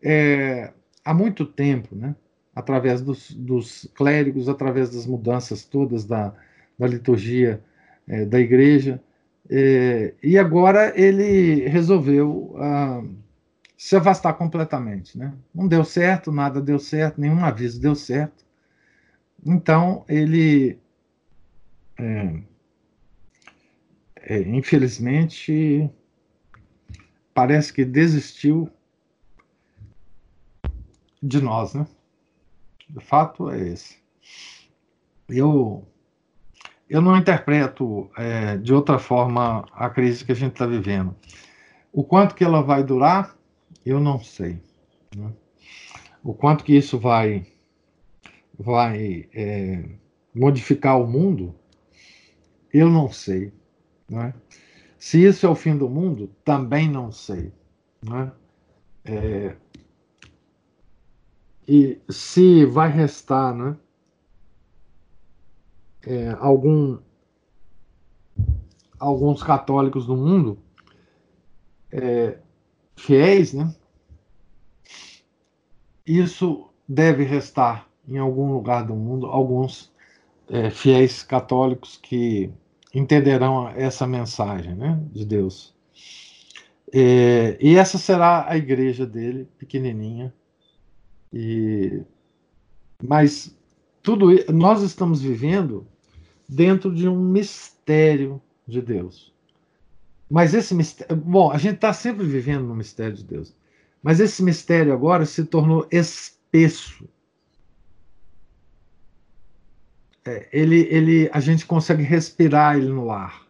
é, 0.00 0.72
há 1.04 1.12
muito 1.12 1.44
tempo, 1.44 1.96
né? 1.96 2.14
Através 2.54 3.00
dos, 3.00 3.32
dos, 3.32 3.88
clérigos, 3.94 4.48
através 4.48 4.90
das 4.90 5.06
mudanças 5.06 5.64
todas 5.64 6.04
da, 6.04 6.34
da 6.78 6.86
liturgia 6.86 7.62
é, 8.06 8.24
da 8.24 8.38
igreja. 8.38 9.00
É, 9.48 10.14
e 10.22 10.38
agora 10.38 10.92
ele 10.98 11.66
resolveu 11.68 12.54
ah, 12.58 13.02
se 13.76 13.96
afastar 13.96 14.34
completamente. 14.34 15.18
Né? 15.18 15.32
Não 15.54 15.66
deu 15.66 15.84
certo, 15.84 16.30
nada 16.30 16.60
deu 16.60 16.78
certo, 16.78 17.20
nenhum 17.20 17.44
aviso 17.44 17.80
deu 17.80 17.94
certo. 17.94 18.44
Então 19.44 20.04
ele, 20.08 20.78
é, 21.98 22.42
é, 24.16 24.40
infelizmente, 24.42 25.90
parece 27.34 27.72
que 27.72 27.84
desistiu 27.84 28.70
de 31.22 31.40
nós, 31.40 31.74
né? 31.74 31.86
O 32.94 33.00
fato 33.00 33.50
é 33.50 33.60
esse. 33.68 33.96
Eu 35.28 35.86
eu 36.92 37.00
não 37.00 37.16
interpreto 37.16 38.10
é, 38.18 38.58
de 38.58 38.74
outra 38.74 38.98
forma 38.98 39.66
a 39.72 39.88
crise 39.88 40.26
que 40.26 40.32
a 40.32 40.34
gente 40.34 40.52
está 40.52 40.66
vivendo. 40.66 41.16
O 41.90 42.04
quanto 42.04 42.34
que 42.34 42.44
ela 42.44 42.62
vai 42.62 42.84
durar, 42.84 43.34
eu 43.84 43.98
não 43.98 44.20
sei. 44.20 44.62
Né? 45.16 45.32
O 46.22 46.34
quanto 46.34 46.62
que 46.62 46.76
isso 46.76 46.98
vai, 46.98 47.46
vai 48.58 49.26
é, 49.32 49.88
modificar 50.34 51.00
o 51.00 51.06
mundo, 51.06 51.54
eu 52.70 52.90
não 52.90 53.10
sei. 53.10 53.54
Né? 54.06 54.34
Se 54.98 55.24
isso 55.24 55.46
é 55.46 55.48
o 55.48 55.54
fim 55.54 55.74
do 55.74 55.88
mundo, 55.88 56.30
também 56.44 56.90
não 56.90 57.10
sei. 57.10 57.52
Né? 58.06 58.30
É, 59.02 59.56
e 61.66 62.00
se 62.08 62.64
vai 62.66 62.90
restar, 62.90 63.54
né? 63.54 63.76
é, 66.06 66.36
algum, 66.38 66.98
alguns 68.98 69.42
católicos 69.42 70.06
do 70.06 70.16
mundo 70.16 70.58
é, 71.90 72.38
fiéis, 72.96 73.52
né? 73.52 73.74
Isso 76.06 76.68
deve 76.88 77.24
restar 77.24 77.88
em 78.08 78.18
algum 78.18 78.52
lugar 78.52 78.84
do 78.84 78.94
mundo 78.94 79.26
alguns 79.26 79.92
é, 80.48 80.68
fiéis 80.70 81.22
católicos 81.22 81.96
que 81.96 82.50
entenderão 82.92 83.68
essa 83.68 84.06
mensagem, 84.06 84.74
né, 84.74 85.00
de 85.12 85.24
Deus. 85.24 85.74
É, 86.92 87.56
e 87.60 87.76
essa 87.76 87.96
será 87.96 88.46
a 88.50 88.56
igreja 88.56 89.06
dele, 89.06 89.48
pequenininha. 89.56 90.34
E 91.32 92.02
mas 93.02 93.56
tudo 94.02 94.28
nós 94.52 94.82
estamos 94.82 95.22
vivendo 95.22 95.86
dentro 96.48 96.94
de 96.94 97.08
um 97.08 97.18
mistério 97.18 98.40
de 98.66 98.80
Deus. 98.80 99.32
Mas 100.30 100.54
esse 100.54 100.74
mistério. 100.74 101.16
Bom, 101.16 101.50
a 101.50 101.58
gente 101.58 101.74
está 101.74 101.92
sempre 101.92 102.24
vivendo 102.24 102.66
no 102.66 102.74
mistério 102.74 103.14
de 103.14 103.24
Deus. 103.24 103.54
Mas 104.02 104.18
esse 104.18 104.42
mistério 104.42 104.92
agora 104.92 105.24
se 105.26 105.44
tornou 105.44 105.86
espesso. 105.90 107.08
É, 110.24 110.48
ele, 110.52 110.86
ele, 110.90 111.30
a 111.32 111.40
gente 111.40 111.66
consegue 111.66 112.02
respirar 112.02 112.76
ele 112.76 112.88
no 112.88 113.10
ar. 113.10 113.46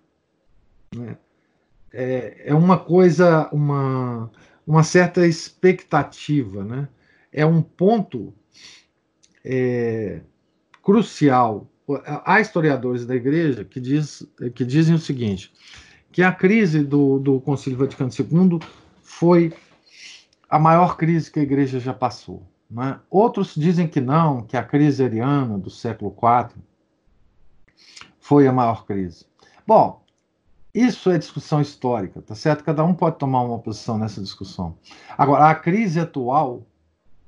Né? 0.94 1.16
É, 1.92 2.42
é 2.46 2.54
uma 2.54 2.78
coisa, 2.78 3.48
uma, 3.52 4.30
uma 4.66 4.82
certa 4.82 5.26
expectativa. 5.26 6.64
Né? 6.64 6.88
É 7.32 7.46
um 7.46 7.62
ponto 7.62 8.34
é, 9.44 10.20
crucial 10.82 11.68
há 12.24 12.40
historiadores 12.40 13.04
da 13.04 13.14
igreja 13.14 13.64
que, 13.64 13.80
diz, 13.80 14.26
que 14.54 14.64
dizem 14.64 14.94
o 14.94 14.98
seguinte: 14.98 15.52
que 16.10 16.22
a 16.22 16.32
crise 16.32 16.84
do, 16.84 17.18
do 17.18 17.40
Concílio 17.40 17.78
Vaticano 17.78 18.10
II 18.10 18.60
foi 19.02 19.52
a 20.48 20.58
maior 20.58 20.96
crise 20.96 21.30
que 21.30 21.40
a 21.40 21.42
igreja 21.42 21.80
já 21.80 21.94
passou. 21.94 22.46
Né? 22.70 22.98
Outros 23.10 23.54
dizem 23.54 23.88
que 23.88 24.00
não, 24.00 24.42
que 24.42 24.56
a 24.56 24.62
crise 24.62 25.04
ariana 25.04 25.58
do 25.58 25.70
século 25.70 26.14
IV 26.14 26.62
foi 28.20 28.46
a 28.46 28.52
maior 28.52 28.86
crise. 28.86 29.26
Bom, 29.66 30.02
isso 30.74 31.10
é 31.10 31.18
discussão 31.18 31.60
histórica, 31.60 32.22
tá 32.22 32.34
certo? 32.34 32.64
Cada 32.64 32.82
um 32.82 32.94
pode 32.94 33.18
tomar 33.18 33.42
uma 33.42 33.58
posição 33.58 33.98
nessa 33.98 34.22
discussão. 34.22 34.76
Agora, 35.18 35.50
a 35.50 35.54
crise 35.54 36.00
atual, 36.00 36.66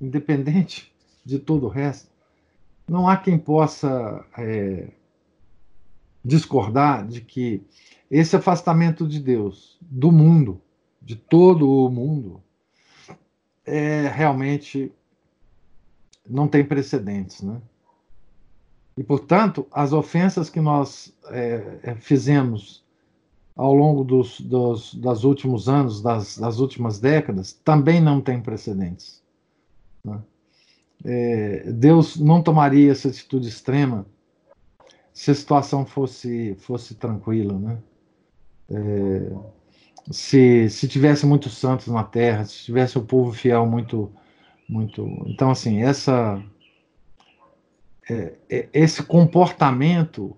independente 0.00 0.92
de 1.24 1.38
todo 1.38 1.66
o 1.66 1.68
resto, 1.68 2.10
não 2.86 3.08
há 3.08 3.16
quem 3.16 3.38
possa 3.38 4.24
é, 4.36 4.88
discordar 6.24 7.06
de 7.06 7.20
que 7.20 7.62
esse 8.10 8.36
afastamento 8.36 9.06
de 9.06 9.18
Deus, 9.18 9.78
do 9.80 10.12
mundo, 10.12 10.60
de 11.00 11.16
todo 11.16 11.68
o 11.68 11.88
mundo, 11.90 12.42
é 13.64 14.08
realmente 14.08 14.92
não 16.28 16.48
tem 16.48 16.64
precedentes, 16.64 17.42
né? 17.42 17.60
E, 18.96 19.02
portanto, 19.02 19.66
as 19.72 19.92
ofensas 19.92 20.48
que 20.48 20.60
nós 20.60 21.12
é, 21.26 21.78
é, 21.82 21.94
fizemos 21.96 22.84
ao 23.56 23.74
longo 23.74 24.04
dos, 24.04 24.40
dos, 24.40 24.94
dos 24.94 25.24
últimos 25.24 25.68
anos, 25.68 26.00
das, 26.00 26.38
das, 26.38 26.58
últimas 26.58 27.00
décadas, 27.00 27.52
também 27.64 28.00
não 28.00 28.20
tem 28.20 28.40
precedentes. 28.40 29.22
Né? 30.04 30.20
É, 31.04 31.72
Deus 31.72 32.16
não 32.16 32.42
tomaria 32.42 32.92
essa 32.92 33.08
atitude 33.08 33.48
extrema 33.48 34.06
se 35.12 35.30
a 35.30 35.34
situação 35.34 35.86
fosse, 35.86 36.54
fosse 36.58 36.94
tranquila. 36.94 37.58
Né? 37.58 37.78
É, 38.70 39.32
se, 40.10 40.68
se 40.70 40.88
tivesse 40.88 41.24
muitos 41.26 41.56
santos 41.56 41.86
na 41.86 42.04
terra, 42.04 42.44
se 42.44 42.64
tivesse 42.64 42.98
o 42.98 43.04
povo 43.04 43.32
fiel 43.32 43.66
muito. 43.66 44.12
muito 44.68 45.06
então, 45.26 45.50
assim, 45.50 45.82
essa 45.82 46.42
é, 48.08 48.34
é, 48.50 48.68
esse 48.72 49.02
comportamento 49.02 50.36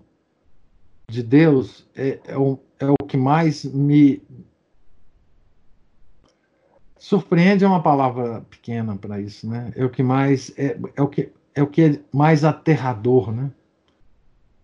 de 1.09 1.21
Deus 1.21 1.85
é, 1.95 2.19
é, 2.25 2.37
o, 2.37 2.59
é 2.79 2.85
o 2.85 3.05
que 3.05 3.17
mais 3.17 3.65
me 3.65 4.21
surpreende 7.07 7.63
é 7.63 7.67
uma 7.67 7.81
palavra 7.81 8.41
pequena 8.49 8.97
para 8.97 9.21
isso, 9.21 9.49
né? 9.49 9.71
É 9.77 9.85
o 9.85 9.89
que 9.89 10.03
mais 10.03 10.51
é, 10.57 10.77
é 10.93 11.01
o 11.01 11.07
que 11.07 11.31
é 11.55 11.63
o 11.63 11.67
que 11.67 11.81
é 11.81 11.99
mais 12.11 12.43
aterrador, 12.43 13.31
né? 13.31 13.49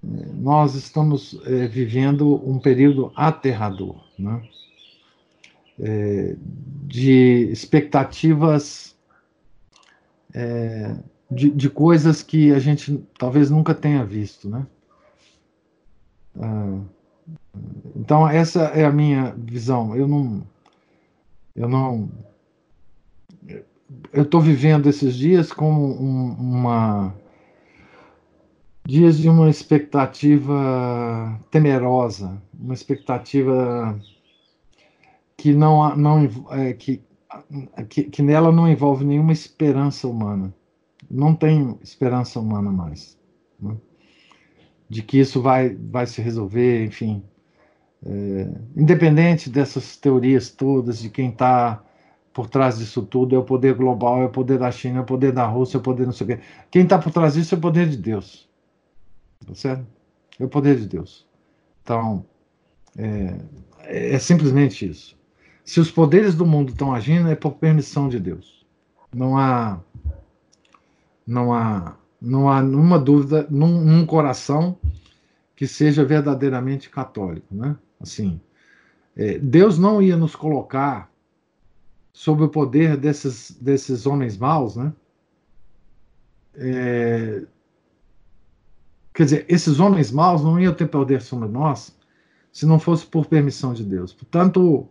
Nós 0.03 0.75
estamos 0.75 1.39
é, 1.45 1.67
vivendo 1.67 2.35
um 2.45 2.59
período 2.59 3.13
aterrador, 3.15 3.95
né? 4.19 4.43
É, 5.79 6.35
de 6.85 7.47
expectativas 7.49 8.93
é, 10.33 10.97
de, 11.31 11.49
de 11.49 11.69
coisas 11.69 12.21
que 12.21 12.51
a 12.51 12.59
gente 12.59 13.01
talvez 13.17 13.49
nunca 13.49 13.73
tenha 13.73 14.03
visto, 14.03 14.49
né? 14.49 14.67
Ah, 16.37 16.81
então 17.95 18.27
essa 18.27 18.63
é 18.63 18.83
a 18.83 18.91
minha 18.91 19.33
visão. 19.37 19.95
Eu 19.95 20.09
não, 20.09 20.45
eu 21.55 21.69
não, 21.69 22.09
eu 24.11 24.23
estou 24.23 24.41
vivendo 24.41 24.87
esses 24.87 25.15
dias 25.15 25.51
como 25.51 25.81
um, 26.01 26.33
uma 26.33 27.15
dias 28.85 29.17
de 29.17 29.29
uma 29.29 29.49
expectativa 29.49 31.39
temerosa, 31.49 32.41
uma 32.53 32.73
expectativa 32.73 33.99
que 35.37 35.53
não 35.53 35.95
não 35.95 36.29
é, 36.51 36.73
que, 36.73 37.01
que, 37.89 38.03
que 38.03 38.21
nela 38.21 38.51
não 38.51 38.67
envolve 38.67 39.05
nenhuma 39.05 39.31
esperança 39.31 40.07
humana 40.07 40.53
não 41.13 41.35
tem 41.35 41.77
esperança 41.81 42.39
humana 42.39 42.71
mais. 42.71 43.17
Né? 43.59 43.75
De 44.89 45.01
que 45.03 45.19
isso 45.19 45.41
vai, 45.41 45.75
vai 45.75 46.05
se 46.07 46.21
resolver, 46.21 46.85
enfim. 46.85 47.23
É, 48.05 48.49
independente 48.75 49.49
dessas 49.49 49.95
teorias 49.95 50.49
todas, 50.49 50.99
de 50.99 51.09
quem 51.09 51.29
está 51.29 51.83
por 52.33 52.49
trás 52.49 52.79
disso 52.79 53.03
tudo, 53.03 53.35
é 53.35 53.39
o 53.39 53.43
poder 53.43 53.75
global, 53.75 54.21
é 54.21 54.25
o 54.25 54.29
poder 54.29 54.57
da 54.57 54.71
China, 54.71 54.99
é 54.99 55.01
o 55.01 55.05
poder 55.05 55.31
da 55.31 55.45
Rússia, 55.45 55.77
é 55.77 55.79
o 55.79 55.83
poder 55.83 56.05
não 56.05 56.13
sei 56.13 56.25
o 56.25 56.27
quê. 56.29 56.39
Quem 56.71 56.83
está 56.83 56.97
por 56.97 57.11
trás 57.11 57.35
disso 57.35 57.53
é 57.53 57.57
o 57.57 57.61
poder 57.61 57.87
de 57.87 57.97
Deus. 57.97 58.49
Tá 59.45 59.53
certo? 59.53 59.85
É 60.39 60.43
o 60.43 60.49
poder 60.49 60.77
de 60.77 60.87
Deus. 60.87 61.27
Então, 61.83 62.25
é, 62.97 63.37
é 63.85 64.19
simplesmente 64.19 64.89
isso. 64.89 65.15
Se 65.63 65.79
os 65.79 65.91
poderes 65.91 66.35
do 66.35 66.45
mundo 66.45 66.71
estão 66.71 66.93
agindo, 66.93 67.29
é 67.29 67.35
por 67.35 67.53
permissão 67.53 68.09
de 68.09 68.19
Deus. 68.19 68.65
Não 69.13 69.37
há 69.37 69.79
não 71.25 71.53
há, 71.53 71.95
não 72.21 72.49
há 72.49 72.61
nenhuma 72.61 72.99
dúvida 72.99 73.47
num, 73.49 73.81
num 73.81 74.05
coração 74.05 74.77
que 75.55 75.67
seja 75.67 76.03
verdadeiramente 76.03 76.89
católico, 76.89 77.47
né? 77.53 77.77
Assim, 77.99 78.41
é, 79.15 79.37
Deus 79.37 79.77
não 79.77 80.01
ia 80.01 80.17
nos 80.17 80.35
colocar 80.35 81.09
sob 82.13 82.43
o 82.43 82.49
poder 82.49 82.95
desses, 82.95 83.51
desses 83.59 84.05
homens 84.05 84.37
maus, 84.37 84.75
né? 84.75 84.93
É, 86.55 87.43
quer 89.11 89.23
dizer, 89.23 89.45
esses 89.49 89.79
homens 89.79 90.11
maus 90.11 90.43
não 90.43 90.59
iam 90.59 90.73
ter 90.73 90.87
poder 90.87 91.23
sobre 91.23 91.49
nós 91.49 91.97
se 92.51 92.67
não 92.67 92.77
fosse 92.77 93.03
por 93.07 93.25
permissão 93.25 93.73
de 93.73 93.83
Deus. 93.83 94.13
Portanto, 94.13 94.87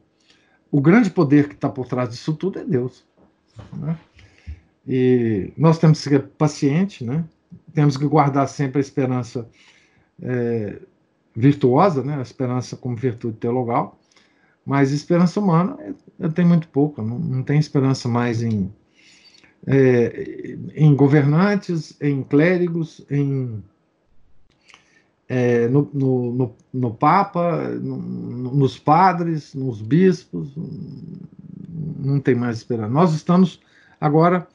o 0.68 0.80
grande 0.80 1.10
poder 1.10 1.48
que 1.48 1.54
está 1.54 1.68
por 1.68 1.86
trás 1.86 2.10
disso 2.10 2.34
tudo 2.34 2.58
é 2.58 2.64
Deus. 2.64 3.04
Né? 3.72 3.96
E 4.84 5.52
nós 5.56 5.78
temos 5.78 6.02
que 6.02 6.08
ser 6.08 6.26
pacientes, 6.30 7.06
né? 7.06 7.24
temos 7.72 7.96
que 7.96 8.04
guardar 8.04 8.48
sempre 8.48 8.78
a 8.78 8.80
esperança 8.80 9.48
é, 10.20 10.80
virtuosa, 11.36 12.02
né? 12.02 12.16
a 12.16 12.22
esperança 12.22 12.76
como 12.76 12.96
virtude 12.96 13.36
teologal, 13.36 13.96
mas 14.64 14.92
esperança 14.92 15.40
humana 15.40 15.76
eu 16.18 16.32
tenho 16.32 16.48
muito 16.48 16.68
pouca, 16.68 17.02
não, 17.02 17.18
não 17.18 17.42
tenho 17.42 17.58
esperança 17.58 18.08
mais 18.08 18.42
em, 18.42 18.72
é, 19.66 20.56
em 20.74 20.94
governantes, 20.94 21.96
em 22.00 22.22
clérigos, 22.22 23.04
em, 23.10 23.62
é, 25.28 25.66
no, 25.68 25.90
no, 25.92 26.32
no, 26.32 26.56
no, 26.72 26.94
Papa, 26.94 27.68
no, 27.70 27.96
nos 27.96 28.78
padres, 28.78 29.54
nos 29.54 29.82
bispos, 29.82 30.52
não 31.98 32.20
tem 32.20 32.34
mais 32.34 32.58
esperança. 32.58 32.90
Nós 32.90 33.14
estamos 33.14 33.60
agora 34.00 34.46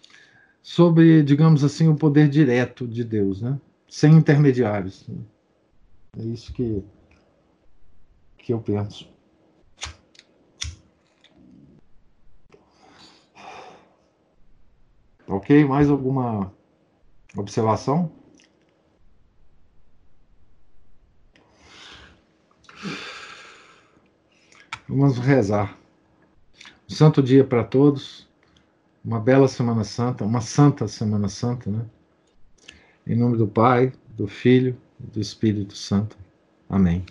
sobre, 0.62 1.24
digamos 1.24 1.64
assim, 1.64 1.88
o 1.88 1.96
poder 1.96 2.30
direto 2.30 2.88
de 2.88 3.04
Deus, 3.04 3.42
né? 3.42 3.60
sem 3.90 4.14
intermediários. 4.14 5.06
É 6.18 6.24
isso 6.24 6.54
que, 6.54 6.84
que 8.38 8.54
eu 8.54 8.60
penso. 8.60 9.17
Ok? 15.28 15.66
Mais 15.66 15.90
alguma 15.90 16.54
observação? 17.36 18.12
Vamos 24.88 25.18
rezar. 25.18 25.78
Um 26.90 26.94
santo 26.94 27.22
dia 27.22 27.44
para 27.44 27.64
todos 27.64 28.28
uma 29.08 29.22
bela 29.22 29.48
Semana 29.48 29.86
Santa, 29.86 30.26
uma 30.26 30.42
santa 30.42 30.86
Semana 30.86 31.30
Santa, 31.30 31.72
né? 31.72 31.86
Em 33.08 33.16
nome 33.16 33.38
do 33.38 33.48
Pai, 33.48 33.94
do 34.10 34.28
Filho 34.28 34.76
e 35.00 35.08
do 35.08 35.22
Espírito 35.22 35.78
Santo. 35.78 36.18
Amém. 36.70 37.06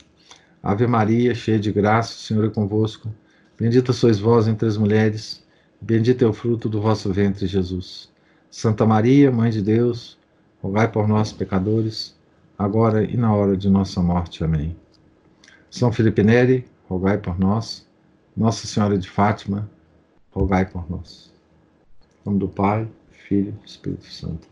Ave 0.62 0.86
Maria, 0.86 1.34
cheia 1.34 1.58
de 1.58 1.72
graça, 1.72 2.12
o 2.12 2.18
Senhor 2.18 2.44
é 2.44 2.50
convosco. 2.50 3.10
Bendita 3.58 3.94
sois 3.94 4.18
vós 4.18 4.46
entre 4.46 4.68
as 4.68 4.76
mulheres, 4.76 5.42
bendito 5.86 6.24
é 6.24 6.28
o 6.28 6.32
fruto 6.32 6.68
do 6.68 6.80
vosso 6.80 7.12
ventre, 7.12 7.46
Jesus. 7.46 8.10
Santa 8.50 8.84
Maria, 8.84 9.30
Mãe 9.30 9.50
de 9.50 9.62
Deus, 9.62 10.18
rogai 10.62 10.90
por 10.90 11.06
nós, 11.06 11.32
pecadores, 11.32 12.16
agora 12.58 13.04
e 13.04 13.16
na 13.16 13.34
hora 13.34 13.56
de 13.56 13.68
nossa 13.68 14.02
morte. 14.02 14.42
Amém. 14.42 14.76
São 15.70 15.92
Felipe 15.92 16.22
Neri, 16.22 16.66
rogai 16.88 17.18
por 17.18 17.38
nós. 17.38 17.86
Nossa 18.36 18.66
Senhora 18.66 18.98
de 18.98 19.08
Fátima, 19.08 19.70
rogai 20.32 20.66
por 20.66 20.90
nós 20.90 21.34
nome 22.26 22.40
do 22.40 22.48
Pai, 22.48 22.88
Filho 23.10 23.56
e 23.62 23.66
Espírito 23.66 24.06
Santo. 24.06 24.48